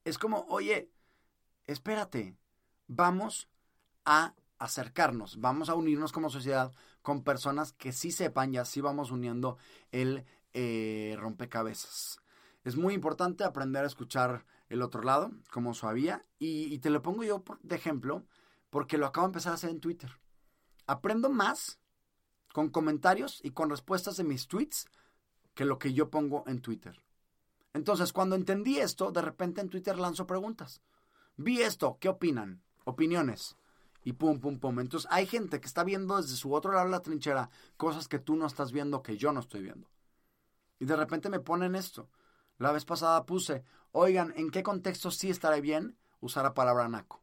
Es 0.04 0.18
como, 0.18 0.46
oye, 0.48 0.92
espérate, 1.66 2.36
vamos 2.88 3.50
a 4.06 4.34
acercarnos, 4.60 5.40
vamos 5.40 5.70
a 5.70 5.76
unirnos 5.76 6.12
como 6.12 6.30
sociedad 6.30 6.72
con 7.02 7.24
personas 7.24 7.74
que 7.74 7.92
sí 7.92 8.12
sepan 8.12 8.54
y 8.54 8.58
así 8.58 8.82
vamos 8.82 9.12
uniendo 9.12 9.58
el 9.92 10.26
eh, 10.54 11.16
rompecabezas. 11.20 12.22
Es 12.64 12.76
muy 12.76 12.94
importante 12.94 13.44
aprender 13.44 13.84
a 13.84 13.88
escuchar 13.88 14.46
el 14.70 14.82
otro 14.82 15.02
lado, 15.02 15.32
como 15.52 15.74
sabía, 15.74 16.26
y, 16.40 16.74
y 16.74 16.80
te 16.80 16.90
lo 16.90 17.02
pongo 17.02 17.24
yo 17.24 17.44
de 17.62 17.76
ejemplo, 17.76 18.26
porque 18.70 18.98
lo 18.98 19.08
acabo 19.08 19.28
de 19.28 19.32
empezar 19.32 19.52
a 19.52 19.56
hacer 19.56 19.70
en 19.70 19.80
Twitter. 19.80 20.20
Aprendo 20.88 21.30
más 21.30 21.80
con 22.54 22.70
comentarios 22.70 23.40
y 23.44 23.52
con 23.52 23.70
respuestas 23.70 24.18
de 24.18 24.24
mis 24.24 24.48
tweets 24.48 24.88
que 25.54 25.66
lo 25.66 25.80
que 25.80 25.94
yo 25.94 26.10
pongo 26.10 26.44
en 26.48 26.62
Twitter. 26.62 27.02
Entonces, 27.74 28.14
cuando 28.14 28.36
entendí 28.36 28.80
esto, 28.80 29.12
de 29.12 29.22
repente 29.22 29.62
en 29.62 29.70
Twitter 29.70 29.98
lanzo 29.98 30.28
preguntas. 30.28 30.82
Vi 31.38 31.62
esto, 31.62 31.98
¿qué 32.00 32.10
opinan? 32.10 32.62
Opiniones 32.84 33.58
y 34.04 34.14
pum, 34.14 34.40
pum, 34.40 34.60
pum. 34.60 34.80
Entonces 34.80 35.10
hay 35.12 35.26
gente 35.26 35.60
que 35.60 35.68
está 35.68 35.84
viendo 35.84 36.18
desde 36.18 36.36
su 36.36 36.54
otro 36.54 36.72
lado 36.72 36.86
de 36.86 36.92
la 36.92 37.02
trinchera 37.02 37.50
cosas 37.78 38.08
que 38.08 38.20
tú 38.20 38.36
no 38.36 38.46
estás 38.46 38.72
viendo, 38.72 39.04
que 39.04 39.18
yo 39.18 39.32
no 39.32 39.40
estoy 39.40 39.62
viendo. 39.62 39.88
Y 40.80 40.86
de 40.86 40.96
repente 40.96 41.30
me 41.30 41.40
ponen 41.40 41.76
esto. 41.76 42.10
La 42.58 42.72
vez 42.72 42.86
pasada 42.86 43.26
puse, 43.26 43.64
oigan, 43.92 44.34
¿en 44.36 44.50
qué 44.52 44.64
contexto 44.64 45.12
sí 45.12 45.30
estará 45.30 45.60
bien 45.60 45.98
usar 46.20 46.44
la 46.44 46.54
palabra 46.54 46.88
naco? 46.88 47.22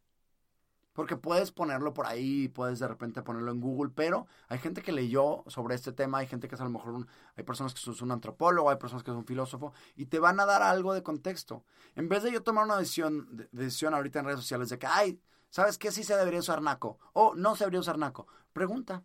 Porque 0.93 1.17
puedes 1.17 1.53
ponerlo 1.53 1.95
por 1.95 2.07
ahí, 2.07 2.49
puedes 2.49 2.81
de 2.81 2.89
repente 2.89 3.23
ponerlo 3.23 3.53
en 3.53 3.61
Google, 3.61 3.93
pero 3.95 4.27
hay 4.49 4.59
gente 4.59 4.83
que 4.83 4.91
leyó 4.91 5.45
sobre 5.47 5.77
este 5.77 5.93
tema, 5.93 6.19
hay 6.19 6.27
gente 6.27 6.49
que 6.49 6.57
es 6.57 6.61
a 6.61 6.65
lo 6.65 6.71
mejor 6.71 7.07
hay 7.37 7.45
personas 7.45 7.73
que 7.73 7.81
son 7.81 7.95
un 8.01 8.11
antropólogo, 8.11 8.69
hay 8.69 8.79
personas 8.79 9.05
que 9.05 9.13
son 9.13 9.19
un 9.19 9.25
filósofo, 9.25 9.73
y 9.95 10.07
te 10.07 10.19
van 10.19 10.41
a 10.41 10.45
dar 10.45 10.61
algo 10.61 10.93
de 10.95 11.05
contexto. 11.05 11.65
En 11.95 12.09
vez 12.09 12.25
de 12.25 12.33
yo 12.33 12.43
tomar 12.43 12.65
una 12.65 12.77
decisión, 12.77 13.49
decisión 13.53 13.95
ahorita 13.95 14.19
en 14.19 14.25
redes 14.25 14.41
sociales 14.41 14.71
de 14.71 14.79
que, 14.81 14.89
ay, 14.89 15.21
¿Sabes 15.51 15.79
qué 15.79 15.91
sí 15.93 16.05
se 16.05 16.17
debería 16.17 16.41
usar 16.41 16.63
naco? 16.63 16.99
O 17.13 17.35
no 17.35 17.57
se 17.57 17.65
debería 17.65 17.81
usar 17.81 17.99
naco. 17.99 18.27
Pregunta. 18.53 19.05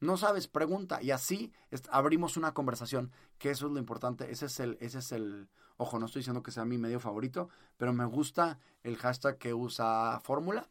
No 0.00 0.16
sabes, 0.16 0.48
pregunta. 0.48 1.02
Y 1.02 1.10
así 1.10 1.52
abrimos 1.90 2.36
una 2.36 2.52
conversación, 2.52 3.10
que 3.38 3.50
eso 3.50 3.66
es 3.66 3.72
lo 3.72 3.78
importante. 3.78 4.30
Ese 4.30 4.46
es 4.46 4.60
el, 4.60 4.76
ese 4.80 4.98
es 4.98 5.12
el, 5.12 5.48
ojo, 5.76 5.98
no 5.98 6.06
estoy 6.06 6.20
diciendo 6.20 6.42
que 6.42 6.50
sea 6.50 6.64
mi 6.64 6.78
medio 6.78 7.00
favorito, 7.00 7.48
pero 7.76 7.92
me 7.92 8.04
gusta 8.04 8.58
el 8.82 8.96
hashtag 8.96 9.38
que 9.38 9.54
usa 9.54 10.20
Fórmula, 10.22 10.68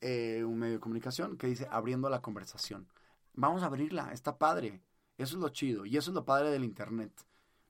eh, 0.00 0.44
un 0.44 0.58
medio 0.58 0.74
de 0.74 0.80
comunicación, 0.80 1.36
que 1.38 1.46
dice 1.46 1.66
abriendo 1.70 2.10
la 2.10 2.20
conversación. 2.20 2.88
Vamos 3.34 3.62
a 3.62 3.66
abrirla, 3.66 4.12
está 4.12 4.36
padre. 4.36 4.82
Eso 5.16 5.36
es 5.36 5.42
lo 5.42 5.48
chido. 5.48 5.86
Y 5.86 5.96
eso 5.96 6.10
es 6.10 6.14
lo 6.14 6.24
padre 6.24 6.50
del 6.50 6.64
Internet. 6.64 7.12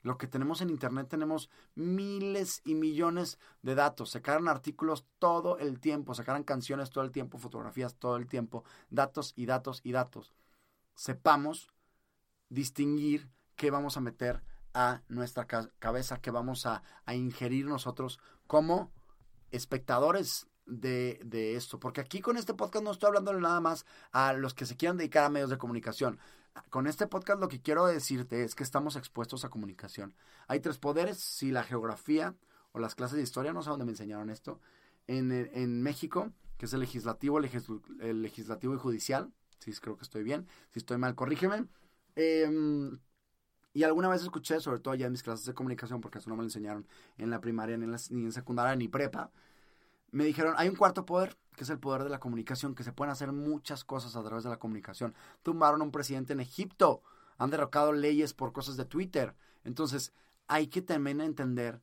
Lo 0.03 0.19
que 0.19 0.27
tenemos 0.27 0.61
en 0.61 0.71
Internet 0.71 1.09
tenemos 1.09 1.49
miles 1.77 2.61
y 2.65 2.75
millones 2.75 3.39
de 3.63 3.77
datos. 3.77 4.11
Sacaron 4.11 4.49
artículos 4.49 5.07
todo 5.19 5.59
el 5.59 5.79
tiempo, 5.79 6.15
sacaron 6.15 6.43
canciones 6.43 6.91
todo 6.91 7.05
el 7.05 7.13
tiempo, 7.13 7.39
fotografías 7.39 7.95
todo 7.95 8.17
el 8.17 8.27
tiempo, 8.27 8.65
datos 8.91 9.33
y 9.37 9.47
datos 9.47 9.81
y 9.85 9.93
datos. 9.93 10.35
Sepamos 10.95 11.73
distinguir 12.49 13.31
qué 13.55 13.71
vamos 13.71 13.97
a 13.97 14.01
meter 14.01 14.43
a 14.75 15.03
nuestra 15.09 15.47
cabeza, 15.47 16.21
qué 16.21 16.31
vamos 16.31 16.67
a, 16.67 16.83
ingerir 17.13 17.67
nosotros 17.67 18.19
como 18.47 18.91
espectadores 19.51 20.49
de, 20.67 21.21
de, 21.25 21.57
esto. 21.57 21.79
Porque 21.79 22.01
aquí 22.01 22.21
con 22.21 22.37
este 22.37 22.55
podcast 22.55 22.85
no 22.85 22.91
estoy 22.91 23.09
hablando 23.09 23.33
nada 23.35 23.61
más 23.61 23.87
a 24.11 24.33
los 24.33 24.55
que 24.55 24.67
se 24.67 24.77
quieran 24.77 24.97
dedicar 24.97 25.25
a 25.25 25.29
medios 25.29 25.51
de 25.51 25.59
comunicación. 25.59 26.19
Con 26.71 26.87
este 26.87 27.07
podcast 27.07 27.41
lo 27.41 27.49
que 27.49 27.61
quiero 27.61 27.87
decirte 27.87 28.45
es 28.45 28.55
que 28.55 28.63
estamos 28.63 28.97
expuestos 28.97 29.45
a 29.45 29.51
comunicación. 29.51 30.15
Hay 30.49 30.61
tres 30.61 30.79
poderes, 30.79 31.19
si 31.19 31.51
la 31.51 31.65
geografía 31.65 32.35
o 32.73 32.79
las 32.79 32.95
clases 32.95 33.17
de 33.17 33.23
historia, 33.23 33.53
no 33.53 33.63
sé 33.63 33.71
dónde 33.71 33.85
me 33.85 33.93
enseñaron 33.93 34.31
esto, 34.31 34.61
en, 35.07 35.33
en 35.33 35.83
México, 35.83 36.33
que 36.63 36.67
es 36.67 36.73
el 36.73 36.81
legislativo, 36.81 37.39
el, 37.39 38.23
legislativo 38.23 38.75
y 38.75 38.79
judicial, 38.79 39.33
si 39.59 39.73
creo 39.73 39.97
que 39.97 40.05
estoy 40.05 40.23
bien, 40.23 40.47
si 40.71 40.79
estoy 40.79 40.97
mal, 40.97 41.15
corrígeme. 41.15 41.67
Em, 42.15 42.99
y 43.75 43.83
alguna 43.85 44.09
vez 44.09 44.23
escuché, 44.23 44.61
sobre 44.61 44.81
todo 44.81 44.95
ya 44.95 45.07
en 45.07 45.13
mis 45.13 45.23
clases 45.23 45.47
de 45.47 45.55
comunicación, 45.55 46.01
porque 46.01 46.19
eso 46.19 46.31
no 46.31 46.37
me 46.37 46.43
lo 46.43 46.47
enseñaron 46.47 46.87
en 47.19 47.31
la 47.31 47.41
primaria, 47.41 47.77
ni 47.77 47.85
en, 47.85 47.97
ni 48.11 48.25
en 48.27 48.33
secundaria, 48.33 48.77
ni 48.77 48.89
prepa, 48.89 49.31
me 50.13 50.25
dijeron, 50.25 50.55
hay 50.59 50.69
un 50.69 50.77
cuarto 50.77 51.05
poder, 51.05 51.37
que 51.57 51.65
es 51.65 51.71
el 51.71 51.79
poder 51.79 52.05
de 52.05 52.11
la 52.11 52.21
comunicación, 52.21 52.75
que 52.75 52.85
se 52.85 52.93
pueden 52.93 53.11
hacer 53.11 53.33
muchas 53.33 53.83
cosas 53.83 54.15
a 54.15 54.23
través 54.23 54.45
de 54.45 54.51
la 54.51 54.59
comunicación. 54.59 55.15
Tumbaron 55.43 55.81
a 55.81 55.85
un 55.85 55.91
presidente 55.91 56.35
en 56.35 56.41
Egipto, 56.41 57.03
han 57.39 57.51
derrocado 57.51 57.93
leyes 57.93 58.35
por 58.35 58.53
cosas 58.53 58.77
de 58.77 58.85
Twitter. 58.85 59.35
Entonces, 59.65 60.13
hay 60.47 60.69
que 60.69 60.83
también 60.83 61.21
entender 61.23 61.81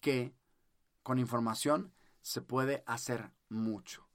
que 0.00 0.34
con 1.04 1.18
información 1.18 1.92
se 2.22 2.42
puede 2.42 2.82
hacer 2.86 3.30
mucho. 3.48 4.08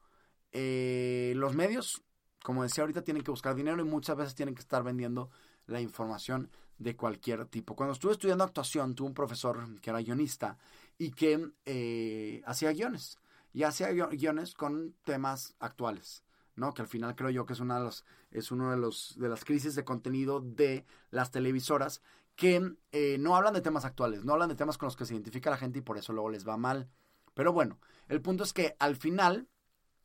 Eh, 0.51 1.33
los 1.37 1.55
medios, 1.55 2.03
como 2.43 2.63
decía 2.63 2.83
ahorita, 2.83 3.03
tienen 3.03 3.23
que 3.23 3.31
buscar 3.31 3.55
dinero 3.55 3.81
y 3.81 3.85
muchas 3.85 4.17
veces 4.17 4.35
tienen 4.35 4.53
que 4.53 4.61
estar 4.61 4.83
vendiendo 4.83 5.29
la 5.65 5.79
información 5.79 6.49
de 6.77 6.97
cualquier 6.97 7.45
tipo. 7.45 7.75
Cuando 7.75 7.93
estuve 7.93 8.11
estudiando 8.11 8.43
actuación, 8.43 8.95
tuve 8.95 9.07
un 9.07 9.13
profesor 9.13 9.79
que 9.79 9.89
era 9.89 9.99
guionista 9.99 10.57
y 10.97 11.11
que 11.11 11.51
eh, 11.65 12.41
hacía 12.45 12.73
guiones 12.73 13.17
y 13.55 13.63
hacía 13.63 13.89
guiones 13.91 14.53
con 14.53 14.93
temas 15.05 15.55
actuales. 15.59 16.25
¿no? 16.55 16.73
Que 16.73 16.81
al 16.81 16.89
final 16.89 17.15
creo 17.15 17.29
yo 17.29 17.45
que 17.45 17.53
es 17.53 17.61
una 17.61 17.77
de 17.77 17.85
los, 17.85 18.05
es 18.31 18.51
uno 18.51 18.69
de 18.69 18.75
los 18.75 19.15
de 19.17 19.29
las 19.29 19.45
crisis 19.45 19.75
de 19.75 19.85
contenido 19.85 20.41
de 20.41 20.85
las 21.09 21.31
televisoras 21.31 22.01
que 22.35 22.75
eh, 22.91 23.15
no 23.17 23.33
hablan 23.33 23.53
de 23.53 23.61
temas 23.61 23.85
actuales, 23.85 24.25
no 24.25 24.33
hablan 24.33 24.49
de 24.49 24.55
temas 24.55 24.77
con 24.77 24.87
los 24.87 24.97
que 24.97 25.05
se 25.05 25.13
identifica 25.13 25.49
la 25.49 25.57
gente 25.57 25.79
y 25.79 25.83
por 25.83 25.97
eso 25.97 26.11
luego 26.11 26.29
les 26.29 26.45
va 26.45 26.57
mal. 26.57 26.89
Pero 27.33 27.53
bueno, 27.53 27.79
el 28.09 28.21
punto 28.21 28.43
es 28.43 28.51
que 28.51 28.75
al 28.77 28.97
final 28.97 29.47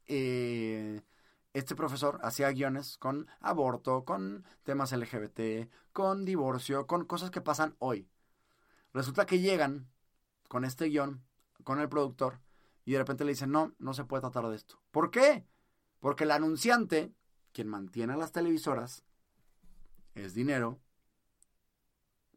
eh, 0.06 1.02
este 1.52 1.74
profesor 1.74 2.20
hacía 2.22 2.52
guiones 2.52 2.98
con 2.98 3.26
aborto, 3.40 4.04
con 4.04 4.44
temas 4.62 4.92
LGBT, 4.92 5.68
con 5.92 6.24
divorcio, 6.24 6.86
con 6.86 7.04
cosas 7.04 7.32
que 7.32 7.40
pasan 7.40 7.74
hoy. 7.80 8.08
Resulta 8.94 9.26
que 9.26 9.40
llegan 9.40 9.88
con 10.46 10.64
este 10.64 10.84
guion, 10.84 11.24
con 11.64 11.80
el 11.80 11.88
productor, 11.88 12.38
y 12.84 12.92
de 12.92 12.98
repente 12.98 13.24
le 13.24 13.32
dicen, 13.32 13.50
no, 13.50 13.74
no 13.78 13.94
se 13.94 14.04
puede 14.04 14.22
tratar 14.22 14.48
de 14.48 14.56
esto. 14.56 14.80
¿Por 14.90 15.10
qué? 15.10 15.46
Porque 16.00 16.24
el 16.24 16.30
anunciante, 16.30 17.14
quien 17.52 17.68
mantiene 17.68 18.16
las 18.16 18.32
televisoras, 18.32 19.04
es 20.14 20.34
dinero, 20.34 20.80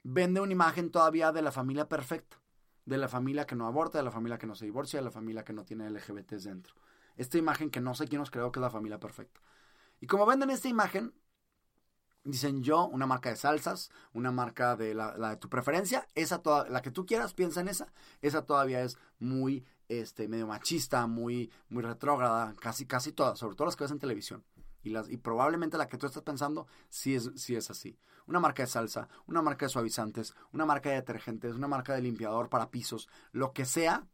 vende 0.03 0.41
una 0.41 0.51
imagen 0.51 0.91
todavía 0.91 1.31
de 1.31 1.41
la 1.41 1.51
familia 1.51 1.87
perfecta, 1.87 2.41
de 2.85 2.97
la 2.97 3.07
familia 3.07 3.45
que 3.45 3.55
no 3.55 3.65
aborta, 3.65 3.97
de 3.97 4.03
la 4.03 4.11
familia 4.11 4.37
que 4.37 4.47
no 4.47 4.55
se 4.55 4.65
divorcia, 4.65 4.99
de 4.99 5.05
la 5.05 5.11
familia 5.11 5.43
que 5.43 5.53
no 5.53 5.63
tiene 5.63 5.89
LGBTs 5.89 6.43
dentro. 6.43 6.75
Esta 7.15 7.37
imagen 7.37 7.69
que 7.69 7.79
no 7.79 7.95
sé 7.95 8.07
quién 8.07 8.19
nos 8.19 8.31
creó 8.31 8.51
que 8.51 8.59
es 8.59 8.61
la 8.61 8.69
familia 8.69 8.99
perfecta. 8.99 9.39
Y 10.01 10.07
como 10.07 10.25
venden 10.25 10.49
esta 10.49 10.67
imagen, 10.67 11.13
dicen 12.23 12.63
yo, 12.63 12.87
una 12.87 13.05
marca 13.05 13.29
de 13.29 13.35
salsas, 13.35 13.91
una 14.13 14.31
marca 14.31 14.75
de 14.75 14.93
la, 14.93 15.13
de 15.29 15.37
tu 15.37 15.49
preferencia, 15.49 16.07
esa 16.15 16.41
toda, 16.41 16.67
la 16.69 16.81
que 16.81 16.91
tú 16.91 17.05
quieras, 17.05 17.33
piensa 17.33 17.61
en 17.61 17.67
esa, 17.67 17.93
esa 18.21 18.45
todavía 18.45 18.81
es 18.81 18.97
muy 19.19 19.65
este 19.89 20.27
medio 20.27 20.47
machista, 20.47 21.07
muy 21.07 21.51
muy 21.69 21.83
retrógrada, 21.83 22.53
casi 22.59 22.85
casi 22.85 23.11
todas, 23.11 23.39
sobre 23.39 23.55
todo 23.55 23.65
las 23.65 23.75
que 23.75 23.83
ves 23.83 23.91
en 23.91 23.99
televisión. 23.99 24.43
Y, 24.83 24.89
las, 24.89 25.09
y 25.09 25.17
probablemente 25.17 25.77
la 25.77 25.87
que 25.87 25.97
tú 25.97 26.05
estás 26.05 26.23
pensando 26.23 26.67
sí 26.89 27.15
es, 27.15 27.31
sí 27.35 27.55
es 27.55 27.69
así. 27.69 27.97
Una 28.27 28.39
marca 28.39 28.63
de 28.63 28.67
salsa, 28.67 29.07
una 29.27 29.41
marca 29.41 29.65
de 29.65 29.69
suavizantes, 29.69 30.35
una 30.51 30.65
marca 30.65 30.89
de 30.89 30.95
detergentes, 30.95 31.55
una 31.55 31.67
marca 31.67 31.93
de 31.93 32.01
limpiador 32.01 32.49
para 32.49 32.69
pisos, 32.69 33.07
lo 33.31 33.53
que 33.53 33.65
sea, 33.65 34.05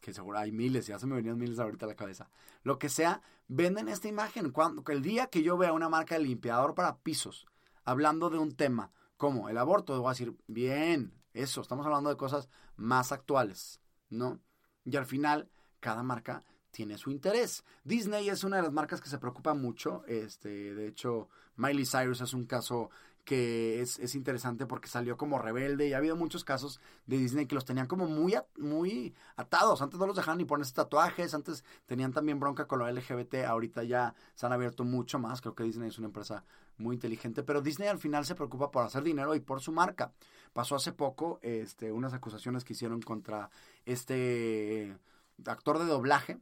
que 0.00 0.12
seguro 0.12 0.38
hay 0.38 0.52
miles, 0.52 0.86
ya 0.86 0.98
se 0.98 1.06
me 1.06 1.16
venían 1.16 1.38
miles 1.38 1.58
ahorita 1.58 1.86
a 1.86 1.88
la 1.88 1.96
cabeza. 1.96 2.30
Lo 2.62 2.78
que 2.78 2.88
sea, 2.88 3.22
venden 3.48 3.88
esta 3.88 4.06
imagen. 4.06 4.50
Cuando, 4.50 4.84
el 4.92 5.02
día 5.02 5.28
que 5.28 5.42
yo 5.42 5.56
vea 5.56 5.72
una 5.72 5.88
marca 5.88 6.14
de 6.14 6.22
limpiador 6.22 6.74
para 6.74 6.98
pisos 6.98 7.46
hablando 7.84 8.30
de 8.30 8.38
un 8.38 8.54
tema 8.54 8.92
como 9.16 9.48
el 9.48 9.58
aborto, 9.58 9.98
voy 9.98 10.08
a 10.08 10.10
decir, 10.10 10.36
bien, 10.46 11.14
eso, 11.32 11.60
estamos 11.60 11.86
hablando 11.86 12.10
de 12.10 12.16
cosas 12.16 12.48
más 12.76 13.12
actuales, 13.12 13.80
¿no? 14.10 14.40
Y 14.84 14.96
al 14.96 15.06
final, 15.06 15.48
cada 15.80 16.02
marca 16.02 16.42
tiene 16.70 16.98
su 16.98 17.10
interés. 17.10 17.64
Disney 17.84 18.28
es 18.28 18.44
una 18.44 18.56
de 18.56 18.62
las 18.62 18.72
marcas 18.72 19.00
que 19.00 19.08
se 19.08 19.18
preocupa 19.18 19.54
mucho. 19.54 20.04
Este, 20.06 20.74
de 20.74 20.88
hecho, 20.88 21.28
Miley 21.56 21.86
Cyrus 21.86 22.20
es 22.20 22.34
un 22.34 22.46
caso 22.46 22.90
que 23.24 23.80
es, 23.80 24.14
interesante 24.14 24.66
porque 24.66 24.88
salió 24.88 25.16
como 25.16 25.38
rebelde 25.38 25.88
y 25.88 25.94
ha 25.94 25.96
habido 25.96 26.14
muchos 26.14 26.44
casos 26.44 26.80
de 27.06 27.16
Disney 27.16 27.46
que 27.46 27.54
los 27.54 27.64
tenían 27.64 27.86
como 27.86 28.06
muy, 28.06 28.34
muy 28.58 29.14
atados. 29.36 29.80
Antes 29.80 29.98
no 29.98 30.06
los 30.06 30.16
dejaban 30.16 30.38
ni 30.38 30.44
ponerse 30.44 30.74
tatuajes, 30.74 31.34
antes 31.34 31.64
tenían 31.86 32.12
también 32.12 32.38
bronca 32.38 32.66
con 32.66 32.80
lo 32.80 32.90
LGBT, 32.90 33.46
ahorita 33.46 33.82
ya 33.82 34.14
se 34.34 34.46
han 34.46 34.52
abierto 34.52 34.84
mucho 34.84 35.18
más. 35.18 35.40
Creo 35.40 35.54
que 35.54 35.64
Disney 35.64 35.88
es 35.88 35.98
una 35.98 36.08
empresa 36.08 36.44
muy 36.76 36.96
inteligente, 36.96 37.42
pero 37.42 37.62
Disney 37.62 37.88
al 37.88 37.98
final 37.98 38.26
se 38.26 38.34
preocupa 38.34 38.70
por 38.70 38.84
hacer 38.84 39.02
dinero 39.02 39.34
y 39.34 39.40
por 39.40 39.60
su 39.60 39.72
marca. 39.72 40.12
Pasó 40.52 40.76
hace 40.76 40.92
poco 40.92 41.38
este, 41.42 41.90
unas 41.90 42.12
acusaciones 42.12 42.62
que 42.62 42.74
hicieron 42.74 43.00
contra 43.00 43.50
este 43.86 44.96
actor 45.44 45.78
de 45.78 45.86
doblaje, 45.86 46.40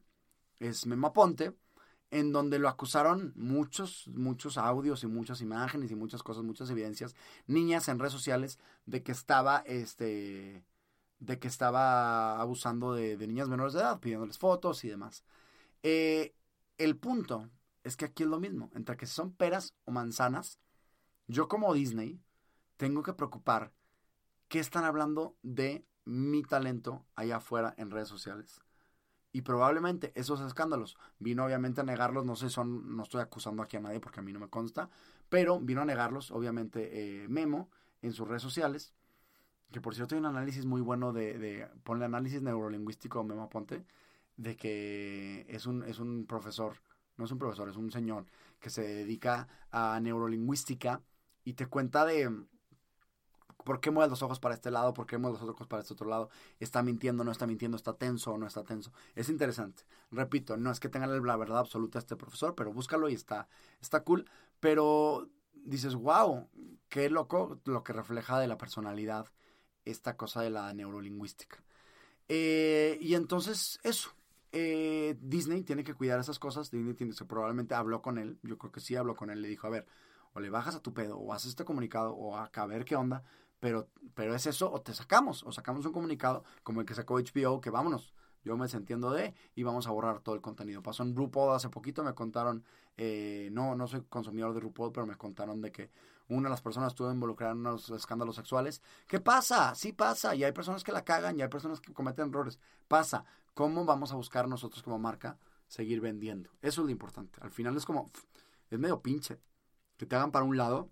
es 0.59 0.86
Memo 0.86 1.12
Ponte, 1.12 1.55
en 2.11 2.30
donde 2.30 2.59
lo 2.59 2.68
acusaron 2.68 3.32
muchos, 3.36 4.07
muchos 4.09 4.59
audios 4.59 5.03
y 5.03 5.07
muchas 5.07 5.40
imágenes 5.40 5.90
y 5.90 5.95
muchas 5.95 6.22
cosas, 6.22 6.45
muchas 6.45 6.68
evidencias, 6.70 7.16
niñas 7.47 7.88
en 7.88 7.99
redes 7.99 8.12
sociales 8.12 8.59
de 8.84 9.03
que 9.03 9.12
estaba, 9.12 9.62
este, 9.66 10.62
de 11.20 11.38
que 11.38 11.49
estaba 11.49 12.38
abusando 12.38 12.93
de, 12.93 13.16
niñas 13.26 13.49
menores 13.49 13.72
de 13.72 13.80
edad, 13.80 13.99
pidiéndoles 13.99 14.38
fotos 14.38 14.84
y 14.84 14.90
demás. 14.90 15.24
Eh, 15.82 16.34
el 16.76 16.99
punto 16.99 17.49
es 17.82 17.97
que 17.97 18.05
aquí 18.05 18.24
es 18.24 18.28
lo 18.28 18.38
mismo, 18.38 18.70
entre 18.74 18.99
que 18.99 19.07
son 19.07 19.32
peras 19.32 19.74
o 19.86 19.90
manzanas, 19.90 20.59
yo 21.26 21.49
como 21.49 21.72
Disney 21.72 22.20
tengo 22.76 23.03
que 23.03 23.14
preocupar 23.14 23.72
qué 24.49 24.59
están 24.59 24.84
hablando 24.84 25.34
de 25.43 25.86
mi 26.05 26.42
talento 26.42 27.05
allá 27.14 27.36
afuera 27.36 27.74
en 27.76 27.90
redes 27.90 28.09
sociales. 28.09 28.61
Y 29.32 29.42
probablemente 29.42 30.12
esos 30.14 30.40
escándalos 30.40 30.98
vino 31.18 31.44
obviamente 31.44 31.80
a 31.80 31.84
negarlos, 31.84 32.26
no 32.26 32.36
sé, 32.36 32.50
son, 32.50 32.96
no 32.96 33.03
estoy 33.03 33.22
acusando 33.22 33.62
aquí 33.62 33.78
a 33.78 33.80
nadie 33.80 34.00
porque 34.00 34.20
a 34.20 34.22
mí 34.22 34.32
no 34.32 34.40
me 34.40 34.48
consta, 34.48 34.90
pero 35.30 35.59
vino 35.59 35.80
a 35.80 35.86
negarlos 35.86 36.30
obviamente 36.30 37.22
eh, 37.22 37.28
Memo 37.28 37.70
en 38.03 38.12
sus 38.12 38.28
redes 38.28 38.42
sociales, 38.42 38.92
que 39.70 39.80
por 39.80 39.94
cierto 39.94 40.14
hay 40.14 40.18
un 40.18 40.26
análisis 40.26 40.66
muy 40.66 40.82
bueno 40.82 41.14
de, 41.14 41.38
de 41.38 41.66
ponle 41.82 42.05
análisis 42.05 42.42
neurolingüístico 42.42 43.24
Memo 43.24 43.48
Ponte, 43.48 43.86
de 44.36 44.57
que 44.57 45.46
es 45.48 45.66
un, 45.66 45.82
es 45.84 45.98
un 45.98 46.26
profesor, 46.26 46.76
no 47.16 47.24
es 47.24 47.30
un 47.30 47.38
profesor, 47.38 47.70
es 47.70 47.76
un 47.76 47.90
señor 47.90 48.26
que 48.61 48.68
se 48.68 48.82
dedica 48.82 49.48
a 49.70 49.98
neurolingüística 50.00 51.00
y 51.44 51.55
te 51.55 51.66
cuenta 51.66 52.05
de 52.05 52.30
¿Por 53.64 53.80
qué 53.80 53.90
mueves 53.90 54.10
los 54.10 54.22
ojos 54.22 54.40
para 54.40 54.54
este 54.54 54.70
lado? 54.70 54.94
¿Por 54.94 55.06
qué 55.06 55.18
mueves 55.18 55.40
los 55.40 55.50
ojos 55.50 55.66
para 55.66 55.82
este 55.82 55.94
otro 55.94 56.08
lado? 56.08 56.30
¿Está 56.60 56.82
mintiendo? 56.82 57.24
¿No 57.24 57.30
está 57.30 57.46
mintiendo? 57.46 57.76
¿Está 57.76 57.94
tenso 57.94 58.32
o 58.32 58.38
no 58.38 58.46
está 58.46 58.64
tenso? 58.64 58.92
Es 59.14 59.28
interesante. 59.28 59.84
Repito, 60.10 60.56
no 60.56 60.70
es 60.70 60.80
que 60.80 60.88
tenga 60.88 61.06
la 61.06 61.36
verdad 61.36 61.58
absoluta 61.58 61.98
este 61.98 62.16
profesor, 62.16 62.54
pero 62.54 62.72
búscalo 62.72 63.08
y 63.08 63.14
está, 63.14 63.48
está 63.80 64.02
cool. 64.04 64.28
Pero 64.60 65.28
dices, 65.54 65.94
wow, 65.94 66.48
qué 66.88 67.10
loco 67.10 67.60
lo 67.64 67.84
que 67.84 67.92
refleja 67.92 68.38
de 68.38 68.48
la 68.48 68.58
personalidad 68.58 69.26
esta 69.84 70.16
cosa 70.16 70.42
de 70.42 70.50
la 70.50 70.72
neurolingüística. 70.72 71.62
Eh, 72.28 72.98
y 73.00 73.14
entonces, 73.14 73.80
eso. 73.82 74.10
Eh, 74.54 75.16
Disney 75.20 75.62
tiene 75.62 75.82
que 75.82 75.94
cuidar 75.94 76.20
esas 76.20 76.38
cosas. 76.38 76.70
Disney 76.70 76.94
tiene, 76.94 77.14
probablemente 77.26 77.74
habló 77.74 78.02
con 78.02 78.18
él. 78.18 78.38
Yo 78.42 78.58
creo 78.58 78.70
que 78.70 78.80
sí 78.80 78.96
habló 78.96 79.16
con 79.16 79.30
él. 79.30 79.40
Le 79.42 79.48
dijo, 79.48 79.66
a 79.66 79.70
ver, 79.70 79.86
o 80.34 80.40
le 80.40 80.50
bajas 80.50 80.74
a 80.74 80.82
tu 80.82 80.92
pedo, 80.94 81.18
o 81.18 81.32
haces 81.32 81.50
este 81.50 81.64
comunicado, 81.64 82.14
o 82.14 82.36
a 82.36 82.66
ver 82.66 82.84
qué 82.84 82.96
onda 82.96 83.22
pero, 83.62 83.88
pero 84.16 84.34
es 84.34 84.44
eso, 84.48 84.72
o 84.72 84.80
te 84.80 84.92
sacamos, 84.92 85.44
o 85.44 85.52
sacamos 85.52 85.86
un 85.86 85.92
comunicado 85.92 86.42
como 86.64 86.80
el 86.80 86.86
que 86.86 86.96
sacó 86.96 87.20
HBO, 87.20 87.60
que 87.60 87.70
vámonos, 87.70 88.12
yo 88.42 88.56
me 88.56 88.64
desentiendo 88.64 89.12
de 89.12 89.36
y 89.54 89.62
vamos 89.62 89.86
a 89.86 89.92
borrar 89.92 90.18
todo 90.18 90.34
el 90.34 90.40
contenido. 90.40 90.82
Pasó 90.82 91.04
en 91.04 91.14
RuPaul 91.14 91.54
hace 91.54 91.68
poquito, 91.68 92.02
me 92.02 92.12
contaron, 92.12 92.64
eh, 92.96 93.50
no, 93.52 93.76
no 93.76 93.86
soy 93.86 94.02
consumidor 94.08 94.52
de 94.52 94.58
RuPaul, 94.58 94.90
pero 94.90 95.06
me 95.06 95.14
contaron 95.14 95.60
de 95.60 95.70
que 95.70 95.92
una 96.26 96.48
de 96.48 96.50
las 96.50 96.60
personas 96.60 96.92
estuvo 96.92 97.12
involucrada 97.12 97.52
en 97.52 97.60
unos 97.60 97.88
escándalos 97.90 98.34
sexuales. 98.34 98.82
¿Qué 99.06 99.20
pasa? 99.20 99.76
Sí 99.76 99.92
pasa, 99.92 100.34
y 100.34 100.42
hay 100.42 100.50
personas 100.50 100.82
que 100.82 100.90
la 100.90 101.04
cagan, 101.04 101.38
y 101.38 101.42
hay 101.42 101.48
personas 101.48 101.80
que 101.80 101.92
cometen 101.92 102.30
errores. 102.30 102.58
Pasa. 102.88 103.24
¿Cómo 103.54 103.84
vamos 103.84 104.10
a 104.10 104.16
buscar 104.16 104.48
nosotros 104.48 104.82
como 104.82 104.98
marca 104.98 105.38
seguir 105.68 106.00
vendiendo? 106.00 106.50
Eso 106.62 106.80
es 106.80 106.86
lo 106.86 106.90
importante. 106.90 107.38
Al 107.40 107.52
final 107.52 107.76
es 107.76 107.84
como, 107.84 108.10
es 108.70 108.78
medio 108.80 109.00
pinche, 109.02 109.38
que 109.96 110.04
te 110.04 110.16
hagan 110.16 110.32
para 110.32 110.44
un 110.44 110.56
lado 110.56 110.90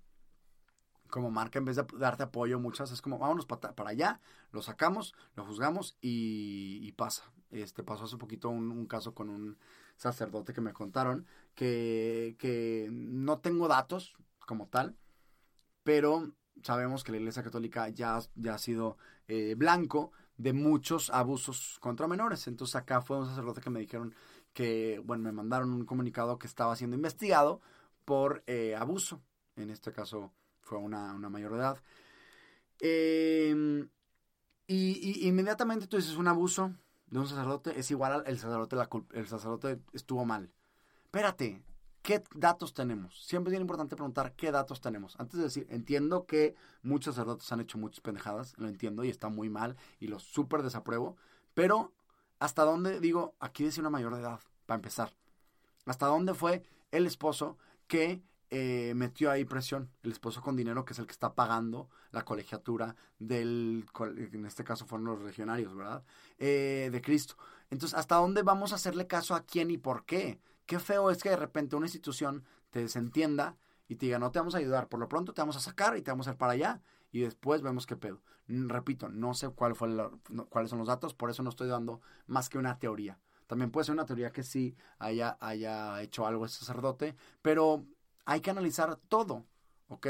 como 1.11 1.30
marca, 1.30 1.58
en 1.58 1.64
vez 1.64 1.76
de 1.76 1.86
darte 1.98 2.22
apoyo 2.24 2.58
muchas, 2.58 2.90
es 2.92 3.02
como, 3.02 3.18
vámonos 3.18 3.46
para, 3.46 3.74
para 3.74 3.90
allá, 3.90 4.20
lo 4.52 4.62
sacamos, 4.62 5.14
lo 5.36 5.44
juzgamos 5.44 5.96
y, 6.00 6.92
pasa. 6.92 7.30
Este, 7.50 7.82
pasó 7.82 8.04
hace 8.04 8.16
poquito 8.16 8.48
un, 8.48 8.86
caso 8.86 9.14
con 9.14 9.28
un 9.28 9.58
sacerdote 9.96 10.52
que 10.52 10.61
me 10.61 10.72
contaron 10.72 11.26
que, 11.54 12.36
que 12.38 12.88
no 12.92 13.38
tengo 13.40 13.68
datos 13.68 14.16
como 14.46 14.68
tal, 14.68 14.96
pero 15.82 16.32
sabemos 16.62 17.04
que 17.04 17.12
la 17.12 17.18
Iglesia 17.18 17.42
Católica 17.42 17.88
ya, 17.88 18.18
ya 18.34 18.54
ha 18.54 18.58
sido 18.58 18.96
eh, 19.28 19.54
blanco 19.56 20.12
de 20.36 20.52
muchos 20.52 21.11
abusos 21.11 21.78
contra 21.80 22.08
menores. 22.08 22.46
Entonces 22.46 22.76
acá 22.76 23.00
fue 23.02 23.18
un 23.18 23.26
sacerdote 23.26 23.61
que 23.61 23.70
me 23.70 23.80
dijeron 23.80 24.14
que, 24.52 25.00
bueno, 25.04 25.22
me 25.24 25.32
mandaron 25.32 25.72
un 25.72 25.84
comunicado 25.84 26.38
que 26.38 26.46
estaba 26.46 26.76
siendo 26.76 26.96
investigado 26.96 27.61
por 28.04 28.42
eh, 28.46 28.74
abuso. 28.74 29.20
En 29.56 29.70
este 29.70 29.92
caso 29.92 30.32
fue 30.70 30.78
una, 30.78 31.12
una 31.14 31.28
mayor 31.28 31.52
edad. 31.54 31.82
Em, 32.78 33.90
y, 34.68 35.26
inmediatamente 35.26 35.88
tú 35.88 35.96
dices 35.96 36.16
un 36.16 36.28
abuso 36.28 36.72
de 37.08 37.18
un 37.18 37.26
sacerdote 37.26 37.78
es 37.78 37.90
igual 37.90 38.12
al 38.12 38.26
el 38.28 38.38
sacerdote, 38.38 38.76
la, 38.76 38.88
el 39.14 39.26
sacerdote 39.26 39.80
estuvo 39.92 40.24
mal. 40.24 40.52
Espérate, 41.06 41.64
¿qué 42.02 42.22
datos 42.36 42.72
tenemos? 42.72 43.26
Siempre 43.26 43.52
es 43.52 43.60
importante 43.60 43.96
preguntar 43.96 44.36
qué 44.36 44.52
datos 44.52 44.80
tenemos. 44.80 45.18
Antes 45.18 45.38
de 45.38 45.44
decir, 45.44 45.66
entiendo 45.70 46.24
que 46.24 46.54
muchos 46.82 47.16
sacerdotes 47.16 47.50
han 47.50 47.60
hecho 47.60 47.76
muchas 47.76 48.00
pendejadas, 48.00 48.54
lo 48.56 48.68
entiendo 48.68 49.02
y 49.02 49.08
está 49.08 49.28
muy 49.28 49.50
mal 49.50 49.76
y 49.98 50.06
lo 50.06 50.20
súper 50.20 50.62
desapruebo, 50.62 51.16
pero 51.52 51.92
¿hasta 52.38 52.62
dónde 52.62 53.00
digo, 53.00 53.34
aquí 53.40 53.64
dice 53.64 53.80
una 53.80 53.90
mayor 53.90 54.14
de 54.14 54.20
edad, 54.20 54.40
para 54.66 54.76
empezar? 54.76 55.16
¿Hasta 55.84 56.06
dónde 56.06 56.32
fue 56.32 56.62
el 56.92 57.06
esposo 57.06 57.58
que 57.88 58.22
eh, 58.51 58.92
metió 58.96 59.30
ahí 59.30 59.44
presión. 59.44 59.90
El 60.03 60.12
esposo 60.12 60.42
con 60.42 60.57
dinero, 60.57 60.84
que 60.84 60.92
es 60.92 60.98
el 60.98 61.07
que 61.07 61.12
está 61.12 61.34
pagando 61.34 61.88
la 62.11 62.24
colegiatura 62.24 62.96
del, 63.18 63.86
en 64.32 64.44
este 64.44 64.64
caso 64.64 64.86
fueron 64.86 65.07
los 65.07 65.22
regionarios, 65.22 65.74
¿verdad? 65.74 66.05
Eh, 66.38 66.88
de 66.90 67.01
Cristo. 67.01 67.36
Entonces, 67.70 67.96
¿hasta 67.96 68.16
dónde 68.16 68.42
vamos 68.42 68.72
a 68.72 68.76
hacerle 68.76 69.07
caso 69.07 69.34
a 69.34 69.44
quién 69.44 69.70
y 69.70 69.78
por 69.78 70.05
qué? 70.05 70.40
Qué 70.66 70.80
feo 70.80 71.11
es 71.11 71.22
que 71.22 71.30
de 71.30 71.36
repente 71.36 71.76
una 71.76 71.86
institución 71.86 72.44
te 72.70 72.80
desentienda 72.80 73.57
y 73.88 73.96
te 73.96 74.07
diga, 74.07 74.18
no 74.18 74.30
te 74.30 74.40
vamos 74.40 74.55
a 74.55 74.59
ayudar, 74.59 74.88
por 74.88 75.01
lo 75.01 75.09
pronto 75.09 75.32
te 75.32 75.42
vamos 75.42 75.57
a 75.57 75.61
sacar 75.61 75.96
y 75.96 76.03
te 76.03 76.11
vamos 76.11 76.26
a 76.28 76.32
ir 76.32 76.36
para 76.36 76.53
allá 76.53 76.82
y 77.12 77.20
después 77.20 77.62
vemos 77.62 77.86
qué 77.86 77.96
pedo. 77.96 78.22
Repito, 78.46 79.09
no 79.09 79.34
sé 79.34 79.48
cuál 79.51 79.76
fue 79.76 79.96
cuáles 80.48 80.70
son 80.70 80.80
los 80.80 80.88
datos, 80.88 81.14
por 81.14 81.30
eso 81.30 81.42
no 81.42 81.51
estoy 81.51 81.68
dando 81.68 82.01
más 82.26 82.48
que 82.48 82.59
una 82.59 82.78
teoría. 82.78 83.18
También 83.46 83.70
puede 83.70 83.84
ser 83.84 83.94
una 83.94 84.07
teoría 84.07 84.30
que 84.30 84.44
sí 84.44 84.76
haya, 84.98 85.36
haya 85.40 86.01
hecho 86.03 86.26
algo 86.26 86.46
ese 86.46 86.61
sacerdote, 86.61 87.16
pero 87.42 87.84
hay 88.31 88.41
que 88.41 88.51
analizar 88.53 88.95
todo, 89.09 89.45
¿ok? 89.89 90.07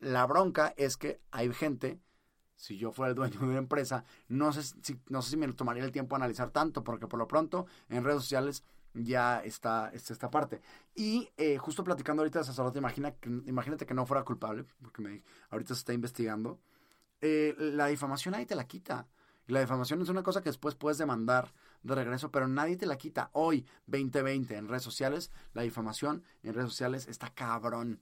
La 0.00 0.26
bronca 0.26 0.74
es 0.76 0.98
que 0.98 1.22
hay 1.30 1.50
gente, 1.54 1.98
si 2.56 2.76
yo 2.76 2.92
fuera 2.92 3.08
el 3.08 3.14
dueño 3.14 3.40
de 3.40 3.46
una 3.46 3.56
empresa, 3.56 4.04
no 4.28 4.52
sé 4.52 4.62
si, 4.82 5.00
no 5.08 5.22
sé 5.22 5.30
si 5.30 5.36
me 5.38 5.50
tomaría 5.54 5.82
el 5.82 5.90
tiempo 5.90 6.14
a 6.14 6.18
analizar 6.18 6.50
tanto, 6.50 6.84
porque 6.84 7.06
por 7.06 7.18
lo 7.18 7.26
pronto 7.26 7.64
en 7.88 8.04
redes 8.04 8.20
sociales 8.20 8.64
ya 8.92 9.42
está, 9.42 9.90
esta 9.94 10.30
parte. 10.30 10.60
Y 10.94 11.30
eh, 11.38 11.56
justo 11.56 11.82
platicando 11.82 12.20
ahorita 12.20 12.40
de 12.40 12.44
sacerdote, 12.44 12.80
imagina 12.80 13.14
imagínate 13.46 13.86
que 13.86 13.94
no 13.94 14.04
fuera 14.04 14.24
culpable, 14.24 14.66
porque 14.82 15.00
me, 15.00 15.22
ahorita 15.48 15.72
se 15.72 15.78
está 15.78 15.94
investigando. 15.94 16.60
Eh, 17.22 17.54
la 17.56 17.86
difamación 17.86 18.34
ahí 18.34 18.44
te 18.44 18.56
la 18.56 18.66
quita. 18.66 19.08
La 19.46 19.60
difamación 19.60 20.02
es 20.02 20.10
una 20.10 20.22
cosa 20.22 20.42
que 20.42 20.50
después 20.50 20.74
puedes 20.74 20.98
demandar 20.98 21.54
de 21.84 21.94
regreso, 21.94 22.30
pero 22.30 22.48
nadie 22.48 22.76
te 22.76 22.86
la 22.86 22.96
quita. 22.96 23.30
Hoy, 23.32 23.66
2020, 23.86 24.56
en 24.56 24.68
redes 24.68 24.82
sociales, 24.82 25.30
la 25.52 25.62
difamación 25.62 26.24
en 26.42 26.54
redes 26.54 26.70
sociales 26.70 27.06
está 27.08 27.30
cabrón, 27.30 28.00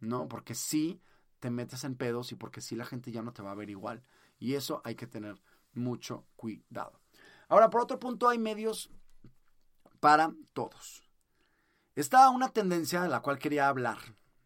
¿no? 0.00 0.28
Porque 0.28 0.54
sí 0.54 1.00
te 1.38 1.48
metes 1.48 1.84
en 1.84 1.94
pedos 1.94 2.32
y 2.32 2.34
porque 2.34 2.60
sí 2.60 2.76
la 2.76 2.84
gente 2.84 3.12
ya 3.12 3.22
no 3.22 3.32
te 3.32 3.42
va 3.42 3.52
a 3.52 3.54
ver 3.54 3.70
igual. 3.70 4.02
Y 4.38 4.54
eso 4.54 4.82
hay 4.84 4.96
que 4.96 5.06
tener 5.06 5.40
mucho 5.72 6.26
cuidado. 6.36 7.00
Ahora, 7.48 7.70
por 7.70 7.80
otro 7.80 7.98
punto, 7.98 8.28
hay 8.28 8.38
medios 8.38 8.90
para 10.00 10.34
todos. 10.52 11.02
Está 11.94 12.30
una 12.30 12.48
tendencia 12.48 13.02
de 13.02 13.08
la 13.08 13.20
cual 13.20 13.38
quería 13.38 13.68
hablar. 13.68 13.98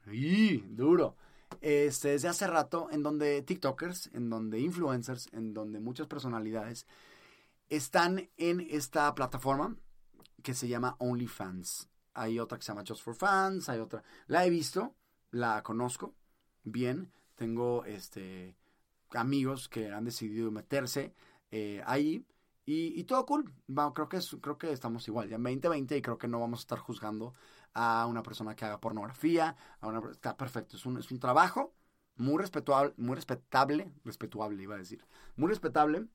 ¡Y! 0.07 0.59
Duro. 0.59 1.17
Este, 1.61 2.09
desde 2.09 2.29
hace 2.29 2.47
rato, 2.47 2.89
en 2.91 3.03
donde 3.03 3.41
TikTokers, 3.43 4.11
en 4.13 4.29
donde 4.29 4.61
influencers, 4.61 5.29
en 5.33 5.55
donde 5.55 5.81
muchas 5.81 6.07
personalidades 6.07 6.87
están 7.77 8.31
en 8.37 8.61
esta 8.61 9.15
plataforma 9.15 9.77
que 10.43 10.55
se 10.55 10.69
llama 10.69 10.97
OnlyFans. 10.99 11.89
Hay 12.15 12.39
otra 12.39 12.59
que 12.59 12.65
se 12.65 12.73
llama 12.73 12.85
Just 12.87 13.03
for 13.03 13.15
Fans, 13.15 13.69
hay 13.69 13.81
otra. 13.81 14.03
La 14.27 14.45
he 14.47 14.51
visto, 14.51 14.95
la 15.31 15.63
conozco 15.63 16.15
bien. 16.63 17.13
Tengo 17.35 17.85
este 17.85 18.57
amigos 19.13 19.69
que 19.69 19.91
han 19.91 20.05
decidido 20.05 20.51
meterse 20.51 21.15
eh, 21.51 21.83
ahí. 21.87 22.25
Y, 22.67 23.05
todo 23.05 23.27
cool. 23.27 23.53
creo, 23.95 24.09
que 24.09 24.19
creo 24.41 24.57
que 24.57 24.73
estamos 24.73 25.07
igual, 25.07 25.29
ya 25.29 25.37
en 25.37 25.43
2020, 25.43 25.99
y 25.99 26.03
creo 26.03 26.17
que 26.17 26.29
no 26.29 26.41
vamos 26.41 26.61
a 26.61 26.63
estar 26.63 26.79
juzgando 26.79 27.35
a 27.75 28.07
una 28.07 28.23
persona 28.23 28.57
que 28.57 28.65
haga 28.65 28.81
pornografía. 28.81 29.55
está 30.11 30.37
perfecto. 30.37 30.77
Es 30.77 30.87
un, 30.87 30.99
es 30.99 31.11
un 31.11 31.19
trabajo 31.19 31.75
muy 32.17 32.39
respetable, 32.39 32.95
muy 32.97 33.17
respetable, 33.17 33.93
respetable 34.05 34.63
iba 34.63 34.77
a 34.77 34.79
decir, 34.79 35.05
muy 35.37 35.49
respetable 35.49 36.07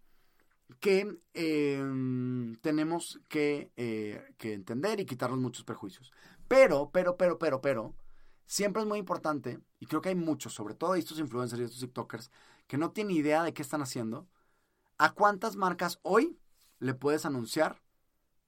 que 0.80 1.20
em, 1.34 2.55
tenemos 2.57 3.20
que, 3.28 3.72
eh, 3.76 4.34
que, 4.38 4.53
entender 4.53 4.99
y 4.99 5.05
quitarnos 5.05 5.39
muchos 5.39 5.63
prejuicios. 5.63 6.11
Pero, 6.47 6.91
pero, 6.91 7.17
pero, 7.17 7.38
pero, 7.38 7.61
pero, 7.61 7.95
siempre 8.45 8.82
es 8.82 8.88
muy 8.88 8.99
importante, 8.99 9.59
y 9.80 9.86
creo 9.88 10.01
que 10.01 10.09
hay 10.09 10.15
muchos, 10.15 10.53
sobre 10.53 10.76
todo 10.76 10.95
estos 10.95 11.20
influencers 11.20 11.61
y 11.61 11.65
estos 11.65 11.80
TikTokers, 11.80 12.32
que 12.67 12.78
no 12.78 12.91
tienen 12.91 13.15
idea 13.15 13.43
de 13.43 13.53
qué 13.53 13.61
están 13.61 13.82
haciendo, 13.82 14.28
¿a 14.97 15.13
cuántas 15.13 15.55
marcas 15.55 15.99
hoy 16.03 16.39
le 16.80 16.93
puedes 16.93 17.26
anunciar 17.26 17.82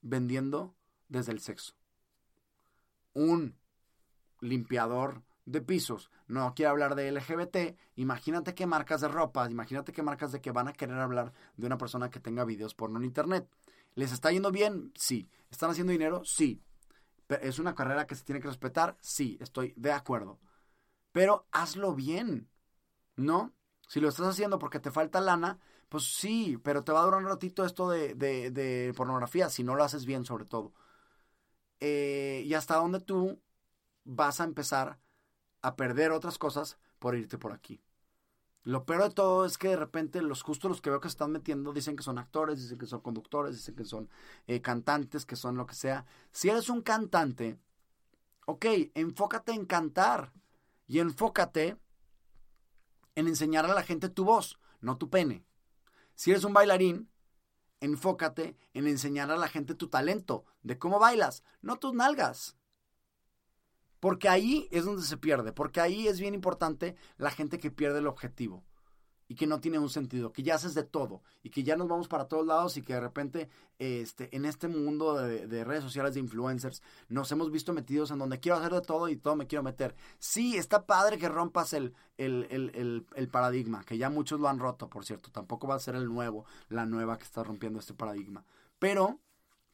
vendiendo 0.01 0.75
desde 1.09 1.31
el 1.31 1.39
sexo? 1.39 1.73
Un 3.13 3.57
limpiador 4.39 5.23
de 5.45 5.61
pisos, 5.61 6.11
no 6.27 6.53
quiere 6.53 6.69
hablar 6.69 6.95
de 6.95 7.11
LGBT, 7.11 7.77
imagínate 7.95 8.53
qué 8.53 8.65
marcas 8.65 9.01
de 9.01 9.07
ropa, 9.07 9.49
imagínate 9.49 9.91
qué 9.91 10.03
marcas 10.03 10.31
de 10.31 10.41
que 10.41 10.51
van 10.51 10.67
a 10.67 10.73
querer 10.73 10.99
hablar 10.99 11.33
de 11.57 11.67
una 11.67 11.77
persona 11.77 12.09
que 12.09 12.19
tenga 12.19 12.45
videos 12.45 12.75
porno 12.75 12.99
en 12.99 13.05
internet. 13.05 13.49
¿Les 13.95 14.11
está 14.11 14.31
yendo 14.31 14.51
bien? 14.51 14.91
Sí. 14.95 15.29
¿Están 15.49 15.71
haciendo 15.71 15.91
dinero? 15.91 16.23
Sí. 16.23 16.61
¿Es 17.41 17.59
una 17.59 17.75
carrera 17.75 18.07
que 18.07 18.15
se 18.15 18.23
tiene 18.23 18.41
que 18.41 18.47
respetar? 18.47 18.97
Sí, 19.01 19.37
estoy 19.41 19.73
de 19.75 19.91
acuerdo. 19.91 20.39
Pero 21.11 21.47
hazlo 21.51 21.93
bien, 21.93 22.49
¿no? 23.15 23.53
Si 23.87 23.99
lo 23.99 24.09
estás 24.09 24.27
haciendo 24.27 24.59
porque 24.59 24.79
te 24.79 24.91
falta 24.91 25.21
lana, 25.21 25.59
pues 25.89 26.15
sí, 26.15 26.57
pero 26.63 26.83
te 26.83 26.91
va 26.93 27.01
a 27.01 27.05
durar 27.05 27.21
un 27.21 27.27
ratito 27.27 27.65
esto 27.65 27.89
de, 27.89 28.15
de, 28.15 28.93
pornografía, 28.95 29.49
si 29.49 29.63
no 29.63 29.75
lo 29.75 29.83
haces 29.83 30.05
bien 30.05 30.25
sobre 30.25 30.45
todo. 30.45 30.73
Eh, 31.79 32.43
y 32.45 32.53
hasta 32.53 32.75
dónde 32.75 33.01
tú 33.01 33.41
vas 34.03 34.39
a 34.39 34.45
empezar 34.45 34.99
a 35.61 35.75
perder 35.75 36.11
otras 36.11 36.37
cosas 36.37 36.77
por 36.99 37.15
irte 37.15 37.37
por 37.37 37.53
aquí. 37.53 37.81
Lo 38.63 38.85
peor 38.85 39.03
de 39.03 39.09
todo 39.09 39.45
es 39.45 39.57
que 39.57 39.69
de 39.69 39.75
repente 39.75 40.21
los 40.21 40.43
justos 40.43 40.69
los 40.69 40.81
que 40.81 40.91
veo 40.91 41.01
que 41.01 41.09
se 41.09 41.13
están 41.13 41.31
metiendo 41.31 41.73
dicen 41.73 41.95
que 41.95 42.03
son 42.03 42.19
actores, 42.19 42.61
dicen 42.61 42.77
que 42.77 42.85
son 42.85 43.01
conductores, 43.01 43.55
dicen 43.55 43.75
que 43.75 43.85
son 43.85 44.09
eh, 44.45 44.61
cantantes, 44.61 45.25
que 45.25 45.35
son 45.35 45.57
lo 45.57 45.65
que 45.65 45.73
sea. 45.73 46.05
Si 46.31 46.49
eres 46.49 46.69
un 46.69 46.81
cantante, 46.81 47.57
ok, 48.45 48.65
enfócate 48.93 49.53
en 49.53 49.65
cantar 49.65 50.31
y 50.87 50.99
enfócate 50.99 51.77
en 53.15 53.27
enseñar 53.27 53.65
a 53.65 53.73
la 53.73 53.83
gente 53.83 54.09
tu 54.09 54.25
voz, 54.25 54.59
no 54.79 54.97
tu 54.97 55.09
pene. 55.09 55.43
Si 56.13 56.29
eres 56.29 56.43
un 56.43 56.53
bailarín, 56.53 57.09
enfócate 57.79 58.55
en 58.73 58.87
enseñar 58.87 59.31
a 59.31 59.37
la 59.37 59.47
gente 59.47 59.73
tu 59.73 59.87
talento, 59.87 60.45
de 60.61 60.77
cómo 60.77 60.99
bailas, 60.99 61.43
no 61.61 61.77
tus 61.77 61.93
nalgas. 61.93 62.55
Porque 64.01 64.27
ahí 64.27 64.67
es 64.71 64.83
donde 64.83 65.03
se 65.03 65.15
pierde, 65.15 65.53
porque 65.53 65.79
ahí 65.79 66.07
es 66.07 66.19
bien 66.19 66.33
importante 66.33 66.95
la 67.17 67.29
gente 67.29 67.59
que 67.59 67.69
pierde 67.69 67.99
el 67.99 68.07
objetivo 68.07 68.63
y 69.27 69.35
que 69.35 69.45
no 69.45 69.61
tiene 69.61 69.77
un 69.77 69.91
sentido, 69.91 70.33
que 70.33 70.41
ya 70.41 70.55
haces 70.55 70.73
de 70.73 70.83
todo 70.83 71.21
y 71.43 71.51
que 71.51 71.61
ya 71.61 71.75
nos 71.75 71.87
vamos 71.87 72.07
para 72.07 72.27
todos 72.27 72.45
lados 72.45 72.75
y 72.77 72.81
que 72.81 72.95
de 72.95 72.99
repente 72.99 73.47
este, 73.77 74.35
en 74.35 74.45
este 74.45 74.67
mundo 74.67 75.13
de, 75.15 75.63
redes 75.63 75.83
sociales 75.83 76.15
de 76.15 76.19
influencers 76.19 76.81
nos 77.09 77.31
hemos 77.31 77.51
visto 77.51 77.73
metidos 77.73 78.09
en 78.09 78.17
donde 78.17 78.39
quiero 78.39 78.57
hacer 78.57 78.73
de 78.73 78.81
todo 78.81 79.07
y 79.07 79.17
todo 79.17 79.35
me 79.35 79.45
quiero 79.45 79.61
meter. 79.61 79.95
Sí, 80.17 80.57
está 80.57 80.87
padre 80.87 81.19
que 81.19 81.29
rompas 81.29 81.73
el, 81.73 81.93
el, 82.17 83.05
el 83.15 83.27
paradigma, 83.29 83.83
que 83.83 83.99
ya 83.99 84.09
muchos 84.09 84.39
lo 84.39 84.49
han 84.49 84.57
roto, 84.57 84.89
por 84.89 85.05
cierto, 85.05 85.29
tampoco 85.31 85.67
va 85.67 85.75
a 85.75 85.79
ser 85.79 85.95
el 85.95 86.07
nuevo, 86.07 86.45
la 86.69 86.87
nueva 86.87 87.19
que 87.19 87.23
está 87.23 87.43
rompiendo 87.43 87.77
este 87.77 87.93
paradigma. 87.93 88.43
Pero 88.79 89.19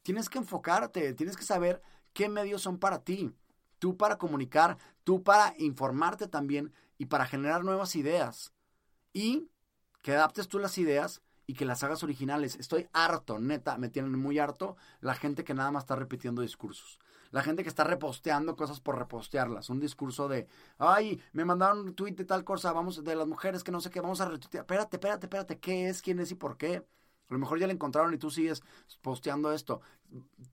tienes 0.03 0.27
que 0.27 0.37
enfocarte, 0.37 1.13
tienes 1.13 1.37
que 1.37 1.43
saber 1.43 1.81
qué 2.11 2.27
medios 2.27 2.61
son 2.61 2.77
para 2.77 3.05
ti 3.05 3.33
tú 3.79 3.97
para 3.97 4.17
comunicar, 4.17 4.77
tú 5.03 5.23
para 5.23 5.53
informarte 5.57 6.27
también 6.27 6.73
y 6.97 7.05
para 7.05 7.25
generar 7.25 7.63
nuevas 7.63 7.95
ideas. 7.95 8.53
Y 9.13 9.49
que 10.01 10.13
adaptes 10.13 10.47
tú 10.47 10.59
las 10.59 10.77
ideas 10.77 11.21
y 11.47 11.53
que 11.53 11.65
las 11.65 11.83
hagas 11.83 12.03
originales. 12.03 12.55
Estoy 12.57 12.87
harto, 12.93 13.39
neta, 13.39 13.77
me 13.77 13.89
tienen 13.89 14.19
muy 14.19 14.37
harto 14.37 14.75
la 14.99 15.15
gente 15.15 15.43
que 15.43 15.53
nada 15.53 15.71
más 15.71 15.83
está 15.83 15.95
repitiendo 15.95 16.41
discursos. 16.41 16.99
La 17.31 17.41
gente 17.41 17.63
que 17.63 17.69
está 17.69 17.83
reposteando 17.83 18.55
cosas 18.55 18.79
por 18.79 18.97
repostearlas. 18.97 19.69
Un 19.69 19.79
discurso 19.79 20.27
de, 20.27 20.47
ay, 20.77 21.21
me 21.33 21.45
mandaron 21.45 21.79
un 21.79 21.95
tweet 21.95 22.13
de 22.13 22.25
tal 22.25 22.43
cosa, 22.43 22.71
vamos, 22.71 23.03
de 23.03 23.15
las 23.15 23.27
mujeres 23.27 23.63
que 23.63 23.71
no 23.71 23.81
sé 23.81 23.89
qué, 23.89 24.01
vamos 24.01 24.21
a 24.21 24.29
retuitear. 24.29 24.63
Espérate, 24.63 24.97
espérate, 24.97 25.25
espérate, 25.25 25.59
¿qué 25.59 25.89
es, 25.89 26.01
quién 26.01 26.19
es 26.19 26.31
y 26.31 26.35
por 26.35 26.57
qué? 26.57 26.85
A 27.29 27.33
lo 27.33 27.39
mejor 27.39 27.59
ya 27.59 27.67
le 27.67 27.73
encontraron 27.73 28.13
y 28.13 28.17
tú 28.17 28.29
sigues 28.29 28.61
posteando 29.01 29.51
esto. 29.51 29.81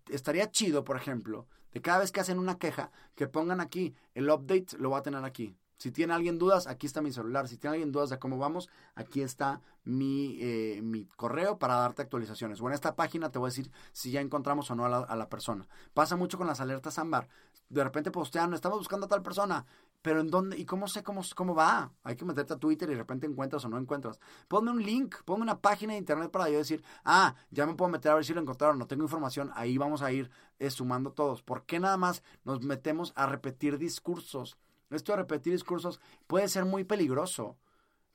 Estaría 0.09 0.51
chido, 0.51 0.85
por 0.85 0.97
ejemplo, 0.97 1.47
de 1.75 1.83
cada 1.83 1.99
vez 1.99 2.12
que 2.12 2.20
hacen 2.20 2.39
una 2.39 2.59
queja, 2.59 2.91
que 3.16 3.27
pongan 3.27 3.61
aquí, 3.61 3.95
el 4.14 4.31
update 4.31 4.79
lo 4.79 4.91
va 4.91 4.99
a 4.99 5.03
tener 5.03 5.25
aquí. 5.25 5.55
Si 5.77 5.91
tiene 5.91 6.14
alguien 6.14 6.39
dudas, 6.39 6.66
aquí 6.66 6.87
está 6.87 7.03
mi 7.03 7.12
celular. 7.12 7.49
Si 7.49 7.59
tiene 7.59 7.75
alguien 7.75 7.93
dudas 7.93 8.09
de 8.09 8.18
cómo 8.18 8.39
vamos, 8.39 8.70
aquí 8.95 9.22
está 9.22 9.61
mi, 9.83 10.39
eh, 10.41 10.81
mi 10.83 11.05
correo 11.05 11.59
para 11.59 11.75
darte 11.75 12.01
actualizaciones. 12.01 12.61
O 12.61 12.68
en 12.68 12.75
esta 12.75 12.95
página 12.95 13.31
te 13.31 13.39
voy 13.39 13.49
a 13.49 13.51
decir 13.51 13.70
si 13.93 14.11
ya 14.12 14.20
encontramos 14.20 14.70
o 14.70 14.77
no 14.77 14.85
a 14.87 14.89
la, 14.89 14.99
a 14.99 15.16
la 15.16 15.29
persona. 15.29 15.68
Pasa 15.93 16.16
mucho 16.16 16.39
con 16.39 16.47
las 16.47 16.61
alertas 16.61 16.99
ámbar. 16.99 17.29
De 17.68 17.83
repente 17.83 18.11
postean, 18.11 18.55
estamos 18.55 18.79
buscando 18.79 19.07
a 19.07 19.09
tal 19.09 19.22
persona. 19.22 19.66
Pero 20.05 20.20
en 20.20 20.30
dónde, 20.30 20.59
y 20.59 20.66
cómo 20.66 20.86
sé 20.86 21.02
cómo, 21.02 21.22
cómo 21.34 21.55
va. 21.55 21.90
Hay 22.02 22.14
que 22.14 22.26
meterte 22.26 22.52
a 22.52 22.59
Twitter 22.59 22.90
y 22.90 22.92
de 22.92 22.98
repente 22.98 23.26
encuentras 23.26 23.64
o 23.64 23.70
no 23.70 23.78
encuentras. 23.78 24.20
Ponme 24.48 24.70
un 24.70 24.82
link, 24.82 25.16
ponme 25.24 25.44
una 25.44 25.62
página 25.62 25.94
de 25.94 25.98
internet 25.98 26.30
para 26.30 26.50
yo 26.50 26.59
decir, 26.59 26.84
ah, 27.07 27.34
ya 27.50 27.64
me 27.64 27.72
puedo 27.72 27.90
meter 27.90 28.12
a 28.12 28.16
ver 28.16 28.24
si 28.26 28.34
lo 28.34 28.42
encontraron, 28.42 28.78
no 28.78 28.86
tengo 28.86 29.02
información, 29.02 29.50
ahí 29.55 29.78
vamos 29.78 30.02
a 30.02 30.12
ir 30.12 30.30
eh, 30.59 30.68
sumando 30.68 31.12
todos. 31.12 31.42
¿Por 31.42 31.64
qué 31.64 31.80
nada 31.80 31.96
más 31.96 32.22
nos 32.44 32.61
metemos 32.61 33.14
a 33.16 33.24
repetir 33.24 33.78
discursos? 33.78 34.59
Esto 34.90 35.12
de 35.12 35.16
repetir 35.16 35.55
discursos 35.55 36.02
puede 36.26 36.48
ser 36.48 36.66
muy 36.66 36.84
peligroso. 36.84 37.57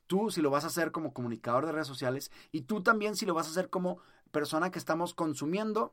Tú 0.06 0.30
si 0.30 0.40
lo 0.40 0.50
vas 0.50 0.62
a 0.62 0.68
hacer 0.68 0.92
como 0.92 1.12
comunicador 1.12 1.66
de 1.66 1.72
redes 1.72 1.88
sociales 1.88 2.30
y 2.52 2.60
tú 2.60 2.84
también 2.84 3.16
si 3.16 3.26
lo 3.26 3.34
vas 3.34 3.48
a 3.48 3.50
hacer 3.50 3.68
como 3.68 3.98
persona 4.30 4.70
que 4.70 4.78
estamos 4.78 5.12
consumiendo 5.12 5.92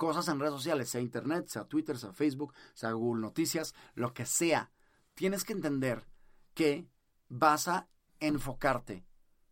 cosas 0.00 0.28
en 0.28 0.40
redes 0.40 0.54
sociales, 0.54 0.88
sea 0.88 1.02
internet, 1.02 1.48
sea 1.48 1.66
Twitter, 1.66 1.98
sea 1.98 2.14
Facebook, 2.14 2.54
sea 2.72 2.92
Google 2.92 3.20
Noticias, 3.20 3.74
lo 3.92 4.14
que 4.14 4.24
sea. 4.24 4.70
Tienes 5.12 5.44
que 5.44 5.52
entender 5.52 6.06
que 6.54 6.88
vas 7.28 7.68
a 7.68 7.86
enfocarte 8.18 9.04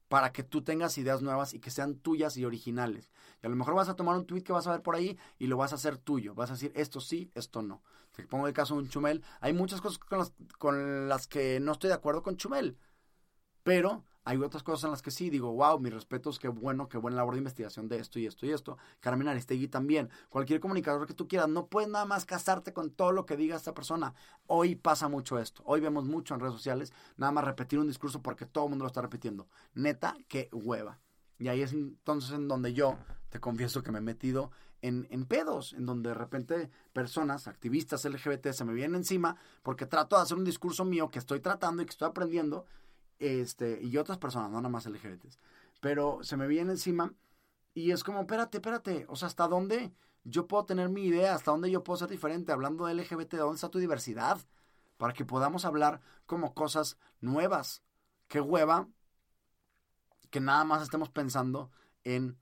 para 0.08 0.32
que 0.32 0.42
tú 0.42 0.64
tengas 0.64 0.96
ideas 0.96 1.20
nuevas 1.20 1.52
y 1.52 1.60
que 1.60 1.70
sean 1.70 1.96
tuyas 1.96 2.38
y 2.38 2.46
originales. 2.46 3.10
Y 3.42 3.46
a 3.46 3.50
lo 3.50 3.56
mejor 3.56 3.74
vas 3.74 3.90
a 3.90 3.94
tomar 3.94 4.16
un 4.16 4.24
tweet 4.24 4.40
que 4.40 4.54
vas 4.54 4.66
a 4.66 4.70
ver 4.70 4.80
por 4.80 4.94
ahí 4.94 5.18
y 5.38 5.48
lo 5.48 5.58
vas 5.58 5.72
a 5.72 5.74
hacer 5.74 5.98
tuyo. 5.98 6.34
Vas 6.34 6.48
a 6.48 6.54
decir 6.54 6.72
esto 6.74 7.02
sí, 7.02 7.30
esto 7.34 7.60
no. 7.60 7.82
Te 8.16 8.26
pongo 8.26 8.46
el 8.46 8.54
caso 8.54 8.72
de 8.72 8.80
un 8.80 8.88
Chumel. 8.88 9.22
Hay 9.42 9.52
muchas 9.52 9.82
cosas 9.82 9.98
con 9.98 10.18
las, 10.18 10.32
con 10.56 11.10
las 11.10 11.26
que 11.26 11.60
no 11.60 11.72
estoy 11.72 11.88
de 11.88 11.94
acuerdo 11.94 12.22
con 12.22 12.38
Chumel. 12.38 12.78
Pero 13.64 14.06
hay 14.28 14.36
otras 14.36 14.62
cosas 14.62 14.84
en 14.84 14.90
las 14.90 15.00
que 15.00 15.10
sí 15.10 15.30
digo, 15.30 15.54
wow, 15.54 15.80
mis 15.80 15.90
respetos, 15.90 16.38
qué 16.38 16.48
bueno, 16.48 16.86
qué 16.86 16.98
buena 16.98 17.16
labor 17.16 17.32
de 17.32 17.38
investigación 17.38 17.88
de 17.88 17.96
esto 17.96 18.18
y 18.18 18.26
esto 18.26 18.44
y 18.44 18.50
esto. 18.50 18.76
Carmen 19.00 19.26
Aristegui 19.26 19.68
también. 19.68 20.10
Cualquier 20.28 20.60
comunicador 20.60 21.06
que 21.06 21.14
tú 21.14 21.26
quieras, 21.26 21.48
no 21.48 21.68
puedes 21.68 21.88
nada 21.88 22.04
más 22.04 22.26
casarte 22.26 22.74
con 22.74 22.90
todo 22.90 23.12
lo 23.12 23.24
que 23.24 23.38
diga 23.38 23.56
esta 23.56 23.72
persona. 23.72 24.12
Hoy 24.46 24.74
pasa 24.74 25.08
mucho 25.08 25.38
esto. 25.38 25.62
Hoy 25.64 25.80
vemos 25.80 26.04
mucho 26.04 26.34
en 26.34 26.40
redes 26.40 26.52
sociales, 26.52 26.92
nada 27.16 27.32
más 27.32 27.42
repetir 27.42 27.78
un 27.78 27.86
discurso 27.86 28.20
porque 28.20 28.44
todo 28.44 28.64
el 28.64 28.70
mundo 28.70 28.82
lo 28.82 28.88
está 28.88 29.00
repitiendo. 29.00 29.48
Neta, 29.72 30.14
qué 30.28 30.50
hueva. 30.52 31.00
Y 31.38 31.48
ahí 31.48 31.62
es 31.62 31.72
entonces 31.72 32.32
en 32.32 32.48
donde 32.48 32.74
yo 32.74 32.98
te 33.30 33.40
confieso 33.40 33.82
que 33.82 33.92
me 33.92 33.98
he 34.00 34.02
metido 34.02 34.50
en, 34.82 35.08
en, 35.10 35.24
pedos, 35.24 35.72
en 35.72 35.86
donde 35.86 36.10
de 36.10 36.14
repente 36.14 36.70
personas, 36.92 37.48
activistas 37.48 38.04
LGBT, 38.04 38.48
se 38.48 38.66
me 38.66 38.74
vienen 38.74 38.96
encima 38.96 39.36
porque 39.62 39.86
trato 39.86 40.16
de 40.16 40.22
hacer 40.22 40.36
un 40.36 40.44
discurso 40.44 40.84
mío 40.84 41.08
que 41.10 41.18
estoy 41.18 41.40
tratando 41.40 41.80
y 41.82 41.86
que 41.86 41.92
estoy 41.92 42.08
aprendiendo 42.08 42.66
este, 43.18 43.80
y 43.82 43.96
otras 43.96 44.18
personas, 44.18 44.50
no 44.50 44.58
nada 44.58 44.68
más 44.68 44.86
LGBTs. 44.86 45.38
Pero 45.80 46.20
se 46.22 46.36
me 46.36 46.46
viene 46.46 46.72
encima 46.72 47.14
y 47.74 47.92
es 47.92 48.04
como, 48.04 48.20
espérate, 48.20 48.58
espérate, 48.58 49.06
o 49.08 49.16
sea, 49.16 49.28
¿hasta 49.28 49.48
dónde 49.48 49.92
yo 50.24 50.46
puedo 50.46 50.64
tener 50.64 50.88
mi 50.88 51.04
idea? 51.04 51.34
¿Hasta 51.34 51.50
dónde 51.50 51.70
yo 51.70 51.84
puedo 51.84 51.98
ser 51.98 52.08
diferente? 52.08 52.52
Hablando 52.52 52.86
de 52.86 52.94
LGBT, 52.94 53.34
¿dónde 53.34 53.56
está 53.56 53.68
tu 53.70 53.78
diversidad? 53.78 54.40
Para 54.96 55.12
que 55.12 55.24
podamos 55.24 55.64
hablar 55.64 56.00
como 56.26 56.54
cosas 56.54 56.98
nuevas. 57.20 57.82
Qué 58.26 58.40
hueva 58.40 58.88
que 60.30 60.40
nada 60.40 60.64
más 60.64 60.82
estemos 60.82 61.08
pensando 61.08 61.70
en 62.04 62.36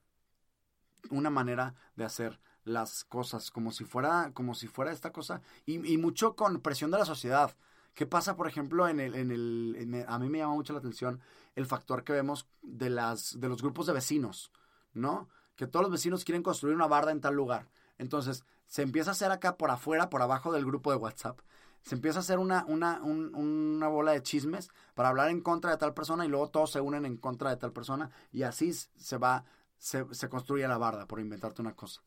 una 1.11 1.31
manera 1.31 1.75
de 1.95 2.05
hacer 2.05 2.41
las 2.65 3.05
cosas 3.05 3.53
como 3.53 3.71
si 3.71 3.85
fuera 3.85 4.33
como 4.35 4.55
si 4.55 4.67
fuera 4.67 4.91
esta 4.91 5.13
cosa 5.13 5.41
y, 5.67 5.93
y 5.93 5.99
mucho 5.99 6.35
con 6.35 6.61
presión 6.61 6.91
de 6.91 6.99
la 6.99 7.05
sociedad 7.05 7.55
¿Qué 7.97 8.05
pasa, 8.05 8.37
por 8.37 8.47
ejemplo, 8.47 8.87
en 8.89 9.01
el, 9.01 9.15
en 9.15 9.31
el 9.31 10.05
a 10.07 10.19
mí 10.19 10.29
me 10.29 10.37
llama 10.37 10.53
mucho 10.53 10.75
la 10.75 10.81
atención 10.81 11.19
el 11.55 11.65
factor 11.65 12.05
que 12.05 12.13
vemos 12.13 12.47
de 12.61 12.91
las 12.91 13.41
de 13.41 13.49
los 13.49 13.63
grupos 13.63 13.87
de 13.87 13.95
vecinos, 13.95 14.53
¿no? 14.93 15.31
Que 15.57 15.67
todos 15.67 15.85
los 15.85 15.93
vecinos 15.93 16.23
quieren 16.23 16.43
construir 16.43 16.77
una 16.77 16.87
barda 16.87 17.11
en 17.11 17.23
tal 17.23 17.35
lugar. 17.35 17.71
Entonces, 17.97 18.45
se 18.67 18.83
empieza 18.83 19.11
a 19.11 19.13
hacer 19.13 19.31
acá 19.33 19.57
por 19.57 19.71
afuera, 19.71 20.11
por 20.11 20.21
abajo 20.21 20.53
del 20.53 20.67
grupo 20.67 20.91
de 20.91 20.99
WhatsApp. 20.99 21.41
Se 21.81 21.95
empieza 21.95 22.19
a 22.19 22.21
hacer 22.21 22.39
una, 22.39 22.67
una, 22.67 23.01
una 23.01 23.89
bola 23.89 24.13
de 24.13 24.23
chismes 24.23 24.69
para 24.95 25.09
hablar 25.09 25.31
en 25.31 25.41
contra 25.41 25.71
de 25.71 25.79
tal 25.79 25.95
persona 25.95 26.27
y 26.27 26.29
luego 26.29 26.51
todos 26.51 26.73
se 26.73 26.83
unen 26.83 27.07
en 27.07 27.17
contra 27.17 27.49
de 27.49 27.57
tal 27.57 27.73
persona 27.73 28.11
y 28.31 28.43
así 28.43 28.75
se 28.75 29.17
va, 29.17 29.47
se, 29.79 30.05
se 30.15 30.29
construye 30.29 30.69
la 30.69 30.77
barda, 30.77 31.07
por 31.07 31.19
inventarte 31.19 31.63
una 31.63 31.75
cosa. 31.75 32.03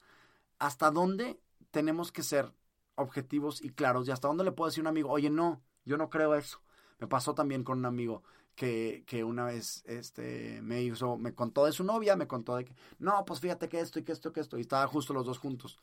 ¿Hasta 0.60 0.92
dónde 0.92 1.40
tenemos 1.72 2.12
que 2.12 2.22
ser 2.22 2.54
objetivos 2.94 3.60
y 3.64 3.72
claros? 3.72 4.08
¿Y 4.08 4.12
hasta 4.12 4.28
dónde 4.28 4.44
le 4.44 4.52
puedo 4.52 4.70
decir 4.70 4.82
a 4.82 4.84
un 4.84 4.88
amigo, 4.88 5.10
oye, 5.10 5.32
no, 5.32 5.64
yo 5.86 5.98
no 5.98 6.10
creo 6.10 6.36
eso. 6.36 6.62
Me 7.00 7.08
pasó 7.08 7.34
también 7.34 7.64
con 7.64 7.80
un 7.80 7.86
amigo 7.86 8.24
que, 8.56 9.04
que 9.08 9.24
una 9.24 9.46
vez 9.46 9.84
este, 9.86 10.62
me 10.62 10.82
hizo, 10.82 11.18
me 11.18 11.34
contó 11.34 11.66
de 11.66 11.72
su 11.72 11.84
novia, 11.84 12.16
me 12.16 12.28
contó 12.28 12.58
de 12.58 12.66
que, 12.66 12.76
no, 13.00 13.24
pues 13.26 13.40
fíjate 13.40 13.70
que 13.70 13.80
esto 13.80 14.00
y 14.00 14.04
que 14.04 14.12
esto, 14.12 14.34
que 14.34 14.42
esto, 14.42 14.58
y 14.58 14.62
estaban 14.62 14.88
justo 14.90 15.14
los 15.14 15.26
dos 15.26 15.38
juntos. 15.38 15.80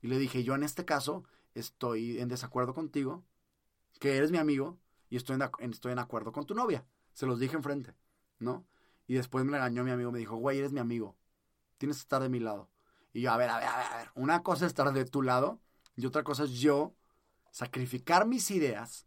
Y 0.00 0.06
le 0.06 0.18
dije, 0.18 0.44
yo 0.44 0.54
en 0.54 0.62
este 0.62 0.84
caso 0.84 1.24
estoy 1.54 2.20
en 2.20 2.28
desacuerdo 2.28 2.72
contigo, 2.72 3.24
que 3.98 4.16
eres 4.16 4.30
mi 4.30 4.38
amigo, 4.38 4.78
y 5.10 5.16
estoy 5.16 5.36
en, 5.36 5.70
estoy 5.72 5.92
en 5.92 5.98
acuerdo 5.98 6.30
con 6.30 6.46
tu 6.46 6.54
novia. 6.54 6.84
Se 7.14 7.26
los 7.26 7.40
dije 7.40 7.56
enfrente, 7.56 7.94
¿no? 8.38 8.64
Y 9.06 9.14
después 9.14 9.44
me 9.44 9.52
regañó 9.52 9.82
mi 9.82 9.90
amigo, 9.90 10.12
me 10.12 10.18
dijo, 10.18 10.36
güey, 10.36 10.58
eres 10.58 10.72
mi 10.72 10.80
amigo, 10.80 11.16
tienes 11.78 11.96
que 11.96 12.02
estar 12.02 12.22
de 12.22 12.28
mi 12.28 12.38
lado. 12.38 12.68
Y 13.12 13.22
yo, 13.22 13.32
a 13.32 13.36
ver, 13.36 13.50
a 13.50 13.58
ver, 13.58 13.68
a 13.68 13.96
ver, 13.96 14.10
una 14.14 14.42
cosa 14.42 14.66
es 14.66 14.70
estar 14.70 14.92
de 14.92 15.04
tu 15.04 15.22
lado, 15.22 15.60
y 15.96 16.06
otra 16.06 16.22
cosa 16.22 16.44
es 16.44 16.52
yo 16.52 16.94
sacrificar 17.50 18.26
mis 18.26 18.50
ideas 18.50 19.06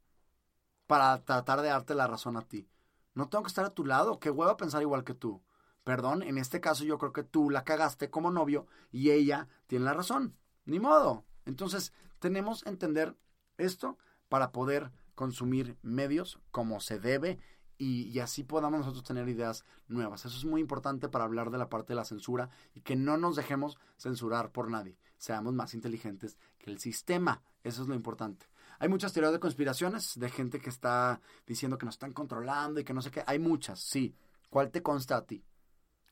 para 0.88 1.24
tratar 1.24 1.62
de 1.62 1.70
darte 1.70 1.94
la 1.94 2.08
razón 2.08 2.38
a 2.38 2.42
ti. 2.42 2.68
No 3.14 3.30
tengo 3.30 3.44
que 3.44 3.50
estar 3.50 3.66
a 3.66 3.74
tu 3.74 3.86
lado, 3.86 4.20
qué 4.20 4.30
huevo 4.30 4.58
pensar 4.58 4.82
igual 4.82 5.04
que 5.04 5.14
tú. 5.14 5.42
Perdón, 5.84 6.22
en 6.24 6.38
este 6.38 6.60
caso 6.60 6.84
yo 6.84 6.98
creo 6.98 7.14
que 7.14 7.24
tú 7.24 7.50
la 7.50 7.64
cagaste 7.64 8.10
como 8.10 8.32
novio 8.32 8.68
y 8.92 9.12
ella 9.12 9.48
tiene 9.68 9.86
la 9.86 9.94
razón. 9.94 10.36
Ni 10.66 10.80
modo. 10.80 11.24
Entonces, 11.46 11.94
tenemos 12.20 12.64
que 12.64 12.70
entender 12.70 13.16
esto 13.58 13.98
para 14.28 14.52
poder 14.52 14.92
consumir 15.16 15.78
medios 15.82 16.40
como 16.52 16.80
se 16.80 17.00
debe 17.00 17.40
y, 17.80 18.20
así 18.20 18.44
podamos 18.44 18.80
nosotros 18.80 19.04
tener 19.04 19.30
ideas 19.30 19.64
nuevas. 19.88 20.26
Eso 20.26 20.36
es 20.36 20.46
muy 20.46 20.62
importante 20.62 21.10
para 21.10 21.26
hablar 21.26 21.52
de 21.52 21.58
la 21.58 21.70
parte 21.70 21.94
de 21.94 21.96
la 21.96 22.06
censura 22.06 22.50
y 22.74 22.82
que 22.82 22.96
no 22.96 23.18
nos 23.18 23.36
dejemos 23.36 23.78
censurar 23.98 24.52
por 24.52 24.70
nadie. 24.70 24.98
Seamos 25.18 25.54
más 25.54 25.74
inteligentes 25.74 26.38
que 26.58 26.72
el 26.72 26.80
sistema. 26.80 27.44
Eso 27.64 27.84
es 27.84 27.88
lo 27.88 27.96
importante. 27.96 28.48
Hay 28.80 28.90
muchas 28.90 29.14
teorías 29.14 29.34
de 29.34 29.40
conspiraciones 29.40 30.20
de 30.20 30.30
gente 30.30 30.60
que 30.60 30.70
está 30.70 31.22
diciendo 31.46 31.78
que 31.78 31.86
nos 31.86 31.96
están 31.96 32.14
controlando 32.14 32.80
y 32.80 32.84
que 32.84 32.94
no 32.94 33.02
sé 33.02 33.12
qué. 33.12 33.24
Hay 33.26 33.40
muchas, 33.40 33.80
sí. 33.80 34.16
¿Cuál 34.50 34.72
te 34.72 34.82
consta 34.82 35.18
a 35.18 35.26
ti? 35.26 35.44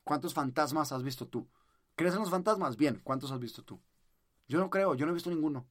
¿Cuántos 0.04 0.34
fantasmas 0.34 0.92
has 0.92 1.02
visto 1.02 1.26
tú? 1.26 1.48
¿Crees 1.94 2.14
en 2.14 2.20
los 2.20 2.30
fantasmas? 2.30 2.76
Bien, 2.76 3.00
¿cuántos 3.02 3.32
has 3.32 3.40
visto 3.40 3.62
tú? 3.64 3.80
Yo 4.48 4.58
no 4.58 4.70
creo, 4.70 4.94
yo 4.94 5.06
no 5.06 5.12
he 5.12 5.14
visto 5.14 5.30
ninguno. 5.30 5.66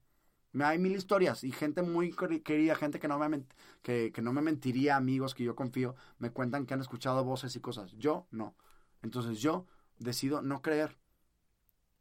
Hay 0.64 0.78
mil 0.78 0.96
historias 0.96 1.44
y 1.44 1.52
gente 1.52 1.82
muy 1.82 2.12
querida, 2.42 2.74
gente 2.74 2.98
que 2.98 3.08
no, 3.08 3.18
me 3.18 3.44
que, 3.82 4.10
que 4.12 4.22
no 4.22 4.32
me 4.32 4.40
mentiría, 4.40 4.96
amigos 4.96 5.34
que 5.34 5.44
yo 5.44 5.54
confío, 5.54 5.94
me 6.18 6.30
cuentan 6.30 6.64
que 6.64 6.74
han 6.74 6.80
escuchado 6.80 7.24
voces 7.24 7.54
y 7.56 7.60
cosas. 7.60 7.92
Yo 7.92 8.26
no. 8.30 8.54
Entonces 9.02 9.40
yo 9.40 9.66
decido 9.98 10.42
no 10.42 10.62
creer. 10.62 10.96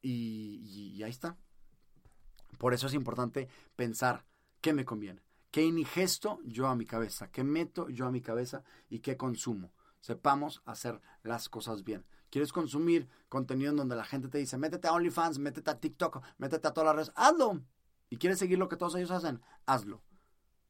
Y, 0.01 0.93
y 0.95 1.03
ahí 1.03 1.11
está. 1.11 1.37
Por 2.57 2.73
eso 2.73 2.87
es 2.87 2.93
importante 2.93 3.49
pensar 3.75 4.25
¿Qué 4.65 4.73
me 4.73 4.83
conviene? 4.83 5.21
¿Qué 5.51 5.61
ingesto 5.61 6.39
yo 6.43 6.65
a 6.65 6.75
mi 6.75 6.87
cabeza? 6.87 7.29
¿Qué 7.29 7.43
meto 7.43 7.87
yo 7.87 8.07
a 8.07 8.11
mi 8.11 8.19
cabeza? 8.19 8.63
¿Y 8.89 8.97
qué 8.97 9.15
consumo? 9.15 9.71
Sepamos 9.99 10.63
hacer 10.65 10.99
las 11.21 11.49
cosas 11.49 11.83
bien. 11.83 12.03
¿Quieres 12.31 12.51
consumir 12.51 13.07
contenido 13.29 13.69
en 13.69 13.77
donde 13.77 13.95
la 13.95 14.05
gente 14.05 14.27
te 14.27 14.39
dice, 14.39 14.57
métete 14.57 14.87
a 14.87 14.93
OnlyFans, 14.93 15.37
métete 15.37 15.69
a 15.69 15.79
TikTok, 15.79 16.19
métete 16.39 16.67
a 16.67 16.73
todas 16.73 16.87
las 16.87 16.95
redes? 16.95 17.11
Hazlo. 17.15 17.61
¿Y 18.09 18.17
quieres 18.17 18.39
seguir 18.39 18.57
lo 18.57 18.67
que 18.67 18.75
todos 18.75 18.95
ellos 18.95 19.11
hacen? 19.11 19.39
Hazlo. 19.67 20.01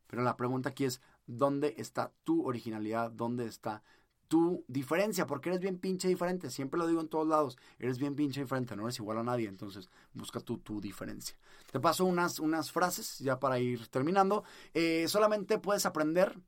Pero 0.07 0.23
la 0.23 0.35
pregunta 0.35 0.71
aquí 0.71 0.83
es, 0.83 0.99
¿dónde 1.25 1.75
está 1.77 2.11
tu 2.25 2.45
originalidad? 2.45 3.11
¿Dónde 3.11 3.45
está 3.45 3.81
tu 4.27 4.63
diferencia, 4.67 5.25
porque 5.27 5.49
eres 5.49 5.61
bien 5.61 5.77
pinche 5.77 6.07
diferente. 6.07 6.49
Siempre 6.49 6.79
lo 6.79 6.87
digo 6.87 7.01
en 7.01 7.07
todos 7.07 7.27
lados. 7.27 7.57
Eres 7.79 7.97
bien 7.97 8.15
pinche 8.15 8.41
diferente, 8.41 8.75
no 8.75 8.83
eres 8.83 8.99
igual 8.99 9.17
a 9.17 9.23
nadie. 9.23 9.47
Entonces, 9.47 9.89
busca 10.13 10.39
tu, 10.39 10.57
tu 10.57 10.81
diferencia. 10.81 11.37
Te 11.71 11.79
paso 11.79 12.05
unas, 12.05 12.39
unas 12.39 12.71
frases 12.71 13.19
ya 13.19 13.39
para 13.39 13.59
ir 13.59 13.87
terminando. 13.87 14.43
Eh, 14.73 15.05
solamente 15.07 15.59
puedes 15.59 15.85
aprender 15.85 16.39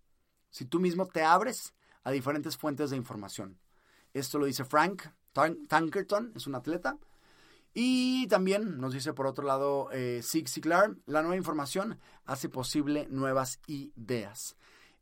si 0.49 0.65
tú 0.65 0.79
mismo 0.79 1.05
te 1.07 1.23
abres 1.23 1.73
a 2.03 2.11
diferentes 2.11 2.57
fuentes 2.57 2.89
de 2.89 2.97
información. 2.97 3.57
Esto 4.13 4.39
lo 4.39 4.45
dice 4.45 4.63
Frank 4.63 5.03
Tankerton, 5.67 6.31
es 6.35 6.47
un 6.47 6.55
atleta. 6.55 6.97
Y 7.73 8.27
también 8.27 8.79
nos 8.79 8.93
dice 8.93 9.13
por 9.13 9.27
otro 9.27 9.45
lado 9.45 9.89
eh, 9.91 10.21
Zig 10.23 10.49
Ziglar, 10.49 10.95
la 11.05 11.21
nueva 11.21 11.35
información 11.35 11.99
hace 12.25 12.49
posible 12.49 13.07
nuevas 13.11 13.59
ideas. 13.67 14.55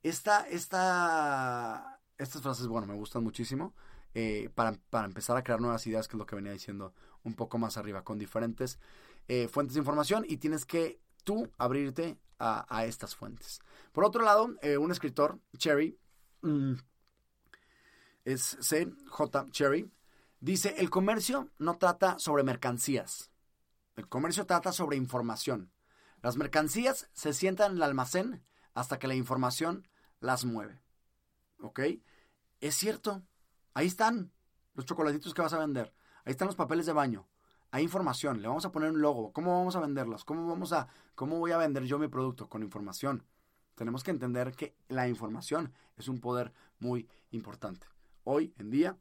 Esta, 0.03 0.41
esta 0.49 1.94
estas 2.17 2.41
frases, 2.41 2.67
bueno, 2.67 2.87
me 2.87 2.93
gustan 2.93 3.23
muchísimo. 3.23 3.73
Eh, 4.17 4.49
para, 4.55 4.77
empezar 5.03 5.35
a 5.35 5.43
crear 5.43 5.59
nuevas 5.59 5.85
ideas, 5.87 6.07
que 6.07 6.15
es 6.15 6.19
lo 6.19 6.25
que 6.25 6.37
venía 6.37 6.53
diciendo 6.53 6.93
un 7.23 7.33
poco 7.33 7.57
más 7.57 7.75
arriba, 7.75 8.05
con 8.05 8.17
diferentes 8.17 8.79
eh, 9.27 9.49
fuentes 9.49 9.73
de 9.73 9.79
información 9.79 10.25
y 10.25 10.37
tienes 10.37 10.65
que 10.65 11.01
tú 11.25 11.51
abrirte 11.57 12.17
a, 12.39 12.85
estas 12.85 13.15
fuentes. 13.15 13.59
Por 13.91 14.05
otro 14.05 14.23
lado, 14.23 14.55
eh, 14.61 14.77
un 14.77 14.91
escritor, 14.91 15.39
Cherry, 15.57 15.97
mm, 16.41 16.73
es 18.23 18.57
C. 18.61 18.89
J. 19.09 19.47
Cherry, 19.51 19.91
dice, 20.39 20.75
el 20.77 20.89
comercio 20.89 21.49
no 21.57 21.77
trata 21.77 22.17
sobre 22.19 22.43
mercancías, 22.43 23.31
el 23.95 24.07
comercio 24.07 24.45
trata 24.45 24.71
sobre 24.71 24.97
información. 24.97 25.71
Las 26.21 26.37
mercancías 26.37 27.09
se 27.13 27.33
sientan 27.33 27.71
en 27.71 27.77
el 27.77 27.83
almacén 27.83 28.43
hasta 28.73 28.97
que 28.97 29.07
la 29.07 29.15
información 29.15 29.87
las 30.19 30.45
mueve. 30.45 30.84
¿Ok? 31.61 31.81
Es 32.61 32.75
cierto. 32.75 33.23
Ahí 33.73 33.87
están 33.87 34.31
los 34.73 34.85
chocolatitos 34.85 35.33
que 35.33 35.41
vas 35.41 35.53
a 35.53 35.59
vender. 35.59 35.93
Ahí 36.23 36.31
están 36.31 36.47
los 36.47 36.55
papeles 36.55 36.85
de 36.85 36.93
baño. 36.93 37.27
Hay 37.71 37.83
información. 37.83 38.41
Le 38.41 38.47
vamos 38.47 38.65
a 38.65 38.71
poner 38.71 38.91
un 38.91 39.01
logo. 39.01 39.33
¿Cómo 39.33 39.57
vamos 39.57 39.75
a 39.75 39.79
venderlos? 39.79 40.23
¿Cómo 40.23 40.47
vamos 40.47 40.73
a, 40.73 40.87
cómo 41.15 41.39
voy 41.39 41.51
a 41.51 41.57
vender 41.57 41.83
yo 41.83 41.99
mi 41.99 42.07
producto? 42.07 42.47
Con 42.47 42.63
información. 42.63 43.23
Tenemos 43.75 44.03
que 44.03 44.11
entender 44.11 44.53
que 44.53 44.75
la 44.87 45.07
información 45.07 45.73
es 45.97 46.07
un 46.07 46.19
poder 46.19 46.53
muy 46.79 47.09
importante. 47.31 47.85
Hoy 48.23 48.53
en 48.57 48.69
día, 48.69 48.97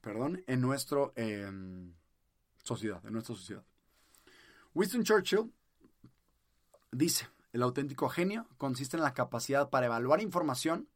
perdón, 0.00 0.42
en 0.46 0.60
nuestra 0.60 1.12
em, 1.14 1.92
sociedad, 2.62 3.04
en 3.04 3.12
nuestra 3.12 3.34
sociedad. 3.34 3.64
Winston 4.74 5.04
Churchill 5.04 5.52
dice, 6.92 7.28
el 7.52 7.62
auténtico 7.62 8.08
genio 8.08 8.46
consiste 8.58 8.96
en 8.96 9.02
la 9.02 9.14
capacidad 9.14 9.68
para 9.70 9.86
evaluar 9.86 10.20
información 10.20 10.88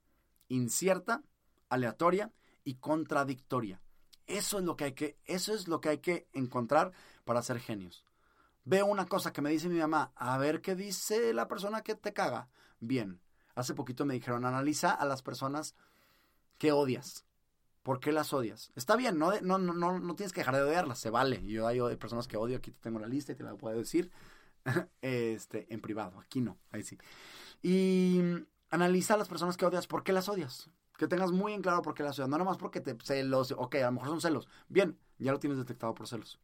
incierta, 0.51 1.23
aleatoria 1.71 2.31
y 2.65 2.75
contradictoria. 2.75 3.81
Eso 4.27 4.59
es 4.59 4.65
lo 4.65 4.77
que 4.77 4.85
hay 4.85 4.93
que, 4.93 5.19
eso 5.25 5.55
es 5.55 5.67
lo 5.67 5.81
que 5.81 5.89
hay 5.89 5.99
que 5.99 6.29
encontrar 6.33 6.93
para 7.25 7.43
ser 7.43 7.59
genios. 7.59 8.05
Veo 8.65 8.87
una 8.87 9.07
cosa 9.07 9.33
que 9.33 9.41
me 9.41 9.51
dice 9.51 9.69
mi 9.69 9.79
mamá, 9.79 10.13
a 10.15 10.37
ver 10.39 10.61
qué 10.61 10.77
dice 10.77 11.33
la 11.33 11.49
persona 11.49 11.83
que 11.83 11.95
te 11.95 12.13
caga. 12.13 12.49
Bien, 12.79 13.21
hace 13.55 13.75
poquito 13.75 14.05
me 14.05 14.15
dijeron, 14.15 14.45
analiza 14.45 14.93
a 14.93 15.07
las 15.07 15.23
personas 15.23 15.75
que 16.59 16.73
odias. 16.73 17.25
¿Por 17.83 17.99
qué 17.99 18.13
las 18.13 18.33
odias? 18.33 18.71
Está 18.77 18.95
bien, 18.95 19.19
no, 19.19 19.33
no, 19.41 19.59
no, 19.59 19.99
no 19.99 20.15
tienes 20.15 20.33
que 20.33 20.43
dejar 20.43 20.57
de 20.57 20.63
odiarlas, 20.63 20.99
se 20.99 21.09
vale. 21.09 21.43
Yo 21.47 21.67
hay 21.67 21.81
personas 21.97 22.29
que 22.29 22.37
odio, 22.37 22.59
aquí 22.59 22.71
te 22.71 22.81
tengo 22.81 22.99
la 22.99 23.09
lista 23.09 23.33
y 23.33 23.37
te 23.37 23.43
la 23.43 23.55
puedo 23.55 23.79
decir 23.79 24.11
este, 25.01 25.73
en 25.73 25.81
privado, 25.81 26.21
aquí 26.21 26.41
no, 26.41 26.59
ahí 26.71 26.83
sí. 26.83 26.99
Y 27.63 28.21
analiza 28.71 29.15
a 29.15 29.17
las 29.17 29.29
personas 29.29 29.57
que 29.57 29.67
odias, 29.67 29.87
¿por 29.87 30.03
qué 30.03 30.13
las 30.13 30.29
odias? 30.29 30.71
Que 30.97 31.09
tengas 31.09 31.33
muy 31.33 31.53
en 31.53 31.63
claro 31.63 31.83
por 31.83 31.95
qué 31.95 32.03
las 32.03 32.19
odias, 32.19 32.29
no 32.29 32.39
nomás 32.39 32.57
porque 32.57 32.81
te 32.81 32.97
celos, 33.03 33.53
ok, 33.57 33.77
a 33.77 33.87
lo 33.87 33.93
mejor 33.93 34.09
son 34.09 34.21
celos. 34.21 34.49
Bien, 34.69 34.99
ya 35.19 35.33
lo 35.33 35.39
tienes 35.39 35.59
detectado 35.59 35.95
por 35.95 36.07
celos. 36.07 36.41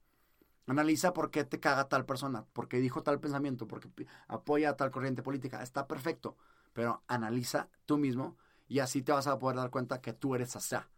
Analiza 0.66 1.12
por 1.12 1.30
qué 1.30 1.44
te 1.44 1.60
caga 1.60 1.88
tal 1.88 2.04
persona, 2.04 2.44
por 2.52 2.68
qué 2.68 2.78
dijo 2.78 3.02
tal 3.02 3.20
pensamiento, 3.20 3.68
por 3.68 3.80
qué 3.80 4.06
apoya 4.26 4.76
tal 4.76 4.90
corriente 4.90 5.22
política. 5.22 5.62
Está 5.62 5.86
perfecto, 5.86 6.36
pero 6.72 7.02
analiza 7.06 7.68
tú 7.86 7.98
mismo 7.98 8.36
y 8.66 8.80
así 8.80 9.02
te 9.02 9.12
vas 9.12 9.28
a 9.28 9.38
poder 9.38 9.56
dar 9.56 9.70
cuenta 9.70 10.00
que 10.00 10.12
tú 10.12 10.34
eres 10.34 10.56
asá. 10.56 10.88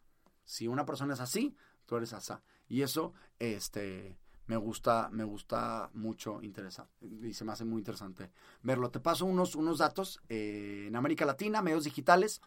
Si 0.44 0.66
una 0.68 0.86
persona 0.86 1.12
es 1.12 1.20
así, 1.20 1.54
tú 1.84 1.96
eres 1.96 2.14
asá. 2.14 2.42
Y 2.66 2.80
eso, 2.80 3.12
este, 3.38 4.18
me 4.48 4.56
gusta, 4.56 5.10
me 5.12 5.24
gusta 5.24 5.90
mucho 5.92 6.42
interesante 6.42 7.06
y 7.06 7.34
se 7.34 7.44
me 7.44 7.52
hace 7.52 7.64
muy 7.64 7.78
interesante 7.78 8.30
verlo. 8.62 8.90
Te 8.90 8.98
paso 8.98 9.26
unos, 9.26 9.54
unos 9.54 9.78
datos. 9.78 10.20
Eh, 10.28 10.86
en 10.88 10.96
América 10.96 11.26
Latina, 11.26 11.60
medios 11.60 11.84
digitales 11.84 12.40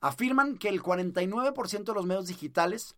afirman 0.00 0.56
que 0.56 0.68
el 0.68 0.80
49% 0.80 1.84
de 1.84 1.94
los 1.94 2.06
medios 2.06 2.28
digitales 2.28 2.96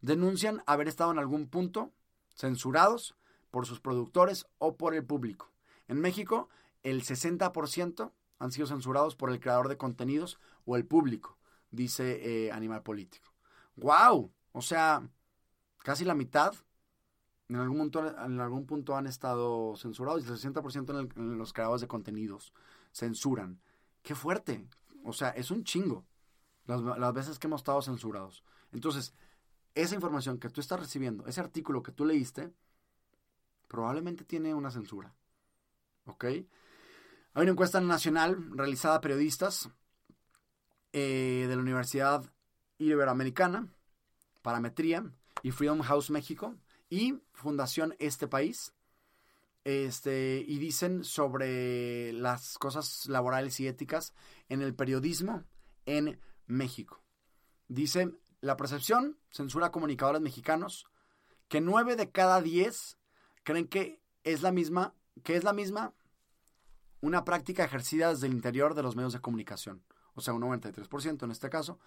denuncian 0.00 0.62
haber 0.66 0.88
estado 0.88 1.12
en 1.12 1.18
algún 1.18 1.48
punto 1.48 1.92
censurados 2.34 3.14
por 3.50 3.66
sus 3.66 3.80
productores 3.80 4.46
o 4.56 4.76
por 4.76 4.94
el 4.94 5.04
público. 5.04 5.52
En 5.86 6.00
México, 6.00 6.48
el 6.82 7.02
60% 7.04 8.10
han 8.38 8.52
sido 8.52 8.66
censurados 8.66 9.16
por 9.16 9.30
el 9.30 9.38
creador 9.38 9.68
de 9.68 9.76
contenidos 9.76 10.40
o 10.64 10.76
el 10.76 10.86
público, 10.86 11.36
dice 11.70 12.46
eh, 12.46 12.52
Animal 12.52 12.82
Político. 12.82 13.34
¡Wow! 13.76 14.32
O 14.52 14.62
sea, 14.62 15.06
casi 15.78 16.06
la 16.06 16.14
mitad 16.14 16.54
en 17.48 17.56
algún 17.56 17.78
punto, 17.78 18.06
en 18.06 18.40
algún 18.40 18.66
punto 18.66 18.96
han 18.96 19.06
estado 19.06 19.76
censurados 19.76 20.24
y 20.24 20.28
el 20.28 20.36
60% 20.36 21.12
en, 21.16 21.38
los 21.38 21.52
creadores 21.52 21.80
de 21.80 21.88
contenidos 21.88 22.52
censuran. 22.92 23.60
¡Qué 24.02 24.14
fuerte! 24.14 24.66
O 25.04 25.12
sea, 25.12 25.30
es 25.30 25.50
un 25.50 25.62
chingo 25.62 26.04
las, 26.66 26.80
las 26.80 27.14
veces 27.14 27.38
que 27.38 27.46
hemos 27.46 27.60
estado 27.60 27.80
censurados. 27.82 28.42
Entonces, 28.72 29.14
esa 29.74 29.94
información 29.94 30.38
que 30.38 30.48
tú 30.48 30.60
estás 30.60 30.80
recibiendo, 30.80 31.26
ese 31.26 31.40
artículo 31.40 31.82
que 31.82 31.92
tú 31.92 32.04
leíste, 32.04 32.52
probablemente 33.68 34.24
tiene 34.24 34.54
una 34.54 34.70
censura. 34.70 35.14
¿Ok? 36.06 36.24
Hay 36.24 37.42
una 37.42 37.52
encuesta 37.52 37.80
nacional 37.80 38.50
realizada 38.56 38.96
a 38.96 39.00
periodistas 39.00 39.68
eh, 40.92 41.44
de 41.48 41.54
la 41.54 41.62
Universidad 41.62 42.24
Iberoamericana, 42.78 43.68
Parametría 44.42 45.04
y 45.42 45.50
Freedom 45.50 45.82
House 45.82 46.10
México 46.10 46.56
y 46.88 47.20
Fundación 47.32 47.94
Este 47.98 48.28
País. 48.28 48.72
Este, 49.64 50.44
y 50.46 50.58
dicen 50.58 51.02
sobre 51.02 52.12
las 52.12 52.56
cosas 52.56 53.06
laborales 53.06 53.58
y 53.58 53.66
éticas 53.66 54.14
en 54.48 54.62
el 54.62 54.74
periodismo 54.76 55.42
en 55.86 56.20
México. 56.46 57.02
Dice, 57.66 58.12
la 58.40 58.56
percepción 58.56 59.18
censura 59.30 59.66
a 59.66 59.72
comunicadores 59.72 60.22
mexicanos 60.22 60.86
que 61.48 61.60
nueve 61.60 61.96
de 61.96 62.10
cada 62.12 62.40
diez 62.42 62.96
creen 63.42 63.66
que 63.66 64.00
es 64.22 64.42
la 64.42 64.52
misma, 64.52 64.94
que 65.24 65.34
es 65.34 65.42
la 65.42 65.52
misma 65.52 65.94
una 67.00 67.24
práctica 67.24 67.64
ejercida 67.64 68.10
desde 68.10 68.26
el 68.26 68.34
interior 68.34 68.74
de 68.74 68.82
los 68.82 68.96
medios 68.96 69.12
de 69.12 69.20
comunicación. 69.20 69.82
O 70.14 70.20
sea, 70.20 70.34
un 70.34 70.42
93% 70.42 71.24
en 71.24 71.30
este 71.30 71.50
caso. 71.50 71.78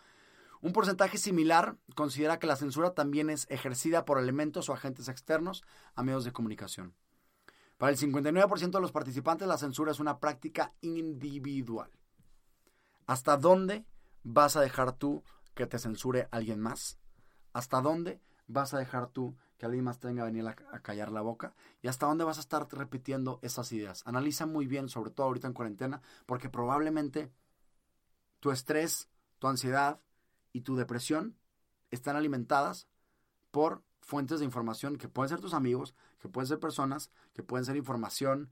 Un 0.61 0.73
porcentaje 0.73 1.17
similar 1.17 1.77
considera 1.95 2.37
que 2.37 2.47
la 2.47 2.57
censura 2.57 2.93
también 2.93 3.29
es 3.29 3.47
ejercida 3.49 4.03
por 4.03 4.19
elementos 4.19 4.67
o 4.67 4.73
agentes 4.73 5.07
externos 5.07 5.63
a 5.95 6.03
medios 6.03 6.25
de 6.25 6.33
comunicación. 6.33 6.95
Para 7.77 7.93
el 7.93 7.97
59% 7.97 8.71
de 8.71 8.81
los 8.81 8.91
participantes 8.91 9.47
la 9.47 9.57
censura 9.57 9.93
es 9.93 10.01
una 10.01 10.19
práctica 10.19 10.73
individual. 10.81 11.89
¿Hasta 13.05 13.37
dónde 13.37 13.85
vas 14.23 14.57
a 14.57 14.61
dejar 14.61 14.91
tú 14.91 15.23
que 15.55 15.65
te 15.65 15.79
censure 15.79 16.27
alguien 16.31 16.59
más? 16.59 16.99
¿Hasta 17.53 17.79
dónde 17.79 18.21
vas 18.47 18.73
a 18.73 18.79
dejar 18.79 19.07
tú 19.07 19.37
que 19.57 19.65
alguien 19.65 19.85
más 19.85 19.99
tenga 19.99 20.25
venir 20.25 20.45
a, 20.45 20.55
a, 20.73 20.81
callar 20.81 21.09
la 21.09 21.21
boca? 21.21 21.55
¿Y 21.81 21.87
hasta 21.87 22.05
dónde 22.05 22.25
vas 22.25 22.37
a 22.37 22.41
estar 22.41 22.67
repitiendo 22.69 23.39
esas 23.41 23.71
ideas? 23.71 24.03
Analiza 24.05 24.45
muy 24.45 24.67
bien, 24.67 24.89
sobre 24.89 25.11
todo 25.11 25.27
ahorita 25.27 25.47
en 25.47 25.53
cuarentena, 25.53 26.01
porque 26.25 26.49
probablemente 26.49 27.31
tu 28.41 28.51
estrés, 28.51 29.09
tu 29.39 29.47
ansiedad, 29.47 30.01
y 30.53 30.61
tu 30.61 30.75
depresión 30.75 31.35
están 31.91 32.15
alimentadas 32.15 32.87
por 33.51 33.83
fuentes 34.01 34.39
de 34.39 34.45
información 34.45 34.97
que 34.97 35.07
pueden 35.07 35.29
ser 35.29 35.39
tus 35.39 35.53
amigos, 35.53 35.95
que 36.19 36.29
pueden 36.29 36.47
ser 36.47 36.59
personas, 36.59 37.11
que 37.33 37.43
pueden 37.43 37.65
ser 37.65 37.75
información 37.75 38.51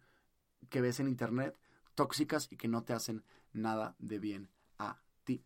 que 0.69 0.81
ves 0.81 0.99
en 0.99 1.07
internet, 1.07 1.57
tóxicas 1.95 2.47
y 2.51 2.57
que 2.57 2.67
no 2.67 2.83
te 2.83 2.93
hacen 2.93 3.23
nada 3.53 3.95
de 3.99 4.19
bien 4.19 4.49
a 4.77 5.01
ti. 5.23 5.43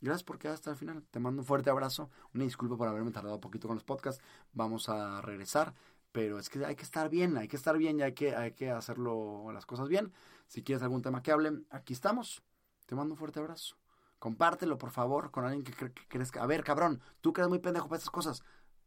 Gracias 0.00 0.24
por 0.24 0.38
quedar 0.38 0.54
hasta 0.54 0.70
el 0.70 0.76
final. 0.76 1.04
Te 1.10 1.20
mando 1.20 1.42
un 1.42 1.46
fuerte 1.46 1.70
abrazo. 1.70 2.10
Una 2.34 2.44
disculpa 2.44 2.76
por 2.76 2.88
haberme 2.88 3.10
tardado 3.10 3.34
un 3.34 3.40
poquito 3.40 3.68
con 3.68 3.76
los 3.76 3.84
podcasts. 3.84 4.22
Vamos 4.52 4.88
a 4.88 5.20
regresar. 5.20 5.74
Pero 6.12 6.38
es 6.38 6.48
que 6.48 6.64
hay 6.64 6.74
que 6.74 6.82
estar 6.82 7.08
bien, 7.08 7.36
hay 7.36 7.46
que 7.46 7.56
estar 7.56 7.78
bien 7.78 8.00
y 8.00 8.02
hay 8.02 8.14
que, 8.14 8.34
hay 8.34 8.52
que 8.52 8.70
hacerlo 8.70 9.52
las 9.52 9.64
cosas 9.64 9.88
bien. 9.88 10.12
Si 10.48 10.62
quieres 10.62 10.82
algún 10.82 11.02
tema 11.02 11.22
que 11.22 11.30
hable, 11.30 11.62
aquí 11.70 11.92
estamos. 11.92 12.42
Te 12.86 12.96
mando 12.96 13.14
un 13.14 13.18
fuerte 13.18 13.38
abrazo. 13.38 13.79
Compártelo, 14.20 14.76
por 14.76 14.90
favor, 14.90 15.30
con 15.30 15.46
alguien 15.46 15.64
que, 15.64 15.92
crees 16.08 16.30
que... 16.30 16.38
A 16.38 16.46
ver, 16.46 16.62
cabrón, 16.62 17.00
tú 17.22 17.32
crees 17.32 17.48
muy 17.48 17.58
pendejo 17.58 17.88
para 17.88 17.96
estas 17.96 18.10
cosas. 18.10 18.44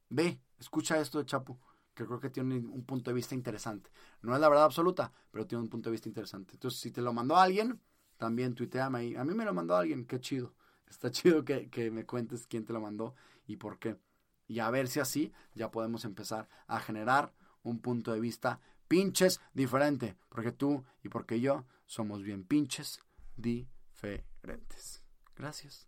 Ve, 0.10 0.40
escucha 0.60 1.00
esto 1.00 1.18
de 1.18 1.26
Chapo, 1.26 1.60
que 1.96 2.06
creo 2.06 2.20
que 2.20 2.30
tiene 2.30 2.58
un 2.60 2.86
punto 2.86 3.10
de 3.10 3.16
vista 3.16 3.34
interesante. 3.34 3.90
No 4.22 4.36
es 4.36 4.40
la 4.40 4.48
verdad 4.48 4.66
absoluta, 4.66 5.12
pero 5.32 5.48
tiene 5.48 5.64
un 5.64 5.70
punto 5.70 5.90
de 5.90 5.94
vista 5.94 6.08
interesante. 6.08 6.54
Entonces, 6.54 6.80
si 6.80 6.92
te 6.92 7.02
lo 7.02 7.14
mandó 7.14 7.36
alguien, 7.36 7.82
también 8.18 8.54
tuiteame 8.54 9.00
ahí. 9.00 9.16
A 9.16 9.24
mí 9.24 9.34
me 9.34 9.44
lo 9.44 9.56
mandó 9.56 9.76
alguien, 9.76 10.06
qué 10.06 10.20
chido. 10.20 10.54
Está 10.88 11.10
chido 11.10 11.44
que, 11.44 11.68
que 11.72 11.90
me 11.90 12.06
cuentes 12.06 12.46
quién 12.46 12.64
te 12.64 12.72
lo 12.72 12.80
mandó 12.80 13.16
y 13.48 13.58
por 13.58 13.80
qué. 13.80 13.98
Y 14.48 14.60
a 14.60 14.70
ver 14.70 14.88
si 14.88 15.00
así 15.00 15.34
ya 15.56 15.72
podemos 15.72 16.06
empezar 16.06 16.48
a 16.68 16.80
generar 16.80 17.34
un 17.64 17.80
punto 17.80 18.14
de 18.14 18.20
vista 18.20 18.60
pinches 18.88 19.42
diferente. 19.56 20.16
Porque 20.30 20.52
tú 20.52 20.86
y 21.02 21.10
porque 21.10 21.40
yo 21.40 21.66
somos 21.88 22.22
bien 22.22 22.44
pinches 22.44 23.00
diferentes. 23.36 25.03
Gracias. 25.36 25.88